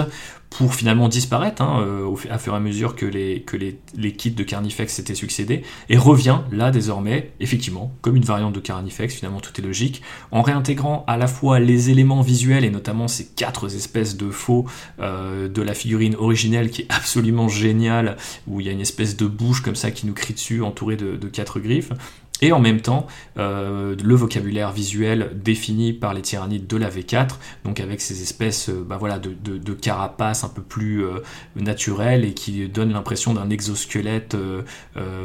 pour 0.56 0.74
finalement 0.74 1.08
disparaître 1.08 1.62
hein, 1.62 1.80
euh, 1.80 2.04
au, 2.04 2.18
à 2.30 2.38
fur 2.38 2.52
et 2.52 2.56
à 2.56 2.60
mesure 2.60 2.96
que 2.96 3.06
les, 3.06 3.42
que 3.42 3.56
les, 3.56 3.78
les 3.96 4.12
kits 4.12 4.30
de 4.30 4.42
Carnifex 4.42 4.92
s'étaient 4.92 5.14
succédés, 5.14 5.62
et 5.88 5.96
revient 5.96 6.38
là 6.50 6.70
désormais, 6.70 7.32
effectivement, 7.40 7.92
comme 8.00 8.16
une 8.16 8.24
variante 8.24 8.54
de 8.54 8.60
Carnifex, 8.60 9.14
finalement 9.14 9.40
tout 9.40 9.52
est 9.58 9.64
logique, 9.64 10.02
en 10.30 10.42
réintégrant 10.42 11.04
à 11.06 11.16
la 11.16 11.26
fois 11.26 11.58
les 11.58 11.90
éléments 11.90 12.22
visuels, 12.22 12.64
et 12.64 12.70
notamment 12.70 13.08
ces 13.08 13.26
quatre 13.26 13.74
espèces 13.74 14.16
de 14.16 14.30
faux 14.30 14.66
euh, 15.00 15.48
de 15.48 15.62
la 15.62 15.74
figurine 15.74 16.16
originelle 16.16 16.70
qui 16.70 16.82
est 16.82 16.86
absolument 16.90 17.48
géniale, 17.48 18.16
où 18.46 18.60
il 18.60 18.66
y 18.66 18.68
a 18.68 18.72
une 18.72 18.80
espèce 18.80 19.16
de 19.16 19.26
bouche 19.26 19.62
comme 19.62 19.76
ça 19.76 19.90
qui 19.90 20.06
nous 20.06 20.14
crie 20.14 20.34
dessus, 20.34 20.62
entourée 20.62 20.96
de, 20.96 21.16
de 21.16 21.28
quatre 21.28 21.60
griffes, 21.60 21.92
et 22.42 22.52
en 22.52 22.60
même 22.60 22.80
temps 22.80 23.06
euh, 23.38 23.96
le 24.02 24.14
vocabulaire 24.14 24.72
visuel 24.72 25.30
défini 25.34 25.94
par 25.94 26.12
les 26.12 26.20
tyrannides 26.20 26.66
de 26.66 26.76
la 26.76 26.90
V4, 26.90 27.36
donc 27.64 27.80
avec 27.80 28.00
ces 28.02 28.20
espèces 28.20 28.68
euh, 28.68 28.84
bah 28.86 28.98
voilà, 28.98 29.18
de, 29.18 29.72
carapaces 29.72 30.44
un 30.44 30.48
peu 30.48 30.60
plus 30.60 31.04
euh, 31.04 31.20
naturelles 31.56 32.24
et 32.24 32.34
qui 32.34 32.68
donnent 32.68 32.92
l'impression 32.92 33.32
d'un 33.32 33.48
exosquelette 33.48 34.36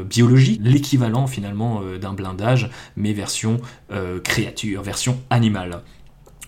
biologique, 0.05 0.61
l'équivalent 0.63 1.25
finalement 1.25 1.81
d'un 1.99 2.13
blindage, 2.13 2.69
mais 2.95 3.13
version 3.13 3.59
créature, 4.23 4.83
version 4.83 5.19
animale. 5.29 5.81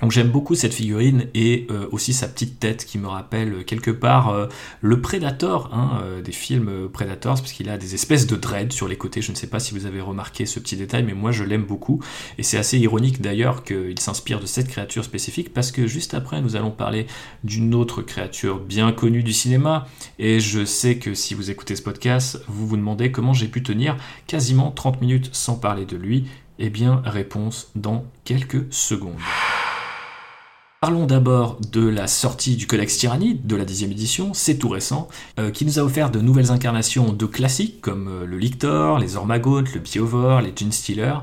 Donc 0.01 0.12
j'aime 0.12 0.29
beaucoup 0.29 0.55
cette 0.55 0.73
figurine 0.73 1.27
et 1.33 1.67
euh, 1.71 1.88
aussi 1.91 2.13
sa 2.13 2.27
petite 2.27 2.59
tête 2.59 2.85
qui 2.85 2.97
me 2.97 3.07
rappelle 3.07 3.53
euh, 3.53 3.63
quelque 3.63 3.91
part 3.91 4.29
euh, 4.29 4.47
le 4.81 5.01
Predator 5.01 5.69
hein, 5.73 6.01
des 6.23 6.31
films 6.31 6.89
Predators 6.91 7.35
parce 7.35 7.51
qu'il 7.51 7.69
a 7.69 7.77
des 7.77 7.95
espèces 7.95 8.25
de 8.27 8.35
dreads 8.35 8.71
sur 8.71 8.88
les 8.88 8.95
côtés. 8.95 9.21
Je 9.21 9.31
ne 9.31 9.35
sais 9.35 9.47
pas 9.47 9.59
si 9.59 9.73
vous 9.73 9.85
avez 9.85 10.01
remarqué 10.01 10.45
ce 10.45 10.59
petit 10.59 10.77
détail 10.77 11.03
mais 11.03 11.13
moi 11.13 11.31
je 11.31 11.43
l'aime 11.43 11.63
beaucoup 11.63 12.01
et 12.38 12.43
c'est 12.43 12.57
assez 12.57 12.77
ironique 12.77 13.21
d'ailleurs 13.21 13.63
qu'il 13.63 13.99
s'inspire 13.99 14.39
de 14.39 14.45
cette 14.45 14.67
créature 14.67 15.03
spécifique 15.03 15.53
parce 15.53 15.71
que 15.71 15.88
juste 15.88 16.13
après 16.13 16.41
nous 16.41 16.55
allons 16.55 16.71
parler 16.71 17.07
d'une 17.43 17.75
autre 17.75 18.01
créature 18.01 18.59
bien 18.59 18.91
connue 18.91 19.23
du 19.23 19.33
cinéma 19.33 19.88
et 20.17 20.39
je 20.39 20.63
sais 20.63 20.97
que 20.97 21.13
si 21.13 21.33
vous 21.33 21.51
écoutez 21.51 21.75
ce 21.75 21.81
podcast 21.81 22.41
vous 22.47 22.67
vous 22.67 22.77
demandez 22.77 23.12
comment 23.12 23.33
j'ai 23.33 23.47
pu 23.47 23.63
tenir 23.63 23.97
quasiment 24.27 24.71
30 24.71 25.01
minutes 25.01 25.29
sans 25.33 25.55
parler 25.55 25.85
de 25.85 25.97
lui. 25.97 26.25
Eh 26.62 26.69
bien 26.69 27.01
réponse 27.05 27.71
dans 27.75 28.05
quelques 28.25 28.65
secondes. 28.69 29.15
Parlons 30.82 31.06
d'abord 31.06 31.58
de 31.74 31.86
la 31.86 32.08
sortie 32.08 32.56
du 32.56 32.65
Codex 32.65 33.00
Tyrannide 33.00 33.46
de 33.46 33.58
la 33.58 33.65
10 33.65 33.84
édition, 33.84 34.34
c'est 34.34 34.58
tout 34.58 34.70
récent, 34.70 35.10
euh, 35.38 35.52
qui 35.52 35.65
nous 35.65 35.78
a 35.78 35.82
offert 35.82 36.10
de 36.10 36.22
nouvelles 36.22 36.52
incarnations 36.52 37.12
de 37.12 37.26
classiques 37.26 37.82
comme 37.82 38.08
euh, 38.08 38.26
le 38.26 38.38
Lictor, 38.38 38.98
les 38.98 39.18
Ormagotes, 39.18 39.74
le 39.74 39.82
Biovore, 39.82 40.39
les 40.39 40.54
Stealer, 40.72 41.22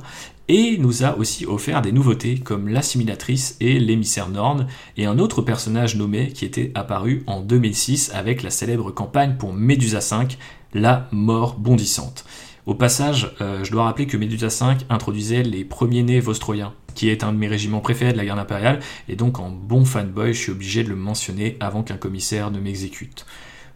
et 0.49 0.77
nous 0.77 1.05
a 1.05 1.17
aussi 1.17 1.47
offert 1.47 1.81
des 1.81 1.91
nouveautés 1.91 2.39
comme 2.39 2.69
l'assimilatrice 2.69 3.57
et 3.61 3.81
l'émissaire 3.81 4.29
Norn, 4.29 4.67
et 4.99 5.07
un 5.07 5.19
autre 5.19 5.41
personnage 5.41 5.97
nommé 5.97 6.33
qui 6.33 6.45
était 6.45 6.71
apparu 6.75 7.25
en 7.27 7.41
2006 7.41 8.11
avec 8.13 8.43
la 8.43 8.51
célèbre 8.51 8.91
campagne 8.91 9.37
pour 9.39 9.55
Medusa 9.55 10.03
5, 10.03 10.37
la 10.75 11.09
mort 11.13 11.55
bondissante. 11.59 12.27
Au 12.67 12.75
passage, 12.75 13.33
euh, 13.41 13.63
je 13.63 13.71
dois 13.71 13.85
rappeler 13.85 14.07
que 14.07 14.17
Medusa 14.17 14.51
5 14.51 14.87
introduisait 14.91 15.45
les 15.45 15.65
premiers-nés 15.65 16.19
vostroyens 16.19 16.75
qui 16.97 17.11
est 17.11 17.23
un 17.23 17.33
de 17.33 17.39
mes 17.39 17.47
régiments 17.47 17.81
préférés 17.81 18.13
de 18.13 18.17
la 18.17 18.25
garde 18.25 18.41
impériale, 18.41 18.81
et 19.09 19.15
donc 19.15 19.39
en 19.39 19.51
bon 19.51 19.85
fanboy, 19.85 20.33
je 20.33 20.39
suis 20.41 20.51
obligé 20.51 20.83
de 20.83 20.89
le 20.89 20.97
mentionner 20.97 21.57
avant 21.61 21.83
qu'un 21.83 21.99
commissaire 21.99 22.51
ne 22.51 22.59
m'exécute. 22.59 23.27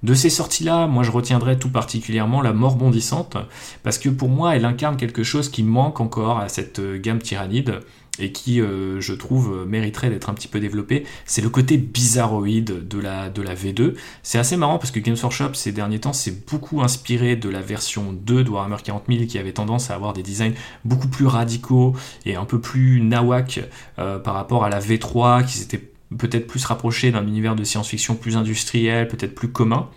De 0.02 0.14
ces 0.14 0.30
sorties-là, 0.30 0.86
moi 0.86 1.02
je 1.02 1.10
retiendrai 1.10 1.58
tout 1.58 1.68
particulièrement 1.68 2.40
la 2.40 2.54
mort 2.54 2.76
bondissante, 2.76 3.36
parce 3.82 3.98
que 3.98 4.08
pour 4.08 4.30
moi 4.30 4.56
elle 4.56 4.64
incarne 4.64 4.96
quelque 4.96 5.22
chose 5.22 5.50
qui 5.50 5.62
manque 5.62 6.00
encore 6.00 6.38
à 6.38 6.48
cette 6.48 6.80
gamme 6.80 7.18
tyrannide, 7.18 7.80
et 8.18 8.32
qui, 8.32 8.60
euh, 8.60 9.00
je 9.00 9.14
trouve, 9.14 9.64
mériterait 9.66 10.10
d'être 10.10 10.28
un 10.28 10.34
petit 10.34 10.48
peu 10.48 10.60
développé, 10.60 11.04
c'est 11.24 11.42
le 11.42 11.48
côté 11.48 11.78
bizarroïde 11.78 12.86
de 12.88 12.98
la, 12.98 13.30
de 13.30 13.42
la 13.42 13.54
V2. 13.54 13.94
C'est 14.22 14.38
assez 14.38 14.56
marrant 14.56 14.78
parce 14.78 14.90
que 14.90 15.00
Games 15.00 15.16
Workshop, 15.20 15.54
ces 15.54 15.72
derniers 15.72 16.00
temps, 16.00 16.12
s'est 16.12 16.34
beaucoup 16.50 16.82
inspiré 16.82 17.36
de 17.36 17.48
la 17.48 17.60
version 17.60 18.12
2 18.12 18.44
de 18.44 18.50
Warhammer 18.50 18.76
40 18.82 19.04
000 19.08 19.24
qui 19.26 19.38
avait 19.38 19.52
tendance 19.52 19.90
à 19.90 19.94
avoir 19.94 20.12
des 20.12 20.22
designs 20.22 20.54
beaucoup 20.84 21.08
plus 21.08 21.26
radicaux 21.26 21.94
et 22.26 22.36
un 22.36 22.44
peu 22.44 22.60
plus 22.60 23.00
nawak 23.00 23.60
euh, 23.98 24.18
par 24.18 24.34
rapport 24.34 24.64
à 24.64 24.68
la 24.68 24.80
V3 24.80 25.46
qui 25.46 25.58
s'était 25.58 25.90
peut-être 26.18 26.46
plus 26.46 26.64
rapproché 26.64 27.12
d'un 27.12 27.26
univers 27.26 27.54
de 27.54 27.64
science-fiction 27.64 28.16
plus 28.16 28.36
industriel, 28.36 29.08
peut-être 29.08 29.34
plus 29.34 29.48
commun 29.48 29.88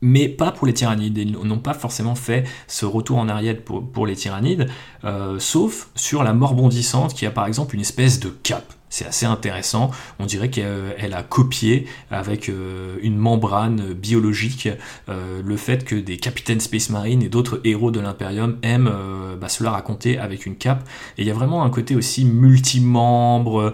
mais 0.00 0.28
pas 0.28 0.52
pour 0.52 0.66
les 0.66 0.74
tyrannides. 0.74 1.18
Ils 1.18 1.32
n'ont 1.32 1.58
pas 1.58 1.74
forcément 1.74 2.14
fait 2.14 2.44
ce 2.66 2.86
retour 2.86 3.18
en 3.18 3.28
arrière 3.28 3.56
pour, 3.62 4.06
les 4.06 4.16
tyrannides, 4.16 4.68
euh, 5.04 5.38
sauf 5.38 5.90
sur 5.94 6.22
la 6.22 6.32
mort 6.32 6.54
bondissante 6.54 7.14
qui 7.14 7.26
a 7.26 7.30
par 7.30 7.46
exemple 7.46 7.74
une 7.74 7.80
espèce 7.80 8.20
de 8.20 8.28
cape. 8.28 8.74
C'est 8.90 9.06
assez 9.06 9.26
intéressant. 9.26 9.90
On 10.18 10.26
dirait 10.26 10.48
qu'elle 10.48 11.12
a 11.12 11.22
copié 11.22 11.86
avec 12.10 12.48
euh, 12.48 12.96
une 13.02 13.16
membrane 13.16 13.92
biologique 13.92 14.68
euh, 15.08 15.42
le 15.44 15.56
fait 15.56 15.84
que 15.84 15.94
des 15.94 16.16
capitaines 16.16 16.60
Space 16.60 16.88
Marine 16.88 17.22
et 17.22 17.28
d'autres 17.28 17.60
héros 17.64 17.90
de 17.90 18.00
l'Imperium 18.00 18.56
aiment 18.62 18.90
euh, 18.90 19.36
bah, 19.36 19.48
cela 19.50 19.72
raconter 19.72 20.18
avec 20.18 20.46
une 20.46 20.56
cape. 20.56 20.88
Et 21.18 21.22
il 21.22 21.28
y 21.28 21.30
a 21.30 21.34
vraiment 21.34 21.64
un 21.64 21.70
côté 21.70 21.96
aussi 21.96 22.24
multimembre, 22.24 23.72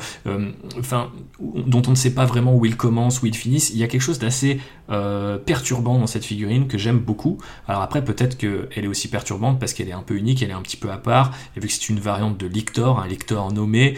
enfin, 0.78 1.10
dont 1.38 1.82
on 1.86 1.90
ne 1.90 1.96
sait 1.96 2.14
pas 2.14 2.24
vraiment 2.24 2.54
où 2.54 2.66
il 2.66 2.76
commence, 2.76 3.22
où 3.22 3.26
il 3.26 3.36
finissent. 3.36 3.70
Il 3.70 3.78
y 3.78 3.84
a 3.84 3.86
quelque 3.86 4.00
chose 4.00 4.18
d'assez 4.18 4.60
perturbant 4.88 5.98
dans 5.98 6.06
cette 6.06 6.24
figurine 6.24 6.68
que 6.68 6.78
j'aime 6.78 6.98
beaucoup. 6.98 7.38
Alors 7.68 7.82
après, 7.82 8.04
peut-être 8.04 8.36
qu'elle 8.36 8.84
est 8.84 8.86
aussi 8.86 9.08
perturbante 9.08 9.58
parce 9.58 9.72
qu'elle 9.72 9.88
est 9.88 9.92
un 9.92 10.02
peu 10.02 10.14
unique, 10.14 10.42
elle 10.42 10.50
est 10.50 10.54
un 10.54 10.62
petit 10.62 10.76
peu 10.76 10.90
à 10.90 10.98
part. 10.98 11.32
Et 11.56 11.60
vu 11.60 11.68
que 11.68 11.72
c'est 11.72 11.88
une 11.88 12.00
variante 12.00 12.38
de 12.38 12.46
Lictor, 12.46 13.00
un 13.00 13.06
Lictor 13.06 13.52
nommé, 13.52 13.96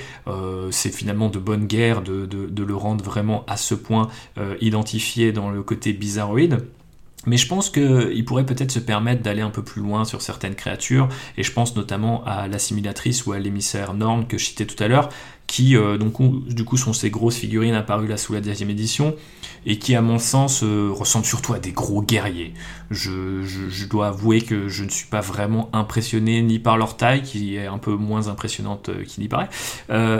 c'est 0.71 0.95
finalement 0.95 1.29
de 1.29 1.39
bonne 1.39 1.67
guerre 1.67 2.03
de, 2.03 2.27
le 2.67 2.77
rendre 2.77 3.05
vraiment 3.05 3.45
à 3.47 3.57
ce 3.57 3.75
point 3.75 4.09
euh, 4.39 4.57
identifié 4.61 5.33
dans 5.33 5.51
le 5.51 5.63
côté 5.63 5.93
bizarroïde. 5.93 6.67
Mais 7.27 7.37
je 7.37 7.49
pense 7.49 7.71
qu'il 7.71 8.25
pourrait 8.25 8.47
peut-être 8.47 8.71
se 8.71 8.79
permettre 8.79 9.23
d'aller 9.23 9.43
un 9.43 9.51
peu 9.51 9.63
plus 9.63 9.83
loin 9.83 10.05
sur 10.05 10.23
certaines 10.23 10.55
créatures, 10.55 11.09
et 11.37 11.43
je 11.43 11.51
pense 11.51 11.75
notamment 11.75 12.25
à 12.25 12.47
l'assimilatrice 12.47 13.27
ou 13.27 13.33
à 13.33 13.41
l'émissaire 13.41 13.95
Norn 13.95 14.29
que 14.29 14.39
je 14.39 14.45
citais 14.45 14.67
tout 14.67 14.81
à 14.83 14.87
l'heure, 14.87 15.09
qui 15.47 15.77
euh, 15.77 15.97
donc 15.97 16.15
du 16.49 16.65
coup 16.65 16.77
sont 16.77 16.93
ces 16.93 17.11
grosses 17.11 17.37
figurines 17.37 17.75
apparues 17.75 18.09
là 18.09 18.17
sous 18.17 18.33
la 18.33 18.41
deuxième 18.41 18.71
édition 18.71 19.15
et 19.65 19.79
qui 19.79 19.95
à 19.95 20.03
mon 20.03 20.19
sens 20.19 20.63
euh, 20.63 20.91
ressemblent 20.93 21.27
surtout 21.27 21.55
à 21.55 21.59
des 21.59 21.73
gros 21.73 22.03
guerriers. 22.03 22.55
Je, 22.91 23.87
dois 23.87 24.09
avouer 24.09 24.43
que 24.43 24.69
je 24.69 24.85
ne 24.85 24.89
suis 24.89 25.07
pas 25.07 25.21
vraiment 25.21 25.69
impressionné 25.73 26.43
ni 26.43 26.59
par 26.59 26.77
leur 26.77 26.97
taille 26.97 27.23
qui 27.23 27.57
est 27.57 27.67
un 27.67 27.79
peu 27.79 27.95
moins 27.95 28.29
impressionnante 28.29 28.89
euh, 28.89 29.05
qu'il 29.05 29.23
n'y 29.23 29.29
paraît 29.29 29.49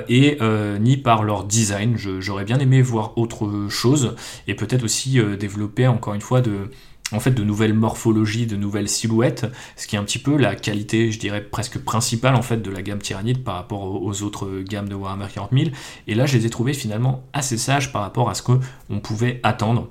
et 0.09 0.39
ni 0.81 0.97
par 0.97 1.23
leur 1.23 1.45
design. 1.45 1.97
J'aurais 1.97 2.45
bien 2.45 2.59
aimé 2.59 2.83
voir 2.83 3.17
autre 3.19 3.67
chose 3.69 4.15
et 4.47 4.55
peut-être 4.55 4.85
aussi 4.85 5.21
développer 5.39 5.87
encore 5.87 6.15
une 6.15 6.21
fois 6.21 6.41
de 6.41 6.71
en 7.13 7.21
fait 7.21 7.31
de 7.31 7.45
nouvelles 7.45 7.75
morphologies, 7.75 8.47
de 8.47 8.57
nouvelles 8.57 8.89
silhouettes, 8.89 9.47
ce 9.77 9.87
qui 9.87 9.97
est 9.97 9.99
un 9.99 10.05
petit 10.05 10.19
peu 10.19 10.37
la 10.37 10.57
qualité, 10.57 11.13
je 11.13 11.19
dirais 11.19 11.43
presque 11.43 11.79
principale 11.79 12.35
en 12.35 12.43
fait 12.43 12.59
de 12.59 12.71
la 12.71 12.83
gamme 12.83 12.99
Tyrannide 12.99 13.45
par 13.45 13.55
rapport 13.55 14.03
aux 14.03 14.23
autres 14.23 14.63
gammes 14.63 14.89
de 14.89 14.95
Warhammer 14.95 15.27
40 15.33 15.51
000. 15.53 15.71
Et 16.09 16.15
là, 16.15 16.27
je 16.27 16.37
les 16.37 16.47
ai 16.47 16.51
trouvés 16.51 16.73
finalement 16.73 17.23
assez 17.33 17.59
sages 17.59 17.93
par 17.93 18.03
rapport 18.03 18.29
à 18.29 18.35
ce 18.35 18.43
qu'on 18.43 19.01
pouvait 19.01 19.41
attendre. 19.43 19.89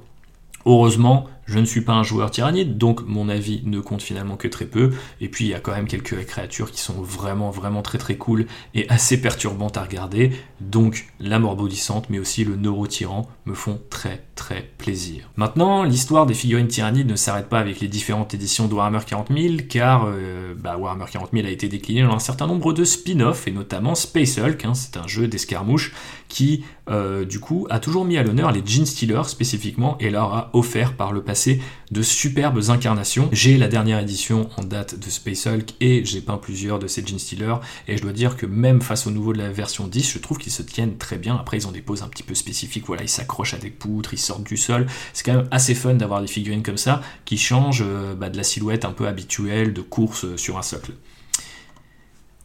Heureusement, 0.66 1.28
je 1.46 1.60
ne 1.60 1.66
suis 1.66 1.82
pas 1.82 1.94
un 1.94 2.04
joueur 2.04 2.32
tyrannide, 2.32 2.78
donc 2.78 3.02
mon 3.06 3.30
avis 3.30 3.62
ne 3.66 3.80
compte 3.80 4.02
finalement 4.02 4.36
que 4.36 4.48
très 4.48 4.66
peu. 4.66 4.92
Et 5.22 5.30
puis 5.30 5.46
il 5.46 5.50
y 5.50 5.54
a 5.54 5.60
quand 5.60 5.74
même 5.74 5.88
quelques 5.88 6.26
créatures 6.26 6.72
qui 6.72 6.82
sont 6.82 7.02
vraiment 7.02 7.52
vraiment 7.52 7.82
très 7.82 7.98
très 7.98 8.16
cool 8.16 8.48
et 8.74 8.90
assez 8.90 9.22
perturbantes 9.22 9.78
à 9.78 9.84
regarder. 9.84 10.32
Donc 10.60 11.08
la 11.20 11.40
mort 11.40 11.56
bondissante, 11.56 12.10
mais 12.10 12.20
aussi 12.20 12.44
le 12.44 12.56
neurotyran 12.56 13.30
me 13.46 13.54
font 13.54 13.80
très 13.90 14.24
très 14.36 14.70
plaisir. 14.78 15.30
Maintenant, 15.38 15.84
l'histoire 15.84 16.26
des 16.26 16.34
figurines 16.34 16.68
tyrannides 16.68 17.10
ne 17.10 17.16
s'arrête 17.16 17.48
pas 17.48 17.60
avec 17.60 17.80
les 17.80 17.88
différentes 17.88 18.34
éditions 18.34 18.68
de 18.68 18.74
Warhammer 18.74 19.00
40 19.06 19.30
000, 19.36 19.56
car 19.70 20.06
euh, 20.08 20.54
bah, 20.58 20.78
Warhammer 20.78 21.06
40 21.12 21.30
000 21.34 21.48
a 21.48 21.50
été 21.50 21.68
décliné 21.68 22.04
dans 22.04 22.14
un 22.14 22.20
certain 22.20 22.48
nombre 22.48 22.74
de 22.74 22.84
spin-offs, 22.84 23.48
et 23.48 23.52
notamment 23.52 23.96
Space 23.96 24.38
Hulk, 24.38 24.66
hein, 24.66 24.74
c'est 24.74 24.98
un 24.98 25.08
jeu 25.08 25.28
d'escarmouche 25.28 25.94
qui, 26.28 26.66
euh, 26.90 27.24
du 27.24 27.40
coup, 27.40 27.68
a 27.70 27.80
toujours 27.80 28.04
mis 28.04 28.18
à 28.18 28.24
l'honneur 28.24 28.52
les 28.52 28.62
Gene 28.66 28.86
Stealers 28.86 29.30
spécifiquement, 29.30 29.98
et 30.00 30.10
leur 30.10 30.34
a 30.34 30.50
offert 30.54 30.96
par 30.96 31.14
le 31.14 31.22
passé 31.22 31.35
de 31.92 32.02
superbes 32.02 32.62
incarnations. 32.70 33.30
J'ai 33.32 33.58
la 33.58 33.68
dernière 33.68 34.00
édition 34.00 34.50
en 34.58 34.64
date 34.64 35.00
de 35.00 35.10
Space 35.10 35.46
Hulk 35.48 35.74
et 35.82 36.04
j'ai 36.06 36.22
peint 36.22 36.38
plusieurs 36.38 36.80
de 36.80 36.88
ces 36.88 37.06
Gene 37.06 37.20
Stealer 37.20 37.60
et 37.88 37.98
je 37.98 38.02
dois 38.02 38.14
dire 38.14 38.38
que 38.38 38.46
même 38.46 38.82
face 38.82 39.08
au 39.08 39.12
nouveau 39.12 39.34
de 39.34 39.38
la 39.38 39.52
version 39.52 39.88
10, 39.88 40.12
je 40.12 40.20
trouve 40.20 40.38
qu'ils 40.38 40.52
se 40.52 40.62
tiennent 40.62 40.98
très 40.98 41.18
bien. 41.18 41.36
Après, 41.36 41.58
ils 41.58 41.68
ont 41.68 41.72
des 41.72 41.82
poses 41.82 42.04
un 42.04 42.08
petit 42.08 42.24
peu 42.24 42.36
spécifiques, 42.36 42.86
voilà, 42.88 43.04
ils 43.04 43.10
s'accrochent 43.10 43.54
à 43.54 43.58
des 43.58 43.70
poutres, 43.70 44.14
ils 44.14 44.20
sortent 44.20 44.46
du 44.46 44.58
sol. 44.58 44.88
C'est 45.14 45.26
quand 45.26 45.36
même 45.36 45.48
assez 45.52 45.76
fun 45.76 45.96
d'avoir 45.96 46.22
des 46.22 46.28
figurines 46.28 46.64
comme 46.64 46.78
ça 46.78 47.02
qui 47.26 47.38
changent 47.38 47.84
euh, 47.86 48.16
bah, 48.16 48.30
de 48.30 48.38
la 48.38 48.44
silhouette 48.44 48.86
un 48.86 48.92
peu 48.92 49.08
habituelle 49.08 49.74
de 49.74 49.82
course 49.82 50.26
euh, 50.26 50.38
sur 50.38 50.58
un 50.58 50.62
socle. 50.62 50.92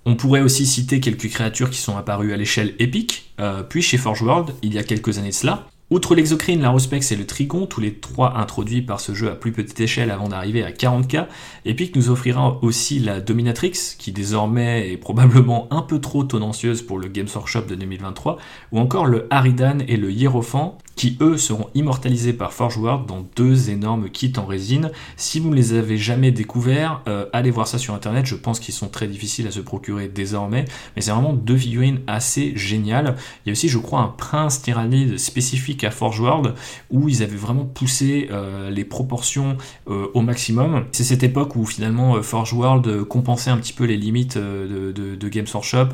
On 0.07 0.17
pourrait 0.17 0.41
aussi 0.41 0.67
citer 0.67 1.01
quelques 1.01 1.29
créatures 1.29 1.71
qui 1.71 1.79
sont 1.79 1.97
apparues 1.97 2.33
à 2.33 2.37
l'échelle 2.37 2.75
épique, 2.79 3.33
euh, 3.39 3.63
puis 3.63 3.83
chez 3.83 3.99
Forge 3.99 4.23
World, 4.23 4.55
il 4.63 4.73
y 4.73 4.79
a 4.79 4.83
quelques 4.83 5.19
années 5.19 5.29
de 5.29 5.35
cela. 5.35 5.69
Outre 5.91 6.15
l'exocrine, 6.15 6.63
la 6.63 6.71
Rospex 6.71 7.11
et 7.11 7.17
le 7.17 7.27
Trigon, 7.27 7.67
tous 7.67 7.81
les 7.81 7.95
trois 7.95 8.37
introduits 8.37 8.81
par 8.81 9.01
ce 9.01 9.13
jeu 9.13 9.29
à 9.29 9.35
plus 9.35 9.51
petite 9.51 9.81
échelle 9.81 10.13
avant 10.13 10.29
d'arriver 10.29 10.63
à 10.63 10.71
40k, 10.71 11.27
Epic 11.65 11.97
nous 11.97 12.11
offrira 12.11 12.61
aussi 12.63 13.01
la 13.01 13.21
Dominatrix, 13.21 13.97
qui 13.99 14.13
désormais 14.13 14.93
est 14.93 14.97
probablement 14.97 15.67
un 15.73 15.83
peu 15.83 16.01
trop 16.01 16.23
tendancieuse 16.23 16.83
pour 16.83 17.01
le 17.01 17.09
Games 17.09 17.27
Workshop 17.35 17.63
de 17.63 17.75
2023, 17.75 18.39
ou 18.71 18.79
encore 18.79 19.07
le 19.07 19.27
Haridan 19.31 19.79
et 19.89 19.97
le 19.97 20.13
Hierophant, 20.13 20.79
qui 20.97 21.17
eux 21.21 21.39
seront 21.39 21.69
immortalisés 21.75 22.33
par 22.33 22.53
Forge 22.53 22.77
World 22.77 23.07
dans 23.07 23.27
deux 23.35 23.71
énormes 23.71 24.11
kits 24.11 24.33
en 24.37 24.45
résine. 24.45 24.91
Si 25.17 25.41
vous 25.41 25.49
ne 25.51 25.55
les 25.55 25.73
avez 25.73 25.97
jamais 25.97 26.31
découverts, 26.31 27.01
euh, 27.09 27.25
allez 27.33 27.51
voir 27.51 27.67
ça 27.67 27.79
sur 27.79 27.95
internet, 27.95 28.27
je 28.27 28.35
pense 28.35 28.61
qu'ils 28.61 28.75
sont 28.75 28.89
très 28.89 29.07
difficiles 29.07 29.47
à 29.47 29.51
se 29.51 29.61
procurer 29.61 30.09
désormais, 30.09 30.67
mais 30.95 31.03
c'est 31.03 31.11
vraiment 31.11 31.33
deux 31.33 31.57
figurines 31.57 32.01
assez 32.07 32.55
géniales. 32.57 33.17
Il 33.45 33.49
y 33.49 33.51
a 33.51 33.53
aussi 33.53 33.69
je 33.69 33.79
crois 33.79 34.01
un 34.01 34.09
prince 34.09 34.61
tyrannide 34.63 35.19
spécifique 35.19 35.85
à 35.85 35.91
Forge 35.91 36.21
World 36.21 36.55
où 36.91 37.09
ils 37.09 37.23
avaient 37.23 37.37
vraiment 37.37 37.65
poussé 37.65 38.29
euh, 38.31 38.69
les 38.71 38.85
proportions 38.85 39.57
euh, 39.89 40.09
au 40.13 40.21
maximum. 40.21 40.85
C'est 40.93 41.05
cette 41.05 41.23
époque 41.23 41.57
où 41.57 41.65
finalement 41.65 42.21
Forge 42.23 42.53
World 42.53 43.05
compensait 43.05 43.51
un 43.51 43.57
petit 43.57 43.73
peu 43.73 43.85
les 43.85 43.97
limites 43.97 44.37
de, 44.37 45.29
Games 45.31 45.47
Workshop, 45.55 45.91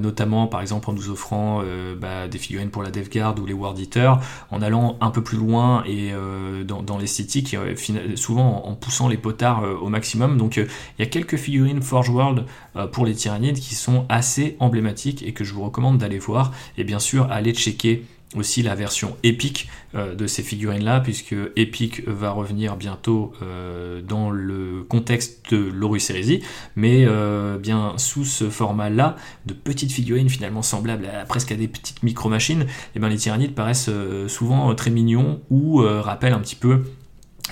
notamment 0.00 0.46
par 0.46 0.62
exemple 0.62 0.88
en 0.88 0.94
nous 0.94 1.10
offrant 1.10 1.62
bah, 2.00 2.26
des 2.26 2.38
figurines 2.38 2.70
pour 2.70 2.82
la 2.82 2.90
DevGuard 2.90 3.38
ou 3.38 3.44
les 3.44 3.52
World 3.52 3.78
Eaters 3.78 4.18
en 4.50 4.62
allant 4.62 4.96
un 5.00 5.10
peu 5.10 5.22
plus 5.22 5.38
loin 5.38 5.84
et 5.86 6.12
euh, 6.12 6.64
dans, 6.64 6.98
l'esthétique, 6.98 7.54
euh, 7.54 7.74
souvent 8.16 8.66
en, 8.66 8.74
poussant 8.74 9.08
les 9.08 9.16
potards 9.16 9.64
euh, 9.64 9.74
au 9.74 9.88
maximum. 9.88 10.38
Donc 10.38 10.56
il 10.56 10.66
y 10.98 11.02
a 11.02 11.06
quelques 11.06 11.36
figurines 11.36 11.82
Forge 11.82 12.10
World 12.10 12.44
pour 12.92 13.04
les 13.04 13.14
tyrannides 13.14 13.58
qui 13.58 13.74
sont 13.74 14.06
assez 14.08 14.56
emblématiques 14.60 15.22
et 15.22 15.32
que 15.32 15.44
je 15.44 15.52
vous 15.52 15.62
recommande 15.62 15.98
d'aller 15.98 16.18
voir. 16.18 16.52
Et 16.78 16.84
bien 16.84 16.98
sûr, 16.98 17.30
aller 17.30 17.52
checker 17.52 18.04
aussi 18.36 18.62
la 18.62 18.74
version 18.74 19.16
épique 19.22 19.68
euh, 19.94 20.14
de 20.14 20.26
ces 20.26 20.42
figurines 20.42 20.84
là 20.84 21.00
puisque 21.00 21.34
Epic 21.56 22.06
va 22.06 22.30
revenir 22.30 22.76
bientôt 22.76 23.32
euh, 23.42 24.00
dans 24.00 24.30
le 24.30 24.84
contexte 24.88 25.52
de 25.52 25.58
l'Horus 25.58 26.10
Heresy 26.10 26.42
mais 26.76 27.04
euh, 27.06 27.58
bien 27.58 27.94
sous 27.98 28.24
ce 28.24 28.48
format 28.48 28.90
là 28.90 29.16
de 29.46 29.52
petites 29.52 29.92
figurines 29.92 30.28
finalement 30.28 30.62
semblables 30.62 31.06
à, 31.06 31.24
presque 31.24 31.52
à 31.52 31.56
des 31.56 31.68
petites 31.68 32.02
micro 32.02 32.28
machines 32.28 32.62
et 32.62 32.66
eh 32.96 32.98
bien 32.98 33.08
les 33.08 33.18
tyrannides 33.18 33.54
paraissent 33.54 33.90
souvent 34.28 34.74
très 34.74 34.90
mignons 34.90 35.40
ou 35.50 35.78
rappellent 35.78 36.32
un 36.32 36.40
petit 36.40 36.56
peu 36.56 36.82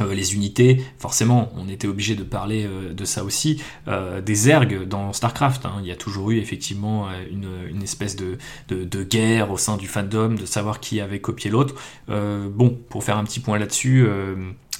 euh, 0.01 0.15
les 0.15 0.35
unités, 0.35 0.85
forcément, 0.99 1.53
on 1.57 1.69
était 1.69 1.89
obligé 1.89 2.15
de 2.15 2.23
parler 2.23 2.65
euh, 2.65 2.93
de 2.93 3.05
ça 3.05 3.25
aussi, 3.25 3.61
euh, 3.89 4.21
des 4.21 4.49
ergs 4.49 4.87
dans 4.87 5.13
StarCraft. 5.13 5.67
Hein. 5.67 5.75
Il 5.81 5.87
y 5.87 5.91
a 5.91 5.97
toujours 5.97 6.31
eu 6.31 6.39
effectivement 6.39 7.09
une, 7.31 7.83
espèce 7.83 8.15
de, 8.17 8.39
de, 8.69 9.03
guerre 9.03 9.51
au 9.51 9.59
sein 9.59 9.77
du 9.77 9.89
fandom, 9.89 10.35
de 10.35 10.47
savoir 10.47 10.81
qui 10.81 11.01
avait 11.01 11.21
copié 11.21 11.51
l'autre. 11.51 11.75
bon, 12.09 12.79
pour 12.89 13.05
faire 13.05 13.17
un 13.17 13.25
petit 13.25 13.41
point 13.41 13.59
là-dessus, 13.59 14.07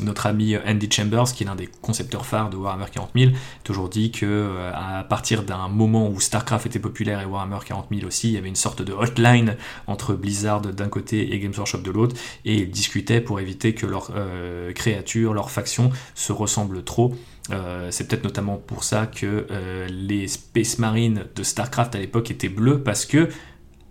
notre 0.03 0.27
ami 0.27 0.57
Andy 0.57 0.89
Chambers, 0.91 1.33
qui 1.35 1.45
est 1.45 1.47
l'un 1.47 1.57
des 1.57 1.69
concepteurs 1.83 2.27
phares 2.27 2.51
de 2.51 2.57
Warhammer 2.57 2.87
40 2.93 3.11
000, 3.15 3.33
toujours 3.65 3.89
dit 3.89 4.11
que 4.11 4.27
euh, 4.27 4.73
à 4.75 5.05
partir 5.05 5.43
d'un 5.43 5.69
moment 5.69 6.09
où 6.09 6.21
StarCraft 6.21 6.67
était 6.67 6.79
populaire 6.79 7.21
et 7.21 7.25
Warhammer 7.25 7.59
40 7.65 7.87
000 7.93 8.07
aussi, 8.07 8.29
il 8.29 8.35
y 8.35 8.39
avait 8.39 8.49
une 8.49 8.57
sorte 8.57 8.83
de 8.83 8.93
hotline 8.93 9.57
entre 9.87 10.15
Blizzard 10.15 10.61
d'un 10.61 10.89
côté 10.89 11.35
et 11.35 11.39
Games 11.39 11.53
Workshop 11.57 11.79
de 11.79 11.91
l'autre, 11.91 12.17
et 12.45 12.55
ils 12.55 12.71
discutaient 12.71 13.21
pour 13.21 13.41
éviter 13.41 13.75
que 13.75 13.87
leurs 13.87 14.11
euh, 14.15 14.73
créatures, 14.73 15.35
leurs 15.35 15.51
factions 15.51 15.91
se 16.15 16.33
ressemblent 16.33 16.83
trop. 16.85 17.15
Euh, 17.51 17.89
c'est 17.91 18.07
peut-être 18.07 18.25
notamment 18.25 18.57
pour 18.57 18.85
ça 18.85 19.07
que 19.07 19.47
les 19.89 20.29
Space 20.29 20.79
Marines 20.79 21.25
de 21.35 21.43
StarCraft 21.43 21.95
à 21.95 21.99
l'époque 21.99 22.31
étaient 22.31 22.49
bleus, 22.49 22.83
parce 22.83 23.07
que 23.07 23.29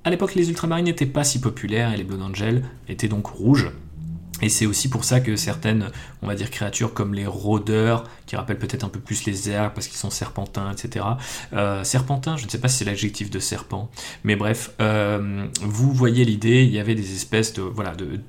à 0.04 0.10
l'époque 0.10 0.36
les 0.36 0.50
Ultramarines 0.50 0.86
n'étaient 0.86 1.06
pas 1.06 1.24
si 1.24 1.42
populaires 1.42 1.94
et 1.94 1.98
les 1.98 2.04
Blood 2.04 2.22
Angels 2.22 2.64
étaient 2.88 3.08
donc 3.08 3.28
rouges. 3.28 3.72
Et 4.42 4.50
c'est 4.50 4.66
aussi 4.66 4.90
pour 4.90 5.04
ça 5.04 5.20
que 5.20 5.36
certaines, 5.36 5.92
on 6.22 6.28
va 6.28 6.36
dire, 6.36 6.50
créatures 6.50 6.94
comme 6.94 7.14
les 7.14 7.26
rôdeurs, 7.26 8.06
qui 8.26 8.36
rappellent 8.36 8.60
peut-être 8.60 8.84
un 8.84 8.90
peu 8.90 9.00
plus 9.00 9.26
les 9.26 9.50
airs 9.50 9.74
parce 9.74 9.88
qu'ils 9.88 9.98
sont 9.98 10.10
serpentins, 10.10 10.72
etc. 10.72 11.06
Euh, 11.54 11.84
serpentins, 11.84 12.38
je 12.38 12.46
ne 12.46 12.50
sais 12.50 12.60
pas 12.60 12.68
si 12.68 12.78
c'est 12.78 12.86
l'adjectif 12.86 13.30
de 13.30 13.40
serpent, 13.40 13.90
mais 14.24 14.36
bref, 14.36 14.72
euh, 14.82 15.48
vous 15.62 15.92
voyez 15.94 16.26
l'idée, 16.26 16.64
il 16.64 16.72
y 16.72 16.80
avait 16.80 16.96
des 16.96 17.16
espèces 17.16 17.54
de, 17.54 17.62
voilà, 17.62 17.96
de, 17.96 18.20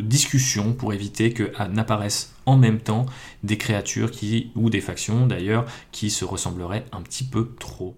discussions 0.00 0.72
pour 0.72 0.92
éviter 0.92 1.32
que 1.32 1.52
n'apparaissent 1.68 2.34
en 2.46 2.56
même 2.56 2.80
temps 2.80 3.06
des 3.42 3.58
créatures 3.58 4.10
qui, 4.10 4.50
ou 4.56 4.70
des 4.70 4.80
factions 4.80 5.26
d'ailleurs, 5.26 5.66
qui 5.92 6.10
se 6.10 6.24
ressembleraient 6.24 6.84
un 6.92 7.02
petit 7.02 7.24
peu 7.24 7.54
trop. 7.58 7.96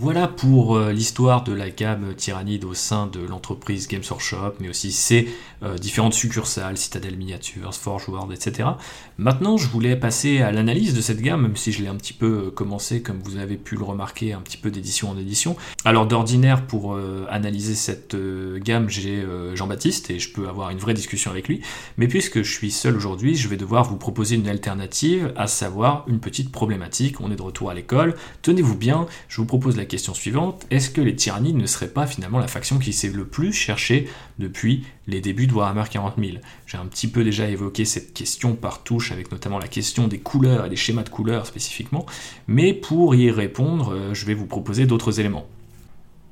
Voilà 0.00 0.28
pour 0.28 0.76
euh, 0.76 0.92
l'histoire 0.92 1.42
de 1.42 1.52
la 1.52 1.70
gamme 1.70 2.14
Tyrannide 2.14 2.64
au 2.64 2.72
sein 2.72 3.08
de 3.08 3.18
l'entreprise 3.18 3.88
Games 3.88 4.04
Workshop, 4.08 4.54
mais 4.60 4.68
aussi 4.68 4.92
ses 4.92 5.28
euh, 5.64 5.76
différentes 5.76 6.14
succursales, 6.14 6.76
Citadel 6.76 7.16
Miniatures, 7.16 7.74
Forge 7.74 8.08
World, 8.08 8.30
etc. 8.30 8.68
Maintenant, 9.16 9.56
je 9.56 9.66
voulais 9.66 9.96
passer 9.96 10.40
à 10.40 10.52
l'analyse 10.52 10.94
de 10.94 11.00
cette 11.00 11.20
gamme, 11.20 11.42
même 11.42 11.56
si 11.56 11.72
je 11.72 11.82
l'ai 11.82 11.88
un 11.88 11.96
petit 11.96 12.12
peu 12.12 12.44
euh, 12.46 12.50
commencé, 12.52 13.02
comme 13.02 13.18
vous 13.24 13.38
avez 13.38 13.56
pu 13.56 13.74
le 13.74 13.82
remarquer, 13.82 14.34
un 14.34 14.40
petit 14.40 14.56
peu 14.56 14.70
d'édition 14.70 15.10
en 15.10 15.18
édition. 15.18 15.56
Alors 15.84 16.06
d'ordinaire, 16.06 16.64
pour 16.64 16.96
analyser 17.28 17.74
cette 17.74 18.16
gamme, 18.58 18.88
j'ai 18.88 19.24
Jean-Baptiste, 19.54 20.10
et 20.10 20.18
je 20.18 20.32
peux 20.32 20.48
avoir 20.48 20.70
une 20.70 20.78
vraie 20.78 20.94
discussion 20.94 21.30
avec 21.30 21.48
lui, 21.48 21.60
mais 21.96 22.06
puisque 22.06 22.42
je 22.42 22.52
suis 22.52 22.70
seul 22.70 22.94
aujourd'hui, 22.96 23.34
je 23.34 23.48
vais 23.48 23.56
devoir 23.56 23.84
vous 23.84 23.96
proposer 23.96 24.36
une 24.36 24.48
alternative, 24.48 25.32
à 25.36 25.46
savoir 25.46 26.04
une 26.06 26.20
petite 26.20 26.52
problématique. 26.52 27.20
On 27.20 27.32
est 27.32 27.36
de 27.36 27.42
retour 27.42 27.70
à 27.70 27.74
l'école, 27.74 28.14
tenez-vous 28.42 28.76
bien, 28.76 29.06
je 29.28 29.40
vous 29.40 29.46
propose 29.46 29.76
la 29.76 29.86
question 29.88 30.14
suivante, 30.14 30.66
est-ce 30.70 30.90
que 30.90 31.00
les 31.00 31.16
tyrannies 31.16 31.54
ne 31.54 31.66
seraient 31.66 31.88
pas 31.88 32.06
finalement 32.06 32.38
la 32.38 32.46
faction 32.48 32.78
qui 32.78 32.92
s'est 32.92 33.08
le 33.08 33.26
plus 33.26 33.52
cherchée 33.52 34.08
depuis 34.38 34.84
les 35.06 35.20
débuts 35.20 35.46
de 35.46 35.54
Warhammer 35.54 35.84
40 35.90 36.14
000 36.18 36.38
J'ai 36.66 36.78
un 36.78 36.86
petit 36.86 37.08
peu 37.08 37.24
déjà 37.24 37.48
évoqué 37.48 37.84
cette 37.84 38.14
question 38.14 38.54
par 38.54 38.82
touche, 38.82 39.12
avec 39.12 39.32
notamment 39.32 39.58
la 39.58 39.68
question 39.68 40.08
des 40.08 40.18
couleurs 40.18 40.66
et 40.66 40.70
des 40.70 40.76
schémas 40.76 41.02
de 41.02 41.08
couleurs 41.08 41.46
spécifiquement, 41.46 42.06
mais 42.46 42.72
pour 42.72 43.14
y 43.14 43.30
répondre, 43.30 43.94
euh, 43.94 44.14
je 44.14 44.26
vais 44.26 44.34
vous 44.34 44.46
proposer 44.46 44.86
d'autres 44.86 45.18
éléments. 45.18 45.46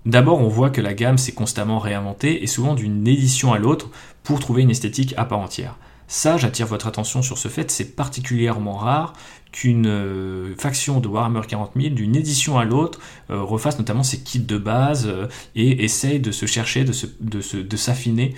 D'abord, 0.06 0.40
on 0.40 0.48
voit 0.48 0.70
que 0.70 0.80
la 0.80 0.94
gamme 0.94 1.18
s'est 1.18 1.32
constamment 1.32 1.80
réinventée 1.80 2.44
et 2.44 2.46
souvent 2.46 2.74
d'une 2.74 3.08
édition 3.08 3.52
à 3.52 3.58
l'autre 3.58 3.90
pour 4.22 4.38
trouver 4.38 4.62
une 4.62 4.70
esthétique 4.70 5.14
à 5.16 5.24
part 5.24 5.40
entière. 5.40 5.76
Ça, 6.08 6.36
j'attire 6.36 6.66
votre 6.66 6.86
attention 6.86 7.20
sur 7.20 7.36
ce 7.36 7.48
fait, 7.48 7.70
c'est 7.70 7.96
particulièrement 7.96 8.76
rare 8.76 9.12
qu'une 9.50 9.86
euh, 9.86 10.54
faction 10.56 11.00
de 11.00 11.08
Warhammer 11.08 11.40
40 11.48 11.72
000, 11.74 11.94
d'une 11.94 12.14
édition 12.14 12.58
à 12.58 12.64
l'autre, 12.64 13.00
euh, 13.30 13.42
refasse 13.42 13.78
notamment 13.78 14.02
ses 14.02 14.20
kits 14.20 14.38
de 14.38 14.58
base 14.58 15.06
euh, 15.08 15.26
et 15.56 15.84
essaye 15.84 16.20
de 16.20 16.30
se 16.30 16.46
chercher, 16.46 16.84
de 16.84 17.76
s'affiner 17.76 18.34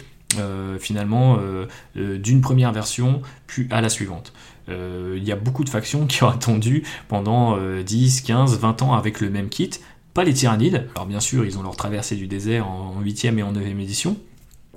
finalement 0.79 1.39
d'une 1.95 2.43
première 2.43 2.71
version 2.71 3.23
puis 3.47 3.67
à 3.71 3.81
la 3.81 3.89
suivante. 3.89 4.35
Il 4.69 5.25
y 5.25 5.33
a 5.33 5.37
beaucoup 5.37 5.65
de 5.65 5.71
factions 5.71 6.07
qui 6.07 6.23
ont 6.23 6.29
attendu 6.29 6.83
pendant 7.09 7.57
10, 7.81 8.21
15, 8.21 8.59
20 8.59 8.83
ans 8.83 8.93
avec 8.93 9.21
le 9.21 9.31
même 9.31 9.49
kit, 9.49 9.71
pas 10.13 10.25
les 10.25 10.35
tyrannides, 10.35 10.87
alors 10.95 11.07
bien 11.07 11.21
sûr 11.21 11.47
ils 11.47 11.57
ont 11.57 11.63
leur 11.63 11.77
traversée 11.77 12.15
du 12.15 12.27
désert 12.27 12.69
en 12.69 13.01
8e 13.03 13.39
et 13.39 13.43
en 13.43 13.55
9e 13.55 13.81
édition, 13.81 14.19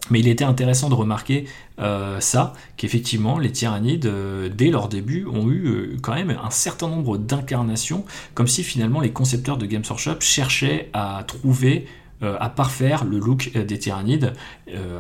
mais 0.10 0.20
il 0.20 0.28
était 0.28 0.44
intéressant 0.44 0.90
de 0.90 0.96
remarquer 0.96 1.46
euh, 1.80 2.20
ça, 2.20 2.54
qu'effectivement 2.78 3.38
les 3.38 3.52
tyrannides, 3.52 4.06
euh, 4.06 4.50
dès 4.50 4.70
leur 4.70 4.88
début, 4.88 5.26
ont 5.26 5.50
eu 5.50 5.68
euh, 5.68 5.98
quand 6.02 6.14
même 6.14 6.36
un 6.44 6.50
certain 6.50 6.88
nombre 6.88 7.18
d'incarnations, 7.18 8.06
comme 8.34 8.48
si 8.48 8.64
finalement 8.64 9.00
les 9.00 9.12
concepteurs 9.12 9.58
de 9.58 9.66
Games 9.66 9.84
Workshop 9.88 10.20
cherchaient 10.20 10.90
à 10.94 11.24
trouver 11.28 11.88
à 12.22 12.50
parfaire 12.50 13.04
le 13.04 13.20
look 13.20 13.52
des 13.54 13.80
tyrannides. 13.80 14.34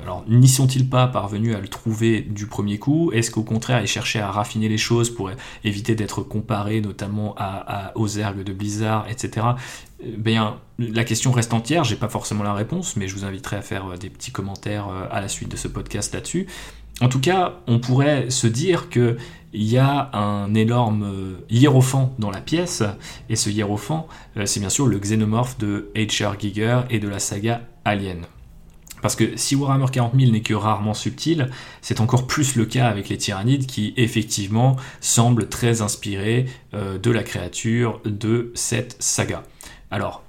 alors, 0.03 0.23
n'y 0.27 0.47
sont-ils 0.47 0.89
pas 0.89 1.07
parvenus 1.07 1.55
à 1.55 1.59
le 1.59 1.67
trouver 1.67 2.21
du 2.21 2.47
premier 2.47 2.79
coup? 2.79 3.11
Est-ce 3.11 3.31
qu'au 3.31 3.43
contraire, 3.43 3.81
ils 3.81 3.87
cherchaient 3.87 4.19
à 4.19 4.31
raffiner 4.31 4.69
les 4.69 4.77
choses 4.77 5.09
pour 5.09 5.29
éviter 5.63 5.95
d'être 5.95 6.21
comparés 6.21 6.81
notamment 6.81 7.35
à, 7.37 7.91
aux 7.95 8.07
ergs 8.07 8.43
de 8.43 8.53
Blizzard, 8.53 9.07
etc. 9.09 9.47
Ben, 10.17 10.55
la 10.79 11.03
question 11.03 11.31
reste 11.31 11.53
entière, 11.53 11.83
j'ai 11.83 11.95
pas 11.95 12.09
forcément 12.09 12.43
la 12.43 12.53
réponse, 12.53 12.95
mais 12.95 13.07
je 13.07 13.15
vous 13.15 13.23
inviterai 13.23 13.57
à 13.57 13.61
faire 13.61 13.85
euh, 13.85 13.97
des 13.97 14.09
petits 14.09 14.31
commentaires 14.31 14.87
euh, 14.89 15.05
à 15.11 15.21
la 15.21 15.27
suite 15.27 15.49
de 15.49 15.57
ce 15.57 15.67
podcast 15.67 16.13
là-dessus. 16.13 16.47
En 17.01 17.09
tout 17.09 17.19
cas, 17.19 17.61
on 17.67 17.79
pourrait 17.79 18.29
se 18.29 18.47
dire 18.47 18.89
qu'il 18.89 19.17
y 19.53 19.77
a 19.77 20.11
un 20.13 20.53
énorme 20.53 21.03
euh, 21.03 21.45
hiérophant 21.49 22.13
dans 22.19 22.29
la 22.29 22.41
pièce, 22.41 22.83
et 23.29 23.35
ce 23.35 23.49
hiérophant, 23.49 24.07
c'est 24.45 24.59
bien 24.59 24.69
sûr 24.69 24.85
le 24.85 24.99
xénomorphe 24.99 25.57
de 25.57 25.91
H.R. 25.95 26.39
Giger 26.39 26.81
et 26.89 26.99
de 26.99 27.09
la 27.09 27.19
saga 27.19 27.61
Alien. 27.85 28.25
Parce 29.01 29.15
que 29.15 29.35
si 29.35 29.55
Warhammer 29.55 29.87
40 29.91 30.13
000 30.17 30.31
n'est 30.31 30.41
que 30.41 30.53
rarement 30.53 30.93
subtil, 30.93 31.49
c'est 31.81 31.99
encore 32.01 32.27
plus 32.27 32.55
le 32.55 32.65
cas 32.65 32.87
avec 32.87 33.09
les 33.09 33.17
tyrannides 33.17 33.65
qui 33.65 33.93
effectivement 33.97 34.75
semblent 34.99 35.49
très 35.49 35.81
inspirés 35.81 36.45
euh, 36.73 36.99
de 36.99 37.11
la 37.11 37.23
créature 37.23 37.99
de 38.05 38.51
cette 38.53 38.95
saga. 39.01 39.43
Alors, 39.89 40.23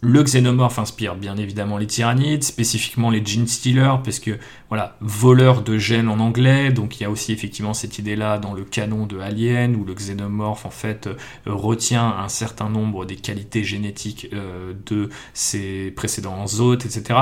le 0.00 0.22
xénomorphe 0.22 0.78
inspire 0.78 1.16
bien 1.16 1.36
évidemment 1.36 1.76
les 1.76 1.86
tyrannides, 1.86 2.44
spécifiquement 2.44 3.10
les 3.10 3.24
gene 3.24 3.46
stealers, 3.46 4.00
parce 4.04 4.20
que 4.20 4.38
voilà, 4.68 4.96
voleur 5.00 5.62
de 5.62 5.76
gènes 5.76 6.08
en 6.08 6.20
anglais, 6.20 6.70
donc 6.70 6.98
il 6.98 7.02
y 7.02 7.06
a 7.06 7.10
aussi 7.10 7.32
effectivement 7.32 7.74
cette 7.74 7.98
idée-là 7.98 8.38
dans 8.38 8.54
le 8.54 8.64
canon 8.64 9.06
de 9.06 9.18
Alien, 9.18 9.74
où 9.74 9.84
le 9.84 9.94
xénomorphe 9.94 10.66
en 10.66 10.70
fait 10.70 11.08
euh, 11.08 11.16
retient 11.46 12.16
un 12.18 12.28
certain 12.28 12.68
nombre 12.68 13.06
des 13.06 13.16
qualités 13.16 13.64
génétiques 13.64 14.28
euh, 14.32 14.72
de 14.86 15.08
ses 15.34 15.90
précédents 15.90 16.44
hôtes, 16.60 16.86
etc. 16.86 17.20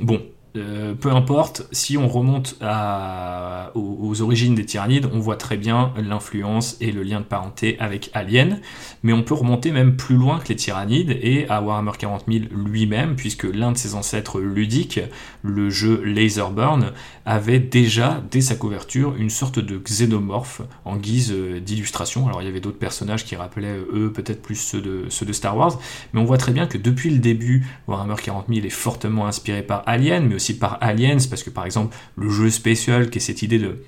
Bon, 0.00 0.22
euh, 0.56 0.94
peu 0.94 1.12
importe, 1.12 1.66
si 1.70 1.96
on 1.96 2.08
remonte 2.08 2.56
aux, 3.74 4.22
origines 4.22 4.54
des 4.54 4.64
tyrannides, 4.64 5.08
on 5.12 5.20
voit 5.20 5.36
très 5.36 5.56
bien 5.56 5.92
l'influence 5.96 6.76
et 6.80 6.90
le 6.90 7.02
lien 7.02 7.20
de 7.20 7.24
parenté 7.24 7.78
avec 7.78 8.10
Alien, 8.14 8.60
mais 9.02 9.12
on 9.12 9.22
peut 9.22 9.34
remonter 9.34 9.70
même 9.70 9.96
plus 9.96 10.16
loin 10.16 10.40
que 10.40 10.48
les 10.48 10.56
tyrannides 10.56 11.16
et 11.22 11.48
à 11.48 11.62
Warhammer 11.62 11.92
40 11.96 12.24
000 12.28 12.44
lui-même, 12.50 13.14
puisque 13.14 13.44
l'un 13.44 13.70
de 13.72 13.76
ses 13.76 13.94
ancêtres 13.94 14.40
ludiques, 14.40 15.00
le 15.42 15.70
jeu 15.70 16.02
Laserburn, 16.04 16.92
avait 17.24 17.60
déjà, 17.60 18.20
dès 18.30 18.40
sa 18.40 18.56
couverture, 18.56 19.14
une 19.16 19.30
sorte 19.30 19.60
de 19.60 19.78
xénomorphe 19.78 20.62
en 20.84 20.96
guise 20.96 21.32
euh, 21.32 21.60
d'illustration. 21.60 22.26
Alors 22.26 22.42
il 22.42 22.46
y 22.46 22.48
avait 22.48 22.60
d'autres 22.60 22.78
personnages 22.78 23.24
qui 23.24 23.36
rappelaient, 23.36 23.78
eux, 23.92 24.10
peut-être 24.12 24.42
plus 24.42 24.56
ceux 24.56 24.80
de, 24.80 25.04
ceux 25.10 25.26
de 25.26 25.32
Star 25.32 25.56
Wars, 25.56 25.78
mais 26.12 26.20
on 26.20 26.24
voit 26.24 26.38
très 26.38 26.52
bien 26.52 26.66
que 26.66 26.76
depuis 26.78 27.10
le 27.10 27.18
début, 27.18 27.66
Warhammer 27.86 28.16
40 28.20 28.46
000 28.48 28.66
est 28.66 28.70
fortement 28.70 29.26
inspiré 29.26 29.62
par 29.62 29.84
Alien, 29.86 30.26
mais 30.26 30.39
par 30.58 30.78
Aliens, 30.80 31.18
parce 31.28 31.42
que 31.42 31.50
par 31.50 31.64
exemple, 31.64 31.96
le 32.16 32.28
jeu 32.30 32.50
spécial, 32.50 33.10
qui 33.10 33.18
est 33.18 33.20
cette 33.20 33.42
idée 33.42 33.58
de 33.58 33.84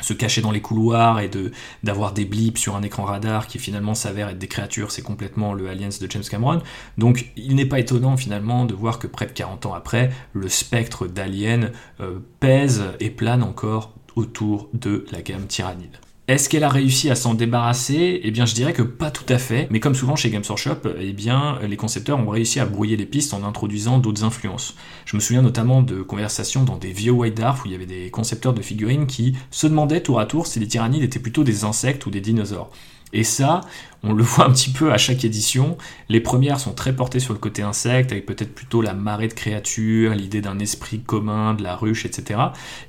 se 0.00 0.12
cacher 0.12 0.40
dans 0.40 0.50
les 0.50 0.60
couloirs 0.60 1.20
et 1.20 1.28
de 1.28 1.52
d'avoir 1.82 2.12
des 2.12 2.24
blips 2.24 2.58
sur 2.58 2.76
un 2.76 2.82
écran 2.82 3.04
radar 3.04 3.46
qui 3.46 3.58
finalement 3.58 3.94
s'avère 3.94 4.28
être 4.28 4.38
des 4.38 4.48
créatures, 4.48 4.90
c'est 4.90 5.02
complètement 5.02 5.54
le 5.54 5.68
Aliens 5.68 5.88
de 6.00 6.10
James 6.10 6.24
Cameron. 6.28 6.62
Donc 6.98 7.32
il 7.36 7.54
n'est 7.54 7.66
pas 7.66 7.78
étonnant 7.78 8.16
finalement 8.16 8.64
de 8.64 8.74
voir 8.74 8.98
que 8.98 9.06
près 9.06 9.26
de 9.26 9.32
40 9.32 9.66
ans 9.66 9.74
après, 9.74 10.10
le 10.32 10.48
spectre 10.48 11.06
d'Alien 11.06 11.70
euh, 12.00 12.18
pèse 12.40 12.82
et 13.00 13.10
plane 13.10 13.42
encore 13.42 13.94
autour 14.16 14.68
de 14.72 15.06
la 15.12 15.22
gamme 15.22 15.46
tyrannide. 15.46 15.96
Est-ce 16.26 16.48
qu'elle 16.48 16.64
a 16.64 16.70
réussi 16.70 17.10
à 17.10 17.16
s'en 17.16 17.34
débarrasser? 17.34 18.22
Eh 18.24 18.30
bien, 18.30 18.46
je 18.46 18.54
dirais 18.54 18.72
que 18.72 18.80
pas 18.80 19.10
tout 19.10 19.30
à 19.30 19.36
fait. 19.36 19.68
Mais 19.70 19.78
comme 19.78 19.94
souvent 19.94 20.16
chez 20.16 20.30
Games 20.30 20.42
Workshop, 20.48 20.88
eh 20.98 21.12
bien, 21.12 21.58
les 21.68 21.76
concepteurs 21.76 22.18
ont 22.18 22.30
réussi 22.30 22.60
à 22.60 22.64
brouiller 22.64 22.96
les 22.96 23.04
pistes 23.04 23.34
en 23.34 23.44
introduisant 23.44 23.98
d'autres 23.98 24.24
influences. 24.24 24.74
Je 25.04 25.16
me 25.16 25.20
souviens 25.20 25.42
notamment 25.42 25.82
de 25.82 26.00
conversations 26.00 26.64
dans 26.64 26.78
des 26.78 26.92
vieux 26.92 27.12
White 27.12 27.36
Dwarf 27.36 27.62
où 27.62 27.68
il 27.68 27.72
y 27.72 27.74
avait 27.74 27.84
des 27.84 28.10
concepteurs 28.10 28.54
de 28.54 28.62
figurines 28.62 29.06
qui 29.06 29.36
se 29.50 29.66
demandaient 29.66 30.00
tour 30.00 30.18
à 30.18 30.24
tour 30.24 30.46
si 30.46 30.58
les 30.60 30.66
tyrannides 30.66 31.02
étaient 31.02 31.18
plutôt 31.18 31.44
des 31.44 31.64
insectes 31.64 32.06
ou 32.06 32.10
des 32.10 32.22
dinosaures. 32.22 32.70
Et 33.14 33.24
ça, 33.24 33.62
on 34.02 34.12
le 34.12 34.22
voit 34.24 34.46
un 34.46 34.52
petit 34.52 34.70
peu 34.70 34.92
à 34.92 34.98
chaque 34.98 35.24
édition. 35.24 35.78
Les 36.10 36.20
premières 36.20 36.60
sont 36.60 36.74
très 36.74 36.94
portées 36.94 37.20
sur 37.20 37.32
le 37.32 37.38
côté 37.38 37.62
insecte, 37.62 38.12
avec 38.12 38.26
peut-être 38.26 38.54
plutôt 38.54 38.82
la 38.82 38.92
marée 38.92 39.28
de 39.28 39.32
créatures, 39.32 40.14
l'idée 40.14 40.42
d'un 40.42 40.58
esprit 40.58 41.00
commun, 41.00 41.54
de 41.54 41.62
la 41.62 41.74
ruche, 41.74 42.04
etc. 42.04 42.40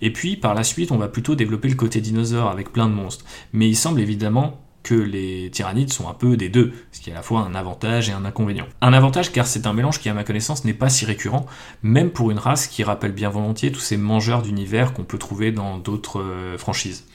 Et 0.02 0.12
puis, 0.12 0.36
par 0.36 0.54
la 0.54 0.64
suite, 0.64 0.92
on 0.92 0.98
va 0.98 1.08
plutôt 1.08 1.36
développer 1.36 1.70
le 1.70 1.76
côté 1.76 2.02
dinosaure, 2.02 2.50
avec 2.50 2.74
plein 2.74 2.90
de 2.90 2.94
monstres. 2.94 3.24
Mais 3.54 3.70
il 3.70 3.76
semble 3.76 4.02
évidemment 4.02 4.60
que 4.84 4.94
les 4.94 5.50
tyrannides 5.50 5.92
sont 5.92 6.08
un 6.08 6.14
peu 6.14 6.38
des 6.38 6.48
deux, 6.48 6.72
ce 6.92 7.02
qui 7.02 7.10
est 7.10 7.14
à 7.14 7.16
la 7.16 7.24
fois 7.24 7.40
un 7.40 7.56
avantage 7.56 8.08
et 8.08 8.12
un 8.12 8.24
inconvénient. 8.24 8.68
Un 8.82 8.94
avantage 8.94 9.32
car 9.32 9.48
c'est 9.48 9.66
un 9.66 9.74
mélange 9.74 10.00
qui 10.00 10.10
à 10.10 10.14
ma 10.14 10.24
connaissance 10.24 10.64
n'est 10.64 10.76
pas 10.76 10.90
si 10.90 11.06
récurrent, 11.06 11.48
même 11.82 12.12
pour 12.12 12.30
une 12.30 12.38
race 12.38 12.68
qui 12.68 12.84
rappelle 12.84 13.12
bien 13.12 13.30
volontiers 13.30 13.72
tous 13.72 13.80
ces 13.80 13.98
mangeurs 13.98 14.44
d'univers 14.44 14.94
qu'on 14.94 15.04
peut 15.04 15.18
trouver 15.18 15.52
dans 15.52 15.80
d'autres 15.80 16.22
euh, 16.22 16.58
franchises. 16.60 17.06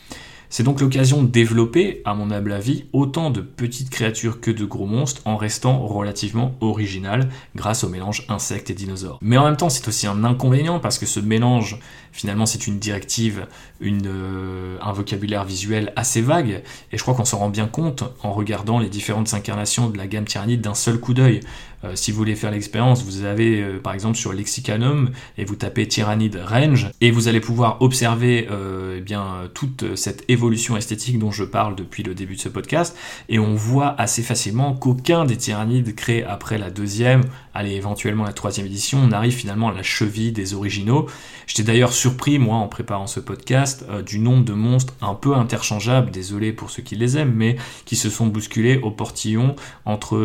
C'est 0.52 0.64
donc 0.64 0.80
l'occasion 0.80 1.22
de 1.22 1.28
développer, 1.28 2.02
à 2.04 2.12
mon 2.12 2.32
humble 2.32 2.50
avis, 2.52 2.86
autant 2.92 3.30
de 3.30 3.40
petites 3.40 3.88
créatures 3.88 4.40
que 4.40 4.50
de 4.50 4.64
gros 4.64 4.84
monstres 4.84 5.22
en 5.24 5.36
restant 5.36 5.78
relativement 5.86 6.56
original 6.60 7.28
grâce 7.54 7.84
au 7.84 7.88
mélange 7.88 8.24
insectes 8.28 8.68
et 8.68 8.74
dinosaures. 8.74 9.20
Mais 9.22 9.36
en 9.36 9.44
même 9.44 9.56
temps, 9.56 9.68
c'est 9.68 9.86
aussi 9.86 10.08
un 10.08 10.24
inconvénient 10.24 10.80
parce 10.80 10.98
que 10.98 11.06
ce 11.06 11.20
mélange, 11.20 11.78
finalement, 12.10 12.46
c'est 12.46 12.66
une 12.66 12.80
directive, 12.80 13.46
euh, 13.80 14.76
un 14.82 14.92
vocabulaire 14.92 15.44
visuel 15.44 15.92
assez 15.94 16.20
vague, 16.20 16.64
et 16.90 16.98
je 16.98 17.02
crois 17.02 17.14
qu'on 17.14 17.24
s'en 17.24 17.38
rend 17.38 17.48
bien 17.48 17.68
compte 17.68 18.02
en 18.24 18.32
regardant 18.32 18.80
les 18.80 18.88
différentes 18.88 19.32
incarnations 19.34 19.88
de 19.88 19.98
la 19.98 20.08
gamme 20.08 20.24
tyrannide 20.24 20.62
d'un 20.62 20.74
seul 20.74 20.98
coup 20.98 21.14
d'œil. 21.14 21.40
Euh, 21.84 21.92
si 21.94 22.10
vous 22.10 22.18
voulez 22.18 22.36
faire 22.36 22.50
l'expérience, 22.50 23.04
vous 23.04 23.24
avez 23.24 23.62
euh, 23.62 23.78
par 23.78 23.94
exemple 23.94 24.16
sur 24.16 24.32
Lexicanum 24.32 25.10
et 25.38 25.44
vous 25.44 25.56
tapez 25.56 25.88
Tyrannide 25.88 26.38
Range 26.46 26.90
et 27.00 27.10
vous 27.10 27.28
allez 27.28 27.40
pouvoir 27.40 27.80
observer 27.80 28.48
euh, 28.50 28.96
eh 28.98 29.00
bien 29.00 29.48
toute 29.54 29.96
cette 29.96 30.24
évolution 30.28 30.76
esthétique 30.76 31.18
dont 31.18 31.30
je 31.30 31.44
parle 31.44 31.74
depuis 31.76 32.02
le 32.02 32.14
début 32.14 32.36
de 32.36 32.40
ce 32.40 32.48
podcast 32.48 32.96
et 33.28 33.38
on 33.38 33.54
voit 33.54 33.94
assez 33.98 34.22
facilement 34.22 34.74
qu'aucun 34.74 35.24
des 35.24 35.36
tyrannides 35.36 35.94
créés 35.94 36.24
après 36.24 36.58
la 36.58 36.70
deuxième, 36.70 37.22
allez 37.54 37.72
éventuellement 37.72 38.24
la 38.24 38.32
troisième 38.32 38.66
édition, 38.66 39.06
n'arrive 39.06 39.32
finalement 39.32 39.68
à 39.68 39.72
la 39.72 39.82
cheville 39.82 40.32
des 40.32 40.54
originaux. 40.54 41.06
J'étais 41.46 41.62
d'ailleurs 41.62 41.92
surpris 41.92 42.38
moi 42.38 42.56
en 42.56 42.68
préparant 42.68 43.06
ce 43.06 43.20
podcast 43.20 43.84
du 44.06 44.18
nombre 44.18 44.44
de 44.44 44.52
monstres 44.52 44.94
un 45.00 45.14
peu 45.14 45.34
interchangeables, 45.34 46.10
désolé 46.10 46.52
pour 46.52 46.70
ceux 46.70 46.82
qui 46.82 46.96
les 46.96 47.16
aiment, 47.16 47.34
mais 47.34 47.56
qui 47.86 47.96
se 47.96 48.10
sont 48.10 48.26
bousculés 48.26 48.78
au 48.82 48.90
portillon 48.90 49.56
entre 49.84 50.18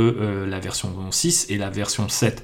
la 0.47 0.59
version 0.59 0.91
6 1.09 1.44
et 1.49 1.57
la 1.57 1.69
version 1.69 2.09
7. 2.09 2.43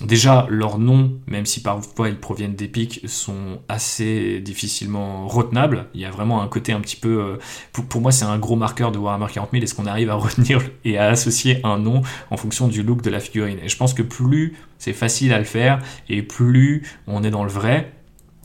Déjà, 0.00 0.46
leurs 0.48 0.78
noms, 0.78 1.12
même 1.26 1.46
si 1.46 1.62
parfois 1.62 2.08
ils 2.08 2.18
proviennent 2.18 2.56
d'Epic, 2.56 3.02
sont 3.06 3.60
assez 3.68 4.40
difficilement 4.40 5.28
retenables. 5.28 5.86
Il 5.94 6.00
y 6.00 6.04
a 6.04 6.10
vraiment 6.10 6.42
un 6.42 6.48
côté 6.48 6.72
un 6.72 6.80
petit 6.80 6.96
peu... 6.96 7.20
Euh, 7.20 7.36
pour, 7.72 8.00
moi, 8.00 8.10
c'est 8.10 8.24
un 8.24 8.38
gros 8.38 8.56
marqueur 8.56 8.90
de 8.90 8.98
Warhammer 8.98 9.26
40 9.32 9.50
000. 9.52 9.62
Est-ce 9.62 9.74
qu'on 9.74 9.86
arrive 9.86 10.10
à 10.10 10.14
retenir 10.16 10.60
et 10.84 10.98
à 10.98 11.08
associer 11.08 11.60
un 11.62 11.78
nom 11.78 12.02
en 12.30 12.36
fonction 12.36 12.68
du 12.68 12.82
look 12.82 13.02
de 13.02 13.10
la 13.10 13.20
figurine? 13.20 13.58
Et 13.62 13.68
je 13.68 13.76
pense 13.76 13.94
que 13.94 14.02
plus 14.02 14.56
c'est 14.78 14.92
facile 14.92 15.32
à 15.32 15.38
le 15.38 15.44
faire, 15.44 15.78
et 16.08 16.22
plus 16.22 16.82
on 17.06 17.22
est 17.22 17.30
dans 17.30 17.44
le 17.44 17.50
vrai, 17.50 17.92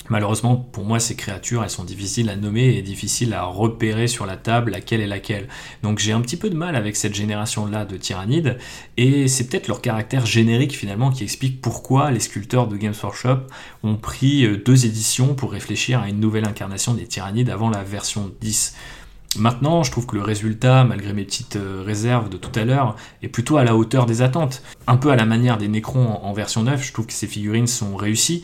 Malheureusement, 0.09 0.55
pour 0.55 0.85
moi, 0.85 0.99
ces 0.99 1.15
créatures, 1.15 1.63
elles 1.63 1.69
sont 1.69 1.83
difficiles 1.83 2.29
à 2.29 2.35
nommer 2.35 2.75
et 2.75 2.81
difficiles 2.81 3.33
à 3.33 3.43
repérer 3.43 4.07
sur 4.07 4.25
la 4.25 4.37
table 4.37 4.71
laquelle 4.71 5.01
est 5.01 5.07
laquelle. 5.07 5.47
Donc 5.83 5.99
j'ai 5.99 6.11
un 6.11 6.21
petit 6.21 6.37
peu 6.37 6.49
de 6.49 6.55
mal 6.55 6.75
avec 6.75 6.95
cette 6.95 7.13
génération-là 7.15 7.85
de 7.85 7.97
tyrannides, 7.97 8.57
et 8.97 9.27
c'est 9.27 9.47
peut-être 9.49 9.67
leur 9.67 9.81
caractère 9.81 10.25
générique 10.25 10.75
finalement 10.75 11.11
qui 11.11 11.23
explique 11.23 11.61
pourquoi 11.61 12.11
les 12.11 12.19
sculpteurs 12.19 12.67
de 12.67 12.77
Games 12.77 12.93
Workshop 13.01 13.39
ont 13.83 13.95
pris 13.95 14.45
euh, 14.45 14.57
deux 14.57 14.85
éditions 14.85 15.35
pour 15.35 15.51
réfléchir 15.51 16.01
à 16.01 16.09
une 16.09 16.19
nouvelle 16.19 16.45
incarnation 16.45 16.93
des 16.93 17.05
tyrannides 17.05 17.49
avant 17.49 17.69
la 17.69 17.83
version 17.83 18.31
10. 18.41 18.75
Maintenant, 19.35 19.83
je 19.83 19.91
trouve 19.91 20.07
que 20.07 20.15
le 20.15 20.23
résultat, 20.23 20.83
malgré 20.83 21.13
mes 21.13 21.23
petites 21.23 21.57
euh, 21.57 21.83
réserves 21.85 22.29
de 22.29 22.37
tout 22.37 22.57
à 22.57 22.65
l'heure, 22.65 22.95
est 23.21 23.27
plutôt 23.27 23.57
à 23.57 23.63
la 23.63 23.75
hauteur 23.75 24.05
des 24.05 24.21
attentes. 24.21 24.63
Un 24.87 24.97
peu 24.97 25.11
à 25.11 25.15
la 25.15 25.25
manière 25.25 25.57
des 25.57 25.67
Necrons 25.67 26.19
en 26.23 26.33
version 26.33 26.63
9, 26.63 26.83
je 26.83 26.93
trouve 26.93 27.05
que 27.05 27.13
ces 27.13 27.27
figurines 27.27 27.67
sont 27.67 27.95
réussies, 27.95 28.43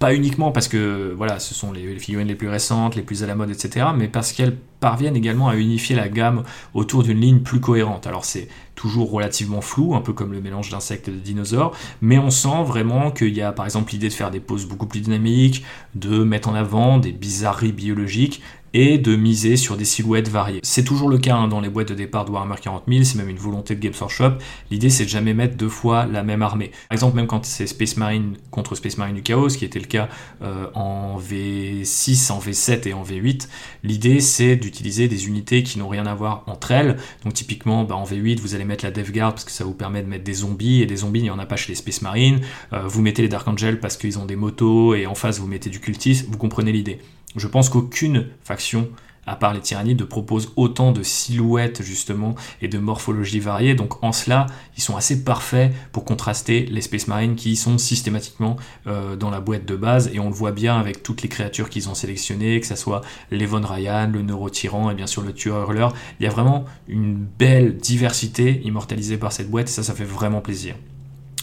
pas 0.00 0.14
uniquement 0.14 0.50
parce 0.50 0.66
que 0.66 1.14
voilà, 1.14 1.38
ce 1.38 1.54
sont 1.54 1.72
les, 1.72 1.98
figurines 1.98 2.26
les 2.26 2.34
plus 2.34 2.48
récentes, 2.48 2.96
les 2.96 3.02
plus 3.02 3.22
à 3.22 3.26
la 3.26 3.34
mode, 3.34 3.50
etc., 3.50 3.88
mais 3.94 4.08
parce 4.08 4.32
qu'elles 4.32 4.56
parviennent 4.56 5.14
également 5.14 5.48
à 5.48 5.56
unifier 5.56 5.94
la 5.94 6.08
gamme 6.08 6.42
autour 6.72 7.02
d'une 7.02 7.20
ligne 7.20 7.40
plus 7.40 7.60
cohérente. 7.60 8.06
Alors 8.06 8.24
c'est 8.24 8.48
toujours 8.74 9.10
relativement 9.10 9.60
flou, 9.60 9.94
un 9.94 10.00
peu 10.00 10.14
comme 10.14 10.32
le 10.32 10.40
mélange 10.40 10.70
d'insectes 10.70 11.08
et 11.08 11.10
de 11.10 11.18
dinosaures, 11.18 11.76
mais 12.00 12.18
on 12.18 12.30
sent 12.30 12.64
vraiment 12.64 13.10
qu'il 13.10 13.36
y 13.36 13.42
a 13.42 13.52
par 13.52 13.66
exemple 13.66 13.92
l'idée 13.92 14.08
de 14.08 14.14
faire 14.14 14.30
des 14.30 14.40
poses 14.40 14.64
beaucoup 14.64 14.86
plus 14.86 15.00
dynamiques, 15.00 15.64
de 15.94 16.24
mettre 16.24 16.48
en 16.48 16.54
avant 16.54 16.96
des 16.96 17.12
bizarreries 17.12 17.72
biologiques, 17.72 18.40
et 18.74 18.98
de 18.98 19.16
miser 19.16 19.56
sur 19.56 19.76
des 19.76 19.84
silhouettes 19.84 20.28
variées. 20.28 20.60
C'est 20.62 20.84
toujours 20.84 21.08
le 21.08 21.18
cas 21.18 21.36
hein, 21.36 21.48
dans 21.48 21.60
les 21.60 21.68
boîtes 21.68 21.88
de 21.88 21.94
départ 21.94 22.24
de 22.24 22.30
Warhammer 22.30 22.56
40 22.60 22.84
000, 22.88 23.04
c'est 23.04 23.16
même 23.16 23.28
une 23.28 23.36
volonté 23.36 23.74
de 23.74 23.80
Games 23.80 23.94
Workshop. 23.98 24.32
L'idée 24.70 24.90
c'est 24.90 25.04
de 25.04 25.08
jamais 25.08 25.34
mettre 25.34 25.56
deux 25.56 25.68
fois 25.68 26.06
la 26.06 26.22
même 26.22 26.42
armée. 26.42 26.68
Par 26.88 26.92
exemple, 26.92 27.16
même 27.16 27.26
quand 27.26 27.44
c'est 27.44 27.66
Space 27.66 27.96
Marine 27.96 28.36
contre 28.50 28.74
Space 28.74 28.98
Marine 28.98 29.16
du 29.16 29.22
Chaos, 29.22 29.48
qui 29.48 29.64
était 29.64 29.80
le 29.80 29.86
cas 29.86 30.08
euh, 30.42 30.66
en 30.74 31.18
V6, 31.18 32.32
en 32.32 32.38
V7 32.38 32.88
et 32.88 32.94
en 32.94 33.02
V8, 33.02 33.48
l'idée 33.82 34.20
c'est 34.20 34.56
d'utiliser 34.56 35.08
des 35.08 35.26
unités 35.26 35.62
qui 35.62 35.78
n'ont 35.78 35.88
rien 35.88 36.06
à 36.06 36.14
voir 36.14 36.44
entre 36.46 36.70
elles. 36.70 36.96
Donc 37.24 37.34
typiquement, 37.34 37.84
bah, 37.84 37.96
en 37.96 38.04
V8, 38.04 38.40
vous 38.40 38.54
allez 38.54 38.64
mettre 38.64 38.84
la 38.84 38.90
Death 38.90 39.12
Guard 39.12 39.32
parce 39.32 39.44
que 39.44 39.52
ça 39.52 39.64
vous 39.64 39.74
permet 39.74 40.02
de 40.02 40.08
mettre 40.08 40.24
des 40.24 40.34
zombies, 40.34 40.82
et 40.82 40.86
des 40.86 40.96
zombies, 40.96 41.20
il 41.20 41.24
n'y 41.24 41.30
en 41.30 41.38
a 41.38 41.46
pas 41.46 41.56
chez 41.56 41.72
les 41.72 41.76
Space 41.76 42.02
Marines. 42.02 42.40
Euh, 42.72 42.82
vous 42.86 43.02
mettez 43.02 43.22
les 43.22 43.28
Dark 43.28 43.46
Angels 43.48 43.80
parce 43.80 43.96
qu'ils 43.96 44.18
ont 44.18 44.26
des 44.26 44.36
motos, 44.36 44.94
et 44.94 45.06
en 45.06 45.14
face 45.14 45.38
vous 45.38 45.46
mettez 45.46 45.70
du 45.70 45.80
cultiste, 45.80 46.26
vous 46.30 46.38
comprenez 46.38 46.72
l'idée. 46.72 47.00
Je 47.36 47.46
pense 47.46 47.68
qu'aucune 47.68 48.26
faction, 48.42 48.88
à 49.26 49.36
part 49.36 49.54
les 49.54 49.60
tyrannides, 49.60 50.00
ne 50.00 50.04
propose 50.04 50.52
autant 50.56 50.90
de 50.90 51.02
silhouettes 51.04 51.82
justement 51.82 52.34
et 52.60 52.68
de 52.68 52.78
morphologies 52.78 53.38
variées. 53.38 53.74
Donc 53.74 54.02
en 54.02 54.12
cela, 54.12 54.46
ils 54.76 54.82
sont 54.82 54.96
assez 54.96 55.22
parfaits 55.22 55.72
pour 55.92 56.04
contraster 56.04 56.66
les 56.66 56.80
Space 56.80 57.06
Marines 57.06 57.36
qui 57.36 57.54
sont 57.54 57.78
systématiquement 57.78 58.56
euh, 58.88 59.14
dans 59.14 59.30
la 59.30 59.40
boîte 59.40 59.64
de 59.64 59.76
base. 59.76 60.10
Et 60.12 60.18
on 60.18 60.28
le 60.28 60.34
voit 60.34 60.52
bien 60.52 60.78
avec 60.78 61.02
toutes 61.04 61.22
les 61.22 61.28
créatures 61.28 61.70
qu'ils 61.70 61.88
ont 61.88 61.94
sélectionnées, 61.94 62.60
que 62.60 62.66
ce 62.66 62.76
soit 62.76 63.02
l'Evon 63.30 63.62
Ryan, 63.64 64.10
le 64.12 64.22
Neurotyran 64.22 64.90
et 64.90 64.94
bien 64.94 65.06
sûr 65.06 65.22
le 65.22 65.32
Tueur 65.32 65.62
Hurleur. 65.62 65.94
Il 66.18 66.24
y 66.24 66.26
a 66.26 66.30
vraiment 66.30 66.64
une 66.88 67.14
belle 67.14 67.76
diversité 67.76 68.60
immortalisée 68.64 69.18
par 69.18 69.30
cette 69.32 69.50
boîte 69.50 69.68
et 69.68 69.72
ça, 69.72 69.84
ça 69.84 69.94
fait 69.94 70.04
vraiment 70.04 70.40
plaisir. 70.40 70.74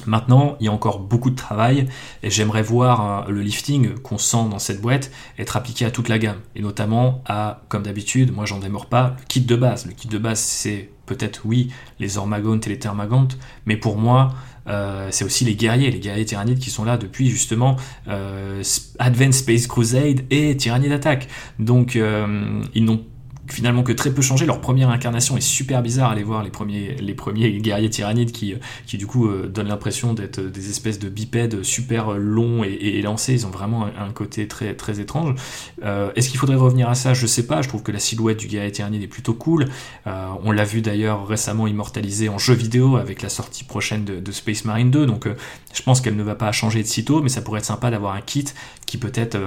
Maintenant, 0.06 0.58
il 0.60 0.66
y 0.66 0.70
a 0.70 0.72
encore 0.72 1.00
beaucoup 1.00 1.30
de 1.30 1.36
travail 1.36 1.88
et 2.24 2.30
j'aimerais 2.30 2.62
voir 2.62 3.28
euh, 3.28 3.32
le 3.32 3.41
lifting 3.41 3.95
qu'on 3.95 4.18
sent 4.18 4.45
dans 4.50 4.60
cette 4.60 4.80
boîte 4.80 5.12
être 5.39 5.58
appliqué 5.58 5.86
à 5.86 5.91
toute 5.91 6.08
la 6.08 6.20
gamme 6.20 6.38
et 6.56 6.62
notamment 6.62 7.22
à, 7.26 7.62
comme 7.68 7.84
d'habitude, 7.84 8.34
moi 8.34 8.45
j'en 8.45 8.60
démords 8.60 8.86
pas, 8.86 9.16
le 9.20 9.26
kit 9.28 9.41
de 9.41 9.56
base. 9.56 9.86
Le 9.86 9.93
kit 9.93 10.08
de 10.08 10.18
base, 10.18 10.39
c'est 10.39 10.89
peut-être 11.08 11.41
oui 11.45 11.72
les 12.00 12.18
Ormagontes 12.18 12.68
et 12.68 12.70
les 12.70 12.80
Thermagontes, 12.80 13.38
mais 13.66 13.78
pour 13.78 13.98
moi, 13.98 14.34
euh, 14.68 15.08
c'est 15.12 15.26
aussi 15.26 15.45
les 15.45 15.56
guerriers, 15.56 15.89
les 15.89 16.00
guerriers 16.00 16.26
tyrannides 16.26 16.60
qui 16.60 16.70
sont 16.70 16.84
là 16.84 16.98
depuis 16.98 17.30
justement 17.30 17.78
euh, 18.08 18.62
Advanced 19.00 19.34
Space 19.34 19.68
Crusade 19.68 20.22
et 20.30 20.56
Tyranny 20.58 20.89
d'Attaque. 20.89 21.28
Donc 21.60 21.95
ils 21.95 22.84
n'ont 22.84 23.04
finalement 23.50 23.84
que 23.84 23.91
très 23.91 24.12
peu 24.12 24.22
changé. 24.22 24.45
Leur 24.45 24.62
première 24.62 24.89
incarnation 24.89 25.38
est 25.38 25.41
super 25.41 25.82
bizarre. 25.82 26.12
Allez 26.12 26.24
voir 26.24 26.43
les 26.43 26.50
premiers, 26.50 26.95
les 26.95 27.14
premiers 27.14 27.52
guerriers 27.60 27.89
tyrannides 27.89 28.32
qui, 28.32 28.56
qui 28.86 28.98
du 28.98 29.08
coup 29.08 29.28
euh, 29.28 29.48
donnent 29.48 29.68
l'impression 29.68 30.14
d'être 30.14 30.39
des 30.39 30.70
espèces 30.70 31.00
de 31.00 31.10
bipèdes 31.10 31.64
super 31.64 32.14
longs 32.14 32.64
et, 32.64 32.70
et 32.70 33.00
élancés. 33.00 33.34
Ils 33.34 33.45
ont 33.45 33.52
vraiment 33.52 33.86
un, 33.86 34.12
côté 34.12 34.48
très, 34.48 34.74
très 34.74 35.00
étrange. 35.00 35.36
Euh, 35.84 36.12
est-ce 36.16 36.30
qu'il 36.30 36.39
faudrait 36.39 36.56
revenir 36.56 36.89
à 36.89 36.95
ça? 36.95 37.14
Je 37.14 37.28
sais 37.28 37.45
pas. 37.45 37.62
Je 37.62 37.70
trouve 37.70 37.84
que 37.84 37.91
la 37.91 38.00
silhouette 38.00 38.38
du 38.38 38.48
guerrier 38.48 38.72
tyrannide 38.72 39.04
est 39.04 39.08
plutôt 39.08 39.34
cool. 39.34 39.66
Euh, 40.08 40.28
on 40.43 40.52
l'a 40.52 40.64
vu 40.64 40.82
d'ailleurs 40.82 41.28
récemment 41.28 41.68
immortalisé 41.68 42.30
en 42.30 42.38
jeu 42.38 42.54
vidéo 42.54 42.98
avec 42.98 43.22
la 43.22 43.30
sortie 43.30 43.64
prochaine 43.64 44.06
de, 44.06 44.20
de 44.20 44.32
Space 44.32 44.66
Marine 44.66 44.91
2. 44.91 45.06
Donc 45.06 45.28
je 45.74 45.82
pense 45.84 46.02
qu'elle 46.02 46.16
ne 46.16 46.24
va 46.24 46.36
pas 46.36 46.52
changer 46.52 46.82
de 46.82 46.88
sitôt, 46.88 47.22
mais 47.22 47.30
ça 47.30 47.41
pourrait 47.41 47.60
être 47.60 47.66
sympa 47.66 47.91
d'avoir 47.91 48.16
un 48.16 48.22
kit 48.22 48.45
qui 48.86 48.98
peut-être 48.98 49.38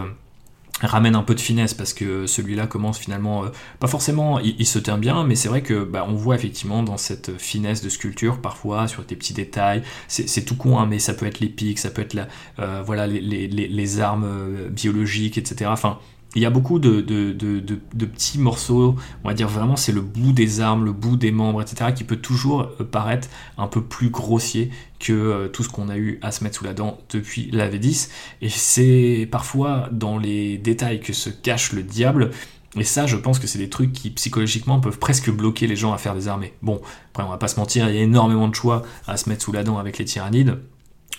ramène 0.83 1.15
un 1.15 1.23
peu 1.23 1.35
de 1.35 1.41
finesse 1.41 1.75
parce 1.75 1.93
que 1.93 2.27
celui-là 2.27 2.67
commence 2.67 2.99
finalement 2.99 3.45
euh, 3.45 3.49
pas 3.79 3.87
forcément 3.87 4.39
il, 4.39 4.67
se 4.67 4.79
tient 4.79 4.99
bien 4.99 5.25
mais 5.25 5.35
c'est 5.35 5.49
vrai 5.49 5.63
que 5.63 5.85
bah, 5.85 6.07
on 6.09 6.15
voit 6.15 6.35
effectivement 6.35 6.83
dans 6.83 6.97
cette 6.97 7.37
finesse 7.39 7.83
de 7.83 7.89
sculpture 7.89 8.41
parfois 8.41 8.89
sur 8.89 9.05
des 9.05 9.17
petits 9.17 9.35
détails 9.35 9.83
c'est 10.09 10.45
tout 10.45 10.57
con 10.57 10.79
hein, 10.79 10.87
mais 10.87 10.99
ça 10.99 11.15
peut 11.15 11.27
être 11.27 11.41
les 11.41 11.49
pics 11.49 11.79
ça 11.79 11.91
peut 11.91 12.03
être 12.03 12.15
la, 12.15 12.29
euh, 12.59 12.83
voilà 12.85 13.07
les, 13.07 13.21
les, 13.21 13.47
les, 13.49 14.01
armes 14.01 14.25
euh, 14.25 14.69
biologiques 14.69 15.39
etc 15.39 15.71
enfin 15.73 15.99
il 16.37 16.43
y 16.43 16.47
a 16.47 16.51
beaucoup 16.51 16.79
de, 16.79 17.01
petits 17.01 18.39
morceaux, 18.39 18.95
on 19.25 19.29
va 19.29 19.35
dire 19.35 19.49
vraiment 19.49 19.77
c'est 19.77 19.93
le 19.93 20.01
bout 20.01 20.33
des 20.33 20.61
armes, 20.61 20.85
le 20.85 20.93
bout 20.93 21.17
des 21.17 21.33
membres, 21.33 21.61
etc., 21.61 21.93
qui 21.95 22.05
peut 22.05 22.17
toujours 22.17 22.63
euh, 22.81 22.85
paraître 22.85 23.29
un 23.59 23.67
peu 23.67 23.83
plus 23.83 24.11
grossier 24.11 24.71
que 25.01 25.13
euh, 25.13 25.49
tout 25.49 25.65
ce 25.65 25.69
qu'on 25.69 25.89
a 25.89 25.97
eu 25.97 26.19
à 26.23 26.31
se 26.31 26.45
mettre 26.45 26.57
sous 26.57 26.65
la 26.65 26.73
dent 26.73 26.99
depuis 27.13 27.51
la 27.51 27.69
V10. 27.69 28.11
Et 28.43 28.49
c'est 28.49 29.29
parfois 29.31 29.89
dans 29.91 30.19
les 30.19 30.59
détails 30.59 31.01
que 31.01 31.13
se 31.13 31.31
cache 31.31 31.73
le 31.73 31.83
diable. 31.83 32.31
Et 32.77 32.85
ça, 32.85 33.07
je 33.07 33.17
pense 33.17 33.41
que 33.41 33.49
c'est 33.49 33.59
des 33.59 33.69
trucs 33.69 33.93
qui 33.93 34.11
psychologiquement 34.11 34.79
peuvent 34.79 35.01
presque 35.01 35.31
bloquer 35.31 35.67
les 35.67 35.75
gens 35.75 35.93
à 35.93 35.99
faire 35.99 36.15
des 36.15 36.29
armées. 36.29 36.55
Bon, 36.63 36.81
après 37.11 37.25
on 37.25 37.29
va 37.29 37.39
pas 37.39 37.49
se 37.49 37.59
mentir, 37.59 37.89
il 37.89 37.97
y 37.97 37.99
a 37.99 38.03
énormément 38.03 38.47
de 38.47 38.55
choix 38.55 38.83
à 39.09 39.17
se 39.17 39.29
mettre 39.29 39.43
sous 39.43 39.53
la 39.53 39.65
dent 39.65 39.79
avec 39.79 39.99
les 39.99 40.05
tyrannides. 40.05 40.59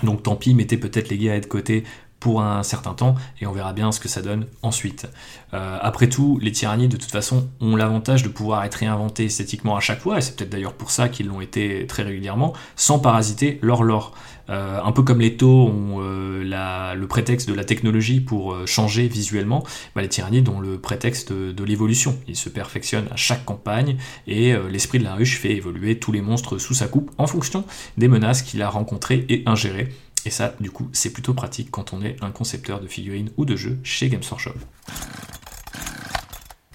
Donc 0.03 0.23
tant 0.23 0.37
pis, 0.37 0.55
mettez 0.55 0.77
peut-être 0.77 1.09
les 1.09 1.17
gars 1.17 1.39
de 1.39 1.45
côté 1.45 1.83
pour 2.21 2.41
un 2.41 2.63
certain 2.63 2.93
temps 2.93 3.15
et 3.41 3.47
on 3.47 3.51
verra 3.51 3.73
bien 3.73 3.91
ce 3.91 3.99
que 3.99 4.07
ça 4.07 4.21
donne 4.21 4.45
ensuite. 4.61 5.07
Euh, 5.53 5.77
après 5.81 6.07
tout, 6.07 6.39
les 6.41 6.51
tyrannies 6.51 6.87
de 6.87 6.95
toute 6.95 7.11
façon 7.11 7.49
ont 7.59 7.75
l'avantage 7.75 8.23
de 8.23 8.29
pouvoir 8.29 8.63
être 8.63 8.75
réinventés 8.75 9.25
esthétiquement 9.25 9.75
à 9.75 9.79
chaque 9.79 9.99
fois 9.99 10.19
et 10.19 10.21
c'est 10.21 10.37
peut-être 10.37 10.51
d'ailleurs 10.51 10.73
pour 10.73 10.91
ça 10.91 11.09
qu'ils 11.09 11.27
l'ont 11.27 11.41
été 11.41 11.85
très 11.87 12.03
régulièrement 12.03 12.53
sans 12.75 12.99
parasiter 12.99 13.59
leur 13.61 13.83
lore. 13.83 14.13
Euh, 14.49 14.79
un 14.83 14.91
peu 14.91 15.01
comme 15.01 15.19
les 15.19 15.35
taux 15.35 15.67
ont 15.67 15.97
euh, 16.01 16.93
le 16.93 17.07
prétexte 17.07 17.49
de 17.49 17.53
la 17.55 17.63
technologie 17.63 18.19
pour 18.19 18.55
changer 18.67 19.07
visuellement, 19.07 19.63
bah, 19.95 20.03
les 20.03 20.09
tyrannies 20.09 20.43
ont 20.47 20.59
le 20.59 20.77
prétexte 20.77 21.33
de, 21.33 21.63
l'évolution. 21.63 22.19
Ils 22.27 22.35
se 22.35 22.49
perfectionnent 22.49 23.07
à 23.11 23.15
chaque 23.15 23.45
campagne 23.45 23.97
et 24.27 24.53
l'esprit 24.69 24.99
de 24.99 25.03
la 25.03 25.15
ruche 25.15 25.39
fait 25.39 25.53
évoluer 25.53 25.97
tous 25.97 26.11
les 26.11 26.21
monstres 26.21 26.59
sous 26.59 26.73
sa 26.73 26.87
coupe 26.87 27.09
en 27.17 27.25
fonction 27.25 27.63
des 27.97 28.07
menaces 28.07 28.43
qu'il 28.43 28.61
a 28.61 28.69
rencontrées 28.69 29.25
et 29.29 29.41
ingérées. 29.47 29.89
Et 30.25 30.29
ça, 30.29 30.53
du 30.59 30.71
coup, 30.71 30.89
c'est 30.93 31.11
plutôt 31.11 31.33
pratique 31.33 31.71
quand 31.71 31.93
on 31.93 32.01
est 32.01 32.15
un 32.21 32.31
concepteur 32.31 32.79
de 32.79 32.87
figurines 32.87 33.31
ou 33.37 33.45
de 33.45 33.55
jeux 33.55 33.79
chez 33.83 34.09
Games 34.09 34.21
Workshop. 34.29 34.55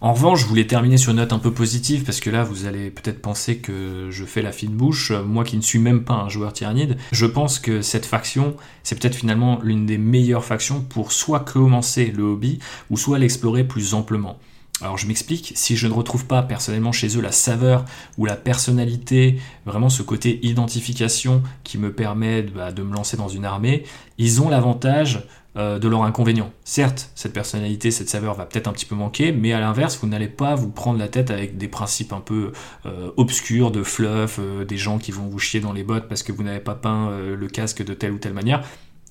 En 0.03 0.13
revanche, 0.13 0.43
je 0.43 0.47
voulais 0.47 0.67
terminer 0.67 0.99
sur 0.99 1.13
une 1.13 1.17
note 1.17 1.33
un 1.33 1.39
peu 1.39 1.53
positive 1.53 2.05
parce 2.05 2.21
que 2.21 2.29
là, 2.29 2.45
vous 2.45 2.67
allez 2.67 2.91
peut-être 2.91 3.23
penser 3.23 3.59
que 3.59 4.09
je 4.11 4.25
fais 4.27 4.43
la 4.43 4.53
fine 4.53 4.77
bouche, 4.77 5.11
moi 5.11 5.43
qui 5.43 5.57
ne 5.57 5.63
suis 5.63 5.79
même 5.79 6.05
pas 6.05 6.15
un 6.15 6.29
joueur 6.29 6.53
tyrannide. 6.53 6.99
Je 7.13 7.25
pense 7.25 7.59
que 7.59 7.81
cette 7.81 8.05
faction, 8.05 8.57
c'est 8.83 9.01
peut-être 9.01 9.15
finalement 9.15 9.59
l'une 9.63 9.87
des 9.87 9.97
meilleures 9.97 10.45
factions 10.45 10.83
pour 10.83 11.13
soit 11.13 11.41
commencer 11.41 12.13
le 12.15 12.25
hobby 12.25 12.59
ou 12.91 12.99
soit 12.99 13.19
l'explorer 13.19 13.65
plus 13.65 13.95
amplement. 13.95 14.39
Alors 14.83 14.99
je 14.99 15.07
m'explique, 15.07 15.53
si 15.55 15.75
je 15.75 15.87
ne 15.87 15.93
retrouve 15.93 16.27
pas 16.27 16.43
personnellement 16.43 16.93
chez 16.93 17.17
eux 17.17 17.23
la 17.23 17.33
saveur 17.33 17.87
ou 18.19 18.27
la 18.27 18.37
personnalité, 18.37 19.39
vraiment 19.65 19.89
ce 19.89 20.03
côté 20.03 20.39
identification 20.47 21.43
qui 21.65 21.79
me 21.79 21.93
permet 21.93 22.43
bah, 22.43 22.73
de 22.73 22.83
me 22.83 22.95
lancer 22.95 23.17
dans 23.17 23.29
une 23.29 23.47
armée, 23.47 23.85
ils 24.19 24.43
ont 24.43 24.51
l'avantage 24.51 25.27
euh, 25.57 25.79
de 25.79 25.89
leur 25.89 26.03
inconvénient. 26.03 26.53
Certes, 26.65 27.11
cette 27.15 27.33
personnalité, 27.33 27.91
cette 27.91 28.11
saveur 28.11 28.35
va 28.35 28.45
peut-être 28.45 28.69
un 28.69 28.73
petit 28.73 28.85
peu 28.85 28.95
manquer, 28.95 29.33
mais 29.33 29.55
à 29.55 29.61
l'inverse, 29.61 29.99
vous 30.03 30.07
n'allez 30.07 30.29
pas 30.29 30.55
vous 30.55 30.69
prendre 30.69 30.99
la 30.99 31.09
tête 31.09 31.31
avec 31.31 31.57
des 31.57 31.69
principes 31.69 32.13
un 32.13 32.21
peu 32.21 32.53
euh, 32.85 33.11
obscurs, 33.17 33.71
de 33.71 33.83
fluff, 33.83 34.39
euh, 34.39 34.67
des 34.67 34.77
gens 34.77 34.99
qui 34.99 35.13
vont 35.13 35.27
vous 35.27 35.39
chier 35.39 35.61
dans 35.61 35.73
les 35.73 35.83
bottes 35.83 36.09
parce 36.09 36.23
que 36.23 36.31
vous 36.31 36.43
n'avez 36.43 36.61
pas 36.61 36.75
peint 36.75 37.11
le 37.19 37.47
casque 37.49 37.83
de 37.83 37.95
telle 37.95 38.13
ou 38.13 38.19
telle 38.19 38.35
manière. 38.35 38.63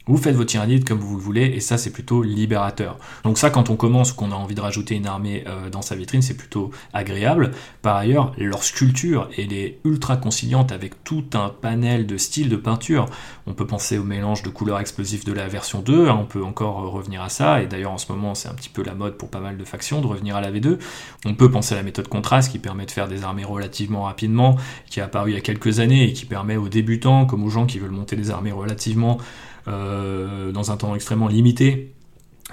Vous 0.08 0.18
faites 0.18 0.36
vos 0.36 0.43
tyrannides 0.43 0.88
comme 0.88 0.99
vous 0.99 1.16
le 1.16 1.22
voulez, 1.22 1.45
et 1.45 1.60
ça 1.60 1.80
c'est 1.80 1.89
plutôt 1.89 2.22
libérateur. 2.22 2.99
Donc 3.24 3.39
ça, 3.39 3.49
quand 3.49 3.72
on 3.72 3.76
commence, 3.76 4.12
qu'on 4.12 4.32
a 4.32 4.36
envie 4.36 4.53
de 4.53 4.62
rajouter 4.62 4.95
une 4.95 5.08
armée 5.08 5.43
euh, 5.47 5.72
dans 5.72 5.82
sa 5.82 5.95
vitrine, 5.95 6.22
c'est 6.22 6.38
plutôt 6.38 6.70
agréable. 6.93 7.51
Par 7.82 7.95
ailleurs, 7.95 8.34
leur 8.38 8.64
sculpture, 8.64 9.30
elle 9.36 9.51
est 9.51 9.80
ultra 9.84 10.18
conciliante 10.18 10.72
avec 10.72 11.03
tout 11.03 11.26
un 11.34 11.49
panel 11.49 12.06
de 12.06 12.18
styles 12.18 12.49
de 12.49 12.56
peinture. 12.56 13.08
On 13.47 13.53
peut 13.53 13.66
penser 13.66 13.97
au 13.97 14.03
mélange 14.03 14.43
de 14.43 14.49
couleurs 14.49 14.80
explosives 14.80 15.26
de 15.26 15.34
la 15.34 15.47
version 15.47 15.82
2, 15.82 16.08
hein, 16.08 16.18
on 16.22 16.26
peut 16.26 16.43
encore 16.43 16.91
revenir 16.91 17.24
à 17.24 17.30
ça, 17.30 17.64
et 17.64 17.68
d'ailleurs 17.68 17.91
en 17.91 17.97
ce 17.97 18.12
moment 18.12 18.36
c'est 18.36 18.47
un 18.47 18.53
petit 18.53 18.70
peu 18.70 18.84
la 18.84 18.93
mode 18.93 19.18
pour 19.18 19.30
pas 19.30 19.39
mal 19.39 19.58
de 19.58 19.64
factions 19.64 20.01
de 20.01 20.08
revenir 20.08 20.36
à 20.36 20.41
la 20.41 20.51
V2. 20.51 20.78
On 21.26 21.34
peut 21.34 21.49
penser 21.49 21.74
à 21.74 21.78
la 21.78 21.84
méthode 21.84 22.08
contraste 22.08 22.51
qui 22.51 22.60
permet 22.60 22.86
de 22.86 22.91
faire 22.91 23.08
des 23.08 23.24
armées 23.24 23.43
relativement 23.43 24.03
rapidement, 24.03 24.56
qui 24.88 24.99
est 24.99 25.03
apparue 25.03 25.32
il 25.32 25.34
y 25.34 25.38
a 25.38 25.41
quelques 25.41 25.80
années 25.80 26.03
et 26.03 26.14
qui 26.14 26.26
permet 26.26 26.58
aux 26.58 26.70
débutants 26.70 27.26
comme 27.26 27.43
aux 27.43 27.49
gens 27.49 27.66
qui 27.66 27.80
veulent 27.80 27.89
monter 27.89 28.16
des 28.16 28.30
armées 28.30 28.51
relativement 28.51 29.18
euh, 29.18 29.22
dans 29.68 30.72
un 30.72 30.78
temps 30.78 30.95
extrêmement 30.95 31.28
limité, 31.28 31.95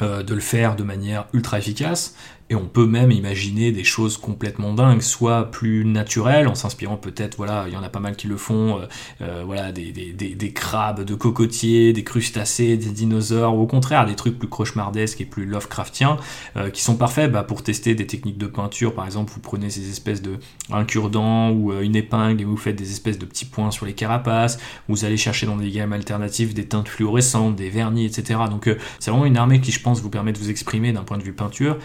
euh, 0.01 0.23
de 0.23 0.35
le 0.35 0.41
faire 0.41 0.75
de 0.75 0.85
manière 0.85 1.27
ultra 1.35 1.59
efficace. 1.59 2.17
Et 2.53 2.55
on 2.55 2.67
peut 2.67 2.85
même 2.85 3.11
imaginer 3.11 3.73
des 3.73 3.83
choses 3.83 4.19
complètement 4.19 4.75
dingues, 4.75 5.01
soit 5.01 5.51
plus 5.51 5.87
naturelles, 5.87 6.49
en 6.49 6.55
s'inspirant 6.55 6.99
peut-être, 6.99 7.39
voilà, 7.39 7.65
il 7.67 7.73
y 7.73 7.79
en 7.79 7.83
a 7.83 7.89
pas 7.89 7.99
mal 7.99 8.15
qui 8.15 8.29
le 8.29 8.37
font, 8.37 8.79
euh, 8.79 8.87
euh, 9.23 9.43
voilà, 9.47 9.73
des, 9.73 9.91
des, 9.91 10.13
des, 10.13 10.53
crabes, 10.53 11.03
de 11.03 11.15
cocotiers, 11.15 11.95
des 11.95 12.05
crustacés, 12.05 12.77
des 12.77 12.91
dinosaures, 12.91 13.57
ou 13.57 13.63
au 13.63 13.67
contraire, 13.67 14.05
des 14.05 14.17
trucs 14.17 14.39
plus 14.39 14.49
cauchemardesques 14.49 15.23
et 15.23 15.25
plus 15.25 15.47
Lovecraftiens, 15.47 16.19
euh, 16.59 16.69
qui 16.69 16.83
sont 16.83 16.97
parfaits 16.97 17.33
bah, 17.33 17.43
pour 17.43 17.63
tester 17.63 17.95
des 17.95 18.07
techniques 18.07 18.37
de 18.37 18.47
peinture. 18.47 18.95
Par 18.95 19.07
exemple, 19.07 19.33
vous 19.33 19.41
prenez 19.41 19.71
ces 19.71 19.89
espèces 19.89 20.21
de 20.21 20.39
un 20.71 20.85
cure-dent 20.85 21.53
ou 21.53 21.73
une 21.73 21.97
épingle 21.97 22.43
et 22.43 22.45
vous 22.45 22.59
faites 22.59 22.77
des 22.77 22.91
espèces 22.91 23.19
de 23.19 23.25
petits 23.25 23.47
points 23.47 23.71
sur 23.71 23.87
les 23.87 23.95
carapaces. 23.95 24.59
Vous 24.91 25.07
allez 25.07 25.17
chercher 25.17 25.47
dans 25.47 25.57
des 25.57 25.71
gammes 25.71 25.95
alternatives 25.95 26.53
des 26.53 26.67
teintes 26.67 26.89
fluorescentes, 26.89 27.57
des 27.57 27.71
vernis, 27.71 28.05
etc. 28.05 28.41
Donc 28.51 28.69
c'est 28.99 29.11
vraiment 29.11 29.25
une 29.25 29.39
armée 29.39 29.63
qui, 29.63 29.73
je 29.73 29.81
pense, 29.81 30.03
vous 30.03 30.11
permet 30.11 30.35
de 30.35 30.39
vous 30.39 30.51
exprimer 30.51 30.93
d'un 30.93 31.05
point 31.05 31.17
de 31.17 31.23
vue 31.23 31.33
peinture 31.33 31.79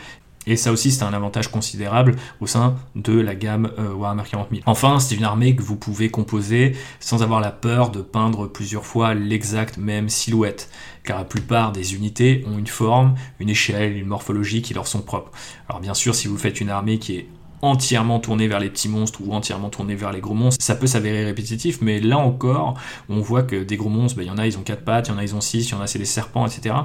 et 0.48 0.56
ça 0.56 0.72
aussi, 0.72 0.92
c'est 0.92 1.04
un 1.04 1.14
avantage 1.14 1.50
considérable 1.50 2.16
au 2.40 2.48
sein 2.48 2.76
de 2.96 3.20
la 3.20 3.36
gamme 3.36 3.70
euh, 3.78 3.94
Warhammer 3.94 4.24
40 4.30 4.48
000. 4.50 4.62
Enfin, 4.66 5.00
c'est 5.00 5.16
une 5.16 5.26
armée 5.26 5.56
que 5.56 5.62
vous 5.62 5.76
pouvez 5.76 6.10
composer 6.10 6.76
sans 7.02 7.22
avoir 7.22 7.42
la 7.42 7.52
peur 7.52 7.92
de 7.92 8.02
peindre 8.02 8.48
plusieurs 8.48 8.86
fois 8.86 9.14
l'exacte 9.14 9.78
même 9.78 10.08
silhouette, 10.08 10.70
car 11.04 11.18
la 11.18 11.26
plupart 11.26 11.74
des 11.74 11.96
unités 11.96 12.46
ont 12.48 12.58
une 12.58 12.68
forme, 12.68 13.16
une 13.40 13.50
échelle, 13.50 13.98
une 13.98 14.08
morphologie 14.08 14.62
qui 14.62 14.74
leur 14.74 14.88
sont 14.88 15.02
propres. 15.02 15.32
Alors 15.68 15.82
bien 15.82 15.94
sûr, 15.94 16.16
si 16.16 16.30
vous 16.30 16.38
faites 16.38 16.62
une 16.62 16.70
armée 16.70 16.98
qui 16.98 17.18
est 17.18 17.28
entièrement 17.62 18.20
tournée 18.20 18.48
vers 18.48 18.60
les 18.60 18.70
petits 18.70 18.88
monstres 18.88 19.20
ou 19.26 19.34
entièrement 19.34 19.70
tournée 19.70 19.96
vers 19.96 20.14
les 20.14 20.22
gros 20.22 20.36
monstres, 20.36 20.64
ça 20.64 20.76
peut 20.76 20.88
s'avérer 20.88 21.26
répétitif, 21.26 21.80
mais 21.82 22.00
là 22.00 22.20
encore, 22.20 22.76
on 23.10 23.20
voit 23.20 23.44
que 23.44 23.64
des 23.64 23.78
gros 23.78 23.90
monstres, 23.90 24.16
ben, 24.16 24.24
il 24.24 24.28
y 24.28 24.32
en 24.32 24.38
a, 24.38 24.46
ils 24.46 24.58
ont 24.58 24.62
quatre 24.62 24.86
pattes, 24.86 25.08
il 25.08 25.12
y 25.12 25.14
en 25.16 25.18
a, 25.18 25.24
ils 25.24 25.36
ont 25.36 25.42
six, 25.42 25.68
il 25.68 25.72
y 25.72 25.74
en 25.74 25.82
a, 25.82 25.88
c'est 25.88 26.00
des 26.00 26.06
serpents, 26.06 26.46
etc 26.46 26.76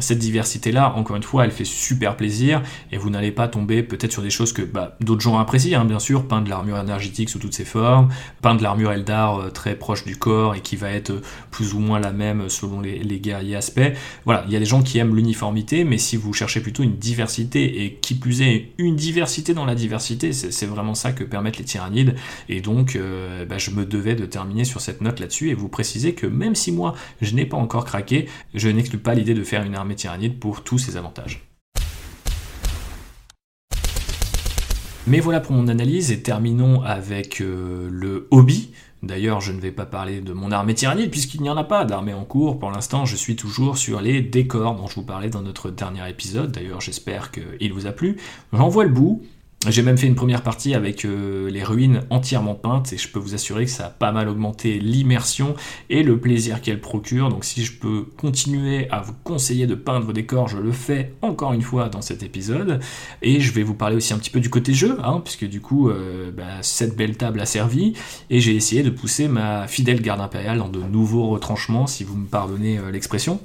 cette 0.00 0.18
diversité-là, 0.18 0.94
encore 0.96 1.16
une 1.16 1.22
fois, 1.22 1.44
elle 1.44 1.50
fait 1.50 1.64
super 1.64 2.16
plaisir 2.16 2.62
et 2.92 2.98
vous 2.98 3.10
n'allez 3.10 3.32
pas 3.32 3.48
tomber 3.48 3.82
peut-être 3.82 4.12
sur 4.12 4.22
des 4.22 4.30
choses 4.30 4.52
que 4.52 4.62
bah, 4.62 4.96
d'autres 5.00 5.20
gens 5.20 5.38
apprécient, 5.38 5.80
hein, 5.80 5.84
bien 5.84 5.98
sûr, 5.98 6.26
peindre 6.26 6.48
l'armure 6.48 6.78
énergétique 6.78 7.28
sous 7.28 7.38
toutes 7.38 7.54
ses 7.54 7.64
formes, 7.64 8.08
peindre 8.42 8.62
l'armure 8.62 8.92
Eldar 8.92 9.38
euh, 9.38 9.50
très 9.50 9.74
proche 9.74 10.04
du 10.04 10.16
corps 10.16 10.54
et 10.54 10.60
qui 10.60 10.76
va 10.76 10.90
être 10.90 11.10
euh, 11.10 11.22
plus 11.50 11.74
ou 11.74 11.78
moins 11.78 11.98
la 11.98 12.12
même 12.12 12.48
selon 12.48 12.80
les, 12.80 13.20
guerriers 13.20 13.56
aspects. 13.56 13.92
Voilà, 14.24 14.44
il 14.46 14.52
y 14.52 14.56
a 14.56 14.58
des 14.58 14.64
gens 14.64 14.82
qui 14.82 14.98
aiment 14.98 15.14
l'uniformité, 15.14 15.84
mais 15.84 15.98
si 15.98 16.16
vous 16.16 16.32
cherchez 16.32 16.60
plutôt 16.60 16.82
une 16.82 16.96
diversité 16.96 17.84
et 17.84 17.94
qui 17.94 18.14
plus 18.14 18.40
est 18.42 18.70
une 18.78 18.96
diversité 18.96 19.52
dans 19.52 19.66
la 19.66 19.74
diversité, 19.74 20.32
c'est 20.32 20.66
vraiment 20.66 20.94
ça 20.94 21.12
que 21.12 21.24
permettent 21.24 21.58
les 21.58 21.64
tyrannides. 21.64 22.14
Et 22.48 22.60
donc, 22.60 22.96
euh, 22.96 23.44
bah, 23.44 23.58
je 23.58 23.70
me 23.70 23.84
devais 23.84 24.14
de 24.14 24.24
terminer 24.26 24.64
sur 24.64 24.80
cette 24.80 25.00
note 25.00 25.20
là-dessus 25.20 25.50
et 25.50 25.54
vous 25.54 25.68
préciser 25.68 26.14
que 26.14 26.26
même 26.26 26.54
si 26.54 26.72
moi 26.72 26.94
je 27.20 27.34
n'ai 27.34 27.46
pas 27.46 27.56
encore 27.56 27.84
craqué, 27.84 28.26
je 28.54 28.68
n'exclus 28.68 28.98
pas 28.98 29.14
l'idée 29.14 29.34
de 29.34 29.44
faire 29.44 29.62
une 29.62 29.74
armée 29.90 29.96
tyrannide 29.96 30.38
pour 30.38 30.62
tous 30.62 30.78
ses 30.78 30.96
avantages. 30.96 31.42
Mais 35.08 35.18
voilà 35.18 35.40
pour 35.40 35.52
mon 35.52 35.66
analyse 35.66 36.12
et 36.12 36.22
terminons 36.22 36.82
avec 36.82 37.40
le 37.40 38.28
hobby. 38.30 38.70
D'ailleurs, 39.02 39.40
je 39.40 39.50
ne 39.50 39.58
vais 39.58 39.72
pas 39.72 39.86
parler 39.86 40.20
de 40.20 40.32
mon 40.32 40.52
armée 40.52 40.74
tyrannide 40.74 41.10
puisqu'il 41.10 41.42
n'y 41.42 41.50
en 41.50 41.56
a 41.56 41.64
pas 41.64 41.84
d'armée 41.84 42.14
en 42.14 42.24
cours. 42.24 42.60
Pour 42.60 42.70
l'instant, 42.70 43.04
je 43.04 43.16
suis 43.16 43.34
toujours 43.34 43.78
sur 43.78 44.00
les 44.00 44.20
décors 44.20 44.76
dont 44.76 44.86
je 44.86 44.94
vous 44.94 45.04
parlais 45.04 45.30
dans 45.30 45.42
notre 45.42 45.70
dernier 45.70 46.08
épisode. 46.08 46.52
D'ailleurs, 46.52 46.80
j'espère 46.80 47.32
qu'il 47.32 47.72
vous 47.72 47.86
a 47.86 47.92
plu. 47.92 48.18
J'en 48.52 48.68
vois 48.68 48.84
le 48.84 48.90
bout. 48.90 49.22
J'ai 49.68 49.82
même 49.82 49.98
fait 49.98 50.06
une 50.06 50.14
première 50.14 50.42
partie 50.42 50.74
avec 50.74 51.04
euh, 51.04 51.50
les 51.50 51.62
ruines 51.62 52.00
entièrement 52.08 52.54
peintes 52.54 52.94
et 52.94 52.96
je 52.96 53.08
peux 53.08 53.18
vous 53.18 53.34
assurer 53.34 53.66
que 53.66 53.70
ça 53.70 53.86
a 53.86 53.90
pas 53.90 54.10
mal 54.10 54.26
augmenté 54.26 54.78
l'immersion 54.78 55.54
et 55.90 56.02
le 56.02 56.18
plaisir 56.18 56.62
qu'elle 56.62 56.80
procure. 56.80 57.28
Donc 57.28 57.44
si 57.44 57.62
je 57.62 57.78
peux 57.78 58.06
continuer 58.16 58.88
à 58.90 59.02
vous 59.02 59.12
conseiller 59.22 59.66
de 59.66 59.74
peindre 59.74 60.06
vos 60.06 60.14
décors, 60.14 60.48
je 60.48 60.56
le 60.56 60.72
fais 60.72 61.12
encore 61.20 61.52
une 61.52 61.60
fois 61.60 61.90
dans 61.90 62.00
cet 62.00 62.22
épisode. 62.22 62.80
Et 63.20 63.40
je 63.40 63.52
vais 63.52 63.62
vous 63.62 63.74
parler 63.74 63.96
aussi 63.96 64.14
un 64.14 64.18
petit 64.18 64.30
peu 64.30 64.40
du 64.40 64.48
côté 64.48 64.72
jeu, 64.72 64.96
hein, 65.04 65.20
puisque 65.22 65.44
du 65.44 65.60
coup 65.60 65.90
euh, 65.90 66.32
bah, 66.32 66.62
cette 66.62 66.96
belle 66.96 67.18
table 67.18 67.38
a 67.38 67.46
servi 67.46 67.92
et 68.30 68.40
j'ai 68.40 68.56
essayé 68.56 68.82
de 68.82 68.88
pousser 68.88 69.28
ma 69.28 69.68
fidèle 69.68 70.00
garde 70.00 70.22
impériale 70.22 70.56
dans 70.56 70.70
de 70.70 70.80
nouveaux 70.80 71.28
retranchements, 71.28 71.86
si 71.86 72.02
vous 72.02 72.16
me 72.16 72.26
pardonnez 72.26 72.78
euh, 72.78 72.90
l'expression 72.90 73.40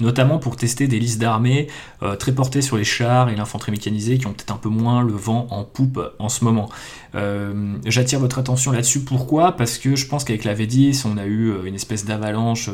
notamment 0.00 0.38
pour 0.38 0.56
tester 0.56 0.86
des 0.86 0.98
listes 0.98 1.20
d'armées 1.20 1.68
euh, 2.02 2.16
très 2.16 2.32
portées 2.32 2.62
sur 2.62 2.76
les 2.76 2.84
chars 2.84 3.28
et 3.28 3.36
l'infanterie 3.36 3.72
mécanisée 3.72 4.18
qui 4.18 4.26
ont 4.26 4.32
peut-être 4.32 4.52
un 4.52 4.58
peu 4.58 4.68
moins 4.68 5.02
le 5.02 5.12
vent 5.12 5.46
en 5.50 5.64
poupe 5.64 6.00
en 6.18 6.28
ce 6.28 6.44
moment. 6.44 6.68
Euh, 7.14 7.76
j'attire 7.86 8.20
votre 8.20 8.38
attention 8.38 8.72
là-dessus, 8.72 9.00
pourquoi? 9.00 9.52
Parce 9.52 9.78
que 9.78 9.96
je 9.96 10.06
pense 10.06 10.24
qu'avec 10.24 10.44
la 10.44 10.54
V10, 10.54 11.06
on 11.06 11.16
a 11.16 11.26
eu 11.26 11.50
euh, 11.50 11.64
une 11.64 11.74
espèce 11.74 12.04
d'avalanche 12.04 12.70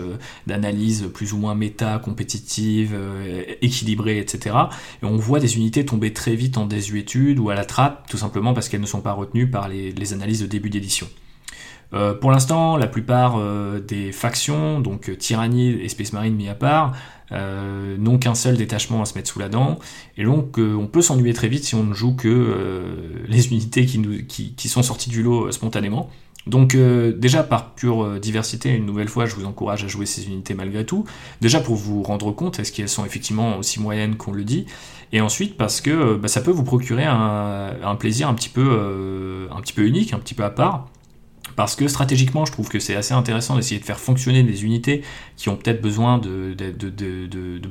d'analyse 0.47 1.09
plus 1.13 1.33
ou 1.33 1.39
moins 1.39 1.55
méta, 1.55 1.99
compétitive, 1.99 2.97
équilibrée, 3.61 4.19
etc. 4.19 4.57
Et 5.03 5.07
on 5.07 5.17
voit 5.17 5.41
des 5.41 5.57
unités 5.57 5.85
tomber 5.85 6.13
très 6.13 6.35
vite 6.35 6.59
en 6.59 6.67
désuétude 6.67 7.39
ou 7.39 7.51
à 7.51 7.55
la 7.55 7.65
trappe, 7.65 8.09
tout 8.09 8.19
simplement 8.19 8.55
parce 8.55 8.69
qu'elles 8.69 8.81
ne 8.81 8.87
sont 8.87 9.01
pas 9.01 9.13
retenues 9.13 9.51
par 9.51 9.69
les 9.69 10.13
analyses 10.13 10.41
de 10.41 10.47
début 10.47 10.71
d'édition. 10.71 11.07
Euh, 11.93 12.15
pour 12.15 12.31
l'instant, 12.31 12.77
la 12.77 12.87
plupart 12.87 13.37
euh, 13.39 13.81
des 13.81 14.13
factions, 14.13 14.81
donc 14.81 15.09
euh, 15.09 15.17
Tyrannie 15.17 15.71
et 15.71 15.89
Space 15.89 16.13
Marine 16.13 16.35
mis 16.35 16.49
à 16.49 16.55
part, 16.55 16.93
n'ont 17.33 18.19
qu'un 18.19 18.35
seul 18.35 18.57
détachement 18.57 19.03
à 19.03 19.05
se 19.05 19.15
mettre 19.15 19.31
sous 19.31 19.39
la 19.39 19.49
dent, 19.49 19.79
et 20.17 20.25
donc 20.25 20.59
on 20.59 20.89
peut 20.89 21.01
s'ennuyer 21.01 21.33
très 21.33 21.47
vite 21.47 21.63
si 21.63 21.77
on 21.77 21.85
ne 21.85 21.95
joue 21.95 22.17
que 22.17 22.83
les 23.29 23.53
unités 23.53 23.87
qui, 23.87 24.69
sont 24.69 24.83
sorties 24.83 25.11
du 25.11 25.23
lot 25.23 25.53
spontanément. 25.53 26.11
Donc 26.49 26.75
déjà 26.75 27.45
par 27.45 27.77
pure 27.77 28.19
diversité, 28.19 28.71
une 28.71 28.85
nouvelle 28.85 29.07
fois, 29.07 29.27
je 29.27 29.37
vous 29.37 29.45
encourage 29.45 29.85
à 29.85 29.87
jouer 29.87 30.07
ces 30.07 30.27
unités 30.27 30.55
malgré 30.55 30.85
tout. 30.85 31.05
Déjà 31.41 31.61
pour 31.61 31.77
vous 31.77 32.03
rendre 32.03 32.33
compte, 32.33 32.59
est-ce 32.59 32.73
qu'elles 32.73 32.89
sont 32.89 33.05
effectivement 33.05 33.59
aussi 33.59 33.79
moyennes 33.79 34.17
qu'on 34.17 34.33
le 34.33 34.43
dit, 34.43 34.67
et 35.13 35.21
ensuite 35.21 35.57
parce 35.57 35.81
que 35.81 36.17
bah, 36.17 36.27
ça 36.27 36.41
peut 36.41 36.51
vous 36.51 36.65
procurer 36.65 37.05
un, 37.05 37.95
plaisir 37.97 38.29
un 38.29 38.35
petit 38.35 38.49
peu 38.49 39.47
unique, 39.77 40.15
un 40.15 40.19
petit 40.19 40.35
peu 40.35 40.43
à 40.43 40.51
part 40.51 40.89
parce 41.57 41.77
que 41.77 41.89
stratégiquement, 41.89 42.45
je 42.45 42.53
trouve 42.53 42.69
que 42.69 42.79
c'est 42.79 42.97
assez 42.97 43.15
intéressant 43.15 43.57
d'essayer 43.57 43.81
de 43.81 43.85
faire 43.85 43.99
fonctionner 43.99 44.43
des 44.43 44.65
unités 44.65 45.03
qui 45.37 45.49
ont 45.49 45.57
peut-être 45.57 45.81
besoin 45.81 46.19
de, 46.19 46.55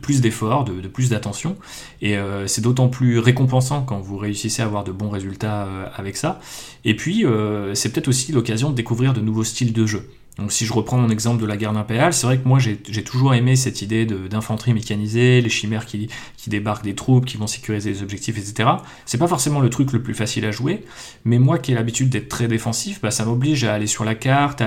plus 0.01 0.21
d'efforts, 0.21 0.65
de, 0.65 0.87
plus 0.87 1.09
d'attention. 1.09 1.55
Et 2.01 2.17
euh, 2.17 2.47
c'est 2.47 2.61
d'autant 2.61 2.87
plus 2.87 3.19
récompensant 3.19 3.83
quand 3.83 3.99
vous 3.99 4.17
réussissez 4.17 4.61
à 4.61 4.65
avoir 4.65 4.83
de 4.83 4.91
bons 4.91 5.09
résultats 5.09 5.65
euh, 5.65 5.85
avec 5.95 6.17
ça. 6.17 6.39
Et 6.85 6.95
puis, 6.95 7.25
euh, 7.25 7.75
c'est 7.75 7.91
peut-être 7.91 8.07
aussi 8.07 8.31
l'occasion 8.31 8.69
de 8.69 8.75
découvrir 8.75 9.13
de 9.13 9.21
nouveaux 9.21 9.43
styles 9.43 9.73
de 9.73 9.85
jeu. 9.85 10.09
Donc 10.39 10.51
si 10.51 10.65
je 10.65 10.73
reprends 10.73 10.97
mon 10.97 11.09
exemple 11.09 11.41
de 11.41 11.45
la 11.45 11.57
garde 11.57 11.77
impériale, 11.77 12.13
c'est 12.13 12.25
vrai 12.25 12.37
que 12.37 12.47
moi 12.47 12.59
j'ai 12.59 12.77
toujours 13.03 13.33
aimé 13.33 13.55
cette 13.55 13.81
idée 13.81 14.05
d'infanterie 14.05 14.73
mécanisée, 14.73 15.41
les 15.41 15.49
chimères 15.49 15.85
qui, 15.85 16.09
débarquent 16.47 16.83
des 16.83 16.95
troupes, 16.95 17.25
qui 17.25 17.37
vont 17.37 17.45
sécuriser 17.45 17.91
les 17.91 18.01
objectifs, 18.01 18.35
etc. 18.35 18.69
C'est 19.05 19.19
pas 19.19 19.27
forcément 19.27 19.59
le 19.59 19.69
truc 19.69 19.91
le 19.91 20.01
plus 20.01 20.15
facile 20.15 20.45
à 20.45 20.51
jouer, 20.51 20.83
mais 21.23 21.37
moi 21.37 21.59
qui 21.59 21.73
ai 21.73 21.75
l'habitude 21.75 22.09
d'être 22.09 22.27
très 22.27 22.47
défensif, 22.47 22.99
bah, 23.01 23.11
ça 23.11 23.23
m'oblige 23.23 23.65
à 23.65 23.73
aller 23.75 23.85
sur 23.85 24.03
la 24.03 24.15
carte, 24.15 24.63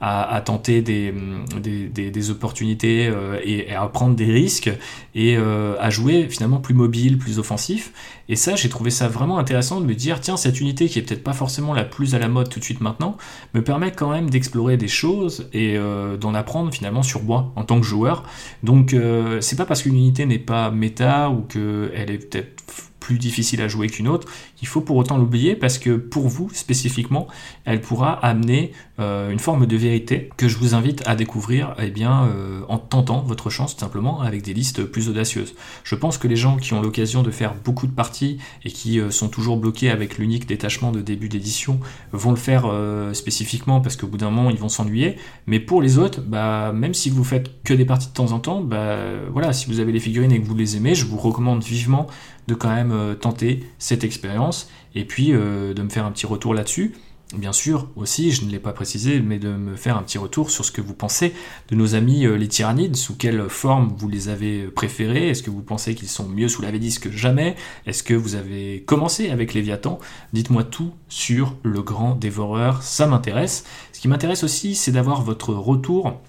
à, 0.00 0.42
tenter 0.44 0.82
des, 0.82 1.14
des, 1.60 2.30
opportunités 2.30 3.06
euh, 3.06 3.38
et, 3.44 3.72
à 3.72 3.86
prendre 3.86 4.16
des 4.16 4.32
risques 4.32 4.70
et 5.14 5.36
euh, 5.36 5.76
à 5.78 5.90
jouer 5.90 6.26
finalement 6.28 6.58
plus 6.58 6.74
mobile, 6.74 7.16
plus 7.18 7.38
offensif. 7.38 7.92
Et 8.28 8.36
ça, 8.36 8.56
j'ai 8.56 8.68
trouvé 8.68 8.90
ça 8.90 9.08
vraiment 9.08 9.38
intéressant 9.38 9.80
de 9.80 9.86
me 9.86 9.94
dire, 9.94 10.20
tiens, 10.20 10.36
cette 10.36 10.60
unité 10.60 10.88
qui 10.88 10.98
est 10.98 11.02
peut-être 11.02 11.24
pas 11.24 11.32
forcément 11.32 11.74
la 11.74 11.84
plus 11.84 12.14
à 12.14 12.18
la 12.18 12.28
mode 12.28 12.48
tout 12.48 12.58
de 12.58 12.64
suite 12.64 12.80
maintenant, 12.80 13.16
me 13.54 13.62
permet 13.62 13.92
quand 13.92 14.10
même 14.10 14.30
d'explorer 14.30 14.76
des 14.76 14.88
choses 14.88 15.09
et 15.52 15.76
euh, 15.76 16.16
d'en 16.16 16.34
apprendre 16.34 16.72
finalement 16.72 17.02
sur 17.02 17.22
moi 17.22 17.52
en 17.56 17.64
tant 17.64 17.80
que 17.80 17.86
joueur. 17.86 18.24
Donc, 18.62 18.94
euh, 18.94 19.40
c'est 19.40 19.56
pas 19.56 19.66
parce 19.66 19.82
qu'une 19.82 19.96
unité 19.96 20.26
n'est 20.26 20.38
pas 20.38 20.70
méta 20.70 21.30
ou 21.30 21.42
qu'elle 21.42 22.10
est 22.10 22.30
peut-être 22.30 22.89
plus 23.00 23.18
difficile 23.18 23.60
à 23.62 23.68
jouer 23.68 23.88
qu'une 23.88 24.06
autre, 24.06 24.28
il 24.62 24.68
faut 24.68 24.82
pour 24.82 24.96
autant 24.96 25.18
l'oublier 25.18 25.56
parce 25.56 25.78
que 25.78 25.96
pour 25.96 26.28
vous 26.28 26.50
spécifiquement, 26.52 27.26
elle 27.64 27.80
pourra 27.80 28.12
amener 28.12 28.72
euh, 29.00 29.30
une 29.30 29.38
forme 29.38 29.66
de 29.66 29.76
vérité 29.76 30.28
que 30.36 30.46
je 30.46 30.58
vous 30.58 30.74
invite 30.74 31.02
à 31.06 31.16
découvrir 31.16 31.74
eh 31.78 31.90
bien, 31.90 32.24
euh, 32.24 32.60
en 32.68 32.78
tentant 32.78 33.22
votre 33.22 33.48
chance 33.48 33.74
tout 33.74 33.80
simplement 33.80 34.20
avec 34.20 34.42
des 34.42 34.52
listes 34.52 34.84
plus 34.84 35.08
audacieuses. 35.08 35.54
Je 35.84 35.94
pense 35.94 36.18
que 36.18 36.28
les 36.28 36.36
gens 36.36 36.56
qui 36.56 36.74
ont 36.74 36.82
l'occasion 36.82 37.22
de 37.22 37.30
faire 37.30 37.54
beaucoup 37.64 37.86
de 37.86 37.92
parties 37.92 38.38
et 38.64 38.70
qui 38.70 39.00
euh, 39.00 39.10
sont 39.10 39.28
toujours 39.28 39.56
bloqués 39.56 39.90
avec 39.90 40.18
l'unique 40.18 40.46
détachement 40.46 40.92
de 40.92 41.00
début 41.00 41.28
d'édition 41.28 41.80
vont 42.12 42.30
le 42.30 42.36
faire 42.36 42.70
spécifiquement 43.12 43.80
parce 43.80 43.96
qu'au 43.96 44.06
bout 44.06 44.18
d'un 44.18 44.30
moment 44.30 44.50
ils 44.50 44.58
vont 44.58 44.68
s'ennuyer. 44.68 45.16
Mais 45.46 45.60
pour 45.60 45.80
les 45.80 45.98
autres, 45.98 46.20
bah, 46.20 46.72
même 46.72 46.94
si 46.94 47.08
vous 47.10 47.24
faites 47.24 47.62
que 47.62 47.72
des 47.72 47.84
parties 47.84 48.08
de 48.08 48.12
temps 48.12 48.32
en 48.32 48.38
temps, 48.38 48.60
bah, 48.60 48.96
voilà, 49.32 49.52
si 49.52 49.66
vous 49.66 49.80
avez 49.80 49.92
les 49.92 50.00
figurines 50.00 50.32
et 50.32 50.40
que 50.40 50.46
vous 50.46 50.54
les 50.54 50.76
aimez, 50.76 50.94
je 50.94 51.06
vous 51.06 51.16
recommande 51.16 51.62
vivement 51.62 52.06
de 52.48 52.54
quand 52.54 52.74
même 52.74 53.16
tenter 53.20 53.64
cette 53.78 54.04
expérience 54.04 54.70
et 54.94 55.04
puis 55.04 55.32
de 55.32 55.82
me 55.82 55.88
faire 55.88 56.04
un 56.04 56.12
petit 56.12 56.26
retour 56.26 56.54
là-dessus. 56.54 56.94
Bien 57.36 57.52
sûr, 57.52 57.86
aussi, 57.94 58.32
je 58.32 58.44
ne 58.44 58.50
l'ai 58.50 58.58
pas 58.58 58.72
précisé, 58.72 59.20
mais 59.20 59.38
de 59.38 59.50
me 59.50 59.76
faire 59.76 59.96
un 59.96 60.02
petit 60.02 60.18
retour 60.18 60.50
sur 60.50 60.64
ce 60.64 60.72
que 60.72 60.80
vous 60.80 60.94
pensez 60.94 61.32
de 61.68 61.76
nos 61.76 61.94
amis 61.94 62.26
euh, 62.26 62.34
les 62.34 62.48
tyrannides, 62.48 62.96
sous 62.96 63.14
quelle 63.14 63.48
forme 63.48 63.94
vous 63.96 64.08
les 64.08 64.28
avez 64.28 64.64
préférés, 64.64 65.28
est-ce 65.28 65.44
que 65.44 65.50
vous 65.50 65.62
pensez 65.62 65.94
qu'ils 65.94 66.08
sont 66.08 66.28
mieux 66.28 66.48
sous 66.48 66.60
la 66.60 66.72
V10 66.72 66.98
que 66.98 67.12
jamais, 67.12 67.54
est-ce 67.86 68.02
que 68.02 68.14
vous 68.14 68.34
avez 68.34 68.82
commencé 68.84 69.30
avec 69.30 69.54
Léviathan? 69.54 70.00
Dites-moi 70.32 70.64
tout 70.64 70.92
sur 71.08 71.54
le 71.62 71.82
grand 71.82 72.16
dévoreur, 72.16 72.82
ça 72.82 73.06
m'intéresse. 73.06 73.64
Ce 73.92 74.00
qui 74.00 74.08
m'intéresse 74.08 74.42
aussi, 74.42 74.74
c'est 74.74 74.90
d'avoir 74.90 75.22
votre 75.22 75.54
retour 75.54 76.20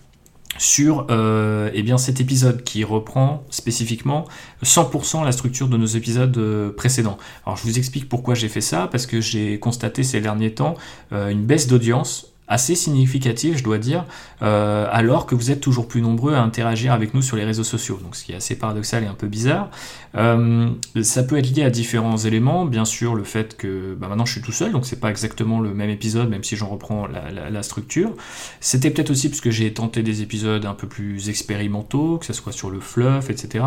sur 0.57 1.07
euh, 1.09 1.69
eh 1.73 1.83
bien 1.83 1.97
cet 1.97 2.19
épisode 2.19 2.63
qui 2.63 2.83
reprend 2.83 3.43
spécifiquement 3.49 4.25
100% 4.63 5.23
la 5.23 5.31
structure 5.31 5.67
de 5.67 5.77
nos 5.77 5.85
épisodes 5.85 6.37
euh, 6.37 6.71
précédents. 6.71 7.17
Alors 7.45 7.57
je 7.57 7.63
vous 7.63 7.77
explique 7.77 8.09
pourquoi 8.09 8.35
j'ai 8.35 8.49
fait 8.49 8.61
ça, 8.61 8.87
parce 8.91 9.05
que 9.05 9.21
j'ai 9.21 9.59
constaté 9.59 10.03
ces 10.03 10.21
derniers 10.21 10.53
temps 10.53 10.75
euh, 11.13 11.29
une 11.29 11.45
baisse 11.45 11.67
d'audience 11.67 12.30
assez 12.51 12.75
significatif, 12.75 13.57
je 13.57 13.63
dois 13.63 13.77
dire, 13.77 14.05
euh, 14.41 14.85
alors 14.91 15.25
que 15.25 15.35
vous 15.35 15.51
êtes 15.51 15.61
toujours 15.61 15.87
plus 15.87 16.01
nombreux 16.01 16.33
à 16.33 16.41
interagir 16.41 16.91
avec 16.91 17.13
nous 17.13 17.21
sur 17.21 17.37
les 17.37 17.45
réseaux 17.45 17.63
sociaux. 17.63 17.97
Donc, 18.03 18.17
ce 18.17 18.25
qui 18.25 18.33
est 18.33 18.35
assez 18.35 18.57
paradoxal 18.57 19.03
et 19.03 19.07
un 19.07 19.13
peu 19.13 19.27
bizarre. 19.27 19.69
Euh, 20.17 20.69
ça 21.01 21.23
peut 21.23 21.37
être 21.37 21.49
lié 21.55 21.63
à 21.63 21.69
différents 21.69 22.17
éléments. 22.17 22.65
Bien 22.65 22.83
sûr, 22.83 23.15
le 23.15 23.23
fait 23.23 23.55
que 23.55 23.95
bah, 23.97 24.09
maintenant 24.09 24.25
je 24.25 24.33
suis 24.33 24.41
tout 24.41 24.51
seul, 24.51 24.73
donc 24.73 24.85
c'est 24.85 24.99
pas 24.99 25.09
exactement 25.09 25.61
le 25.61 25.73
même 25.73 25.89
épisode, 25.89 26.29
même 26.29 26.43
si 26.43 26.57
j'en 26.57 26.67
reprends 26.67 27.07
la, 27.07 27.63
structure. 27.63 28.11
C'était 28.59 28.89
peut-être 28.89 29.11
aussi 29.11 29.29
parce 29.29 29.39
que 29.39 29.51
j'ai 29.51 29.71
tenté 29.71 30.03
des 30.03 30.21
épisodes 30.21 30.65
un 30.65 30.73
peu 30.73 30.87
plus 30.87 31.29
expérimentaux, 31.29 32.17
que 32.17 32.25
ce 32.25 32.33
soit 32.33 32.51
sur 32.51 32.69
le 32.69 32.81
fluff, 32.81 33.29
etc. 33.29 33.63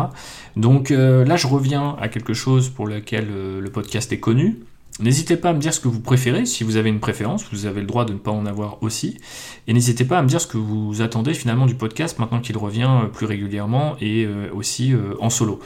Donc 0.57 0.91
euh, 0.91 1.25
là, 1.25 1.37
je 1.37 1.47
reviens 1.47 1.95
à 1.99 2.07
quelque 2.09 2.33
chose 2.33 2.69
pour 2.69 2.85
lequel 2.85 3.27
le 3.59 3.69
podcast 3.71 4.11
est 4.11 4.19
connu. 4.19 4.59
N'hésitez 5.01 5.35
pas 5.35 5.49
à 5.49 5.53
me 5.53 5.59
dire 5.59 5.73
ce 5.73 5.81
que 5.81 5.89
vous 5.89 5.99
préférez, 5.99 6.45
si 6.45 6.63
vous 6.63 6.77
avez 6.77 6.89
une 6.89 7.01
préférence, 7.01 7.43
vous 7.51 7.65
avez 7.65 7.81
le 7.81 7.87
droit 7.87 8.05
de 8.05 8.13
ne 8.13 8.17
pas 8.17 8.31
en 8.31 8.45
avoir 8.45 8.81
aussi. 8.81 9.17
Et 9.67 9.73
n'hésitez 9.73 10.05
pas 10.05 10.19
à 10.19 10.21
me 10.21 10.27
dire 10.29 10.39
ce 10.39 10.47
que 10.47 10.57
vous 10.57 11.01
attendez 11.01 11.33
finalement 11.33 11.65
du 11.65 11.75
podcast 11.75 12.17
maintenant 12.17 12.39
qu'il 12.39 12.57
revient 12.57 12.89
euh, 13.03 13.07
plus 13.07 13.25
régulièrement 13.25 13.97
et 13.99 14.23
euh, 14.23 14.49
aussi 14.53 14.93
euh, 14.93 15.15
en 15.19 15.29
solo. 15.29 15.59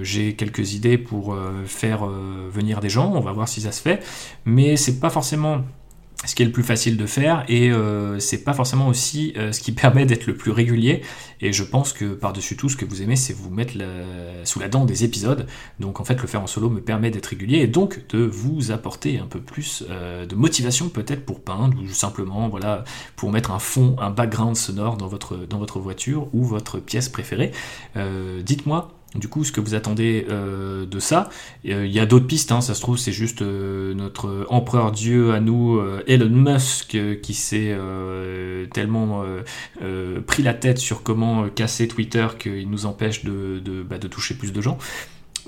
J'ai 0.00 0.36
quelques 0.36 0.72
idées 0.72 0.96
pour 0.96 1.36
faire 1.66 2.06
venir 2.06 2.80
des 2.80 2.88
gens, 2.88 3.12
on 3.14 3.20
va 3.20 3.32
voir 3.32 3.46
si 3.46 3.60
ça 3.60 3.72
se 3.72 3.82
fait, 3.82 4.02
mais 4.46 4.78
c'est 4.78 5.00
pas 5.00 5.10
forcément 5.10 5.60
ce 6.24 6.34
qui 6.34 6.42
est 6.42 6.46
le 6.46 6.52
plus 6.52 6.62
facile 6.62 6.96
de 6.96 7.06
faire 7.06 7.44
et 7.48 7.70
euh, 7.70 8.18
c'est 8.18 8.42
pas 8.42 8.54
forcément 8.54 8.88
aussi 8.88 9.34
euh, 9.36 9.52
ce 9.52 9.60
qui 9.60 9.72
permet 9.72 10.06
d'être 10.06 10.26
le 10.26 10.34
plus 10.34 10.50
régulier. 10.50 11.02
Et 11.40 11.52
je 11.52 11.62
pense 11.62 11.92
que 11.92 12.14
par-dessus 12.14 12.56
tout 12.56 12.68
ce 12.68 12.76
que 12.76 12.84
vous 12.86 13.02
aimez 13.02 13.16
c'est 13.16 13.34
vous 13.34 13.50
mettre 13.50 13.74
sous 14.44 14.58
la 14.58 14.68
dent 14.68 14.84
des 14.84 15.04
épisodes. 15.04 15.46
Donc 15.78 16.00
en 16.00 16.04
fait 16.04 16.20
le 16.20 16.26
faire 16.26 16.42
en 16.42 16.46
solo 16.46 16.70
me 16.70 16.80
permet 16.80 17.10
d'être 17.10 17.26
régulier 17.26 17.58
et 17.58 17.66
donc 17.66 18.06
de 18.08 18.18
vous 18.24 18.70
apporter 18.70 19.18
un 19.18 19.26
peu 19.26 19.40
plus 19.40 19.84
euh, 19.90 20.24
de 20.24 20.34
motivation 20.34 20.88
peut-être 20.88 21.24
pour 21.26 21.40
peindre 21.40 21.76
ou 21.78 21.88
simplement 21.88 22.48
voilà 22.48 22.84
pour 23.16 23.30
mettre 23.30 23.50
un 23.50 23.58
fond 23.58 23.96
un 24.00 24.10
background 24.10 24.56
sonore 24.56 24.96
dans 24.96 25.08
votre, 25.08 25.36
dans 25.36 25.58
votre 25.58 25.78
voiture 25.78 26.28
ou 26.32 26.44
votre 26.44 26.78
pièce 26.78 27.08
préférée. 27.08 27.52
Dites-moi 28.42 28.96
du 29.18 29.28
coup 29.28 29.44
ce 29.44 29.52
que 29.52 29.60
vous 29.60 29.74
attendez 29.74 30.26
euh, 30.30 30.86
de 30.86 30.98
ça. 30.98 31.28
Euh, 31.66 31.86
il 31.86 31.92
y 31.92 32.00
a 32.00 32.06
d'autres 32.06 32.26
pistes, 32.26 32.52
hein, 32.52 32.60
ça 32.60 32.74
se 32.74 32.80
trouve 32.80 32.98
c'est 32.98 33.12
juste 33.12 33.42
euh, 33.42 33.94
notre 33.94 34.46
empereur 34.48 34.92
dieu 34.92 35.32
à 35.32 35.40
nous, 35.40 35.80
Elon 36.06 36.30
Musk, 36.30 36.96
qui 37.22 37.34
s'est 37.34 37.76
tellement 38.72 39.24
pris 40.26 40.42
la 40.42 40.54
tête 40.54 40.78
sur 40.78 41.02
comment 41.02 41.48
casser 41.48 41.88
Twitter 41.88 42.26
qu'il 42.38 42.70
nous 42.70 42.86
empêche 42.86 43.24
de, 43.24 43.84
bah, 43.88 43.98
toucher 43.98 44.34
plus 44.34 44.52
de 44.52 44.60
gens. 44.60 44.78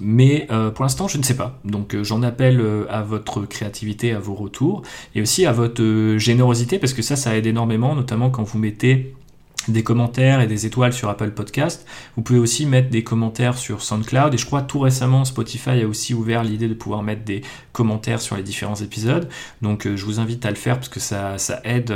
mais 0.00 0.46
pour 0.74 0.84
l'instant, 0.84 1.08
je 1.08 1.18
ne 1.18 1.22
sais 1.22 1.36
pas. 1.36 1.58
Donc 1.64 1.96
j'en 2.02 2.22
appelle 2.22 2.62
à 2.90 3.02
votre 3.02 3.46
créativité, 3.46 4.12
à 4.12 4.18
vos 4.18 4.34
retours, 4.34 4.82
et 5.14 5.22
aussi 5.22 5.46
à 5.46 5.52
votre 5.52 6.16
générosité, 6.18 6.78
parce 6.78 6.92
que 6.92 7.02
ça, 7.02 7.16
ça 7.16 7.36
aide 7.36 7.46
énormément, 7.46 7.94
notamment 7.94 8.30
quand 8.30 8.42
vous 8.42 8.58
mettez 8.58 9.14
des 9.66 9.82
commentaires 9.82 10.40
et 10.40 10.46
des 10.46 10.66
étoiles 10.66 10.92
sur 10.92 11.08
Apple 11.08 11.30
Podcast. 11.30 11.86
Vous 12.16 12.22
pouvez 12.22 12.38
aussi 12.38 12.64
mettre 12.64 12.90
des 12.90 13.02
commentaires 13.02 13.58
sur 13.58 13.82
SoundCloud 13.82 14.32
et 14.32 14.38
je 14.38 14.46
crois 14.46 14.62
tout 14.62 14.78
récemment 14.80 15.24
Spotify 15.24 15.82
a 15.82 15.86
aussi 15.86 16.14
ouvert 16.14 16.44
l'idée 16.44 16.68
de 16.68 16.74
pouvoir 16.74 17.02
mettre 17.02 17.24
des 17.24 17.42
commentaires 17.72 18.20
sur 18.20 18.36
les 18.36 18.42
différents 18.42 18.76
épisodes. 18.76 19.28
Donc 19.60 19.86
je 19.86 20.04
vous 20.04 20.20
invite 20.20 20.46
à 20.46 20.50
le 20.50 20.56
faire 20.56 20.76
parce 20.76 20.88
que 20.88 21.00
ça, 21.00 21.38
ça 21.38 21.60
aide 21.64 21.92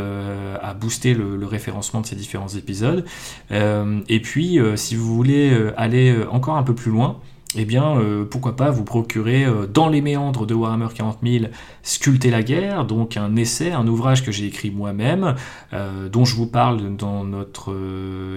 à 0.60 0.74
booster 0.74 1.14
le, 1.14 1.36
le, 1.36 1.46
référencement 1.46 2.00
de 2.00 2.06
ces 2.06 2.16
différents 2.16 2.48
épisodes. 2.48 3.06
et 3.50 4.20
puis 4.20 4.58
si 4.76 4.96
vous 4.96 5.14
voulez 5.14 5.56
aller 5.76 6.14
encore 6.30 6.56
un 6.56 6.62
peu 6.62 6.74
plus 6.74 6.90
loin, 6.90 7.20
eh 7.57 7.64
bien, 7.64 7.98
euh, 7.98 8.24
pourquoi 8.24 8.57
pas 8.57 8.70
vous 8.70 8.84
procurer 8.84 9.44
euh, 9.44 9.66
dans 9.66 9.88
les 9.88 10.00
méandres 10.00 10.46
de 10.46 10.55
Warhammer 10.55 10.88
40 10.94 11.18
000 11.22 11.44
Sculpter 11.82 12.30
la 12.30 12.42
guerre, 12.42 12.86
donc 12.86 13.16
un 13.16 13.36
essai, 13.36 13.72
un 13.72 13.86
ouvrage 13.86 14.24
que 14.24 14.32
j'ai 14.32 14.46
écrit 14.46 14.70
moi-même, 14.70 15.34
euh, 15.72 16.09
dont 16.09 16.24
je 16.24 16.34
vous 16.34 16.46
parle 16.46 16.96
dans 16.96 17.24
notre 17.24 17.74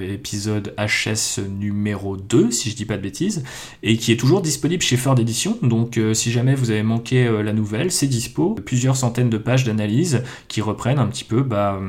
épisode 0.01 0.73
HS 0.77 1.41
numéro 1.47 2.17
2, 2.17 2.51
si 2.51 2.69
je 2.69 2.75
dis 2.75 2.85
pas 2.85 2.97
de 2.97 3.01
bêtises, 3.01 3.43
et 3.83 3.97
qui 3.97 4.11
est 4.11 4.17
toujours 4.17 4.41
disponible 4.41 4.81
chez 4.81 4.97
Ford 4.97 5.17
Edition. 5.19 5.57
Donc, 5.61 5.99
si 6.13 6.31
jamais 6.31 6.55
vous 6.55 6.71
avez 6.71 6.83
manqué 6.83 7.29
la 7.43 7.53
nouvelle, 7.53 7.91
c'est 7.91 8.07
dispo. 8.07 8.55
Plusieurs 8.65 8.95
centaines 8.95 9.29
de 9.29 9.37
pages 9.37 9.63
d'analyse 9.63 10.23
qui 10.47 10.61
reprennent 10.61 10.99
un 10.99 11.07
petit 11.07 11.23
peu. 11.23 11.41
Bah, 11.41 11.79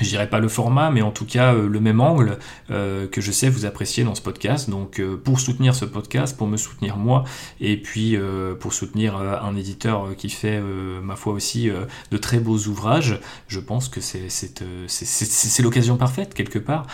je 0.00 0.08
dirais 0.08 0.28
pas 0.28 0.40
le 0.40 0.48
format, 0.48 0.90
mais 0.90 1.02
en 1.02 1.10
tout 1.10 1.24
cas 1.24 1.54
euh, 1.54 1.68
le 1.68 1.80
même 1.80 2.00
angle 2.00 2.38
euh, 2.70 3.06
que 3.06 3.20
je 3.20 3.32
sais 3.32 3.48
vous 3.48 3.64
apprécier 3.64 4.04
dans 4.04 4.14
ce 4.14 4.22
podcast. 4.22 4.68
Donc 4.68 5.00
euh, 5.00 5.16
pour 5.16 5.40
soutenir 5.40 5.74
ce 5.74 5.84
podcast, 5.84 6.36
pour 6.36 6.46
me 6.46 6.56
soutenir 6.56 6.96
moi, 6.96 7.24
et 7.60 7.76
puis 7.76 8.16
pour 8.60 8.72
soutenir 8.72 9.16
un 9.16 9.56
éditeur 9.56 10.14
qui 10.16 10.28
fait, 10.28 10.60
ma 11.02 11.16
foi 11.16 11.32
aussi, 11.32 11.70
de 12.10 12.16
très 12.16 12.38
beaux 12.38 12.58
ouvrages, 12.58 13.20
je 13.48 13.60
pense 13.60 13.88
que 13.88 14.00
c'est 14.00 15.62
l'occasion 15.62 15.96
parfaite 15.96 16.34
quelque 16.34 16.58
part. 16.58 16.86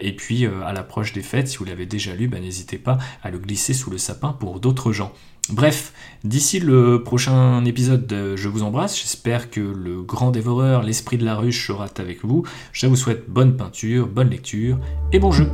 et 0.00 0.14
puis 0.14 0.46
à 0.46 0.72
l'approche 0.72 1.12
des 1.12 1.22
fêtes, 1.22 1.48
si 1.48 1.56
vous 1.58 1.64
l'avez 1.64 1.86
déjà 1.86 2.14
lu, 2.14 2.28
ben, 2.28 2.42
n'hésitez 2.42 2.78
pas 2.78 2.98
à 3.22 3.30
le 3.30 3.38
glisser 3.38 3.74
sous 3.74 3.90
le 3.90 3.98
sapin 3.98 4.32
pour 4.32 4.60
d'autres 4.60 4.92
gens. 4.92 5.12
Bref, 5.50 5.92
d'ici 6.24 6.58
le 6.58 7.02
prochain 7.02 7.64
épisode, 7.64 8.34
je 8.34 8.48
vous 8.48 8.62
embrasse. 8.62 8.98
J'espère 8.98 9.50
que 9.50 9.60
le 9.60 10.02
grand 10.02 10.30
dévoreur, 10.30 10.82
l'esprit 10.82 11.18
de 11.18 11.24
la 11.24 11.36
ruche 11.36 11.66
sera 11.66 11.86
avec 11.98 12.24
vous. 12.24 12.44
Je 12.72 12.86
vous 12.86 12.96
souhaite 12.96 13.28
bonne 13.28 13.56
peinture, 13.56 14.06
bonne 14.06 14.30
lecture 14.30 14.78
et 15.12 15.18
bon 15.18 15.32
jeu. 15.32 15.50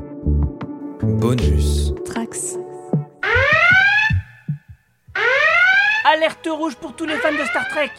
Bonus. 1.03 1.93
Trax. 2.05 2.57
Alerte 6.05 6.49
rouge 6.51 6.77
pour 6.77 6.95
tous 6.95 7.05
les 7.05 7.17
fans 7.17 7.33
de 7.33 7.45
Star 7.45 7.69
Trek 7.69 7.91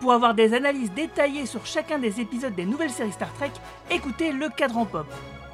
Pour 0.00 0.12
avoir 0.12 0.34
des 0.34 0.54
analyses 0.54 0.92
détaillées 0.94 1.46
sur 1.46 1.66
chacun 1.66 1.98
des 1.98 2.20
épisodes 2.20 2.54
des 2.54 2.64
nouvelles 2.64 2.90
séries 2.90 3.12
Star 3.12 3.32
Trek, 3.34 3.50
écoutez 3.90 4.32
Le 4.32 4.48
Cadran 4.48 4.86
Pop 4.86 5.06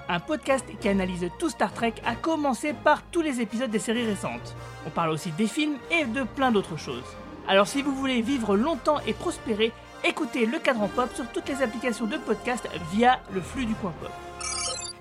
un 0.09 0.21
podcast 0.21 0.65
qui 0.81 0.89
analyse 0.89 1.29
tout 1.39 1.51
Star 1.51 1.73
Trek, 1.73 1.95
à 2.05 2.15
commencer 2.15 2.73
par 2.73 3.03
tous 3.03 3.23
les 3.23 3.41
épisodes 3.41 3.71
des 3.71 3.79
séries 3.79 4.07
récentes. 4.07 4.55
On 4.87 4.91
parle 4.91 5.11
aussi 5.11 5.31
des 5.33 5.47
films 5.47 5.77
et 5.91 6.05
de 6.05 6.23
plein 6.23 6.51
d'autres 6.51 6.77
choses. 6.77 7.05
Alors 7.47 7.67
si 7.67 7.83
vous 7.83 7.95
voulez 7.95 8.23
vivre 8.23 8.57
longtemps 8.57 9.01
et 9.07 9.13
prospérer, 9.13 9.73
écoutez 10.05 10.47
Le 10.47 10.59
Cadran 10.59 10.89
Pop 10.89 11.15
sur 11.15 11.27
toutes 11.29 11.49
les 11.49 11.63
applications 11.63 12.07
de 12.07 12.17
podcast 12.17 12.69
via 12.93 13.21
le 13.33 13.41
flux 13.41 13.67
du 13.67 13.75
coin 13.75 13.93
pop. 14.01 14.11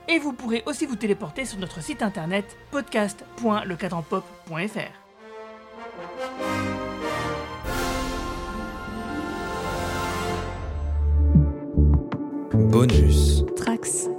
Et 0.08 0.20
vous 0.20 0.34
pourrez 0.34 0.64
aussi 0.66 0.86
vous 0.86 0.96
téléporter 0.96 1.46
sur 1.46 1.60
notre 1.60 1.82
site 1.82 2.02
internet 2.02 2.58
podcast.lecadranpop.fr. 2.72 5.08
Bonus. 12.54 13.44
Trax. 13.56 14.10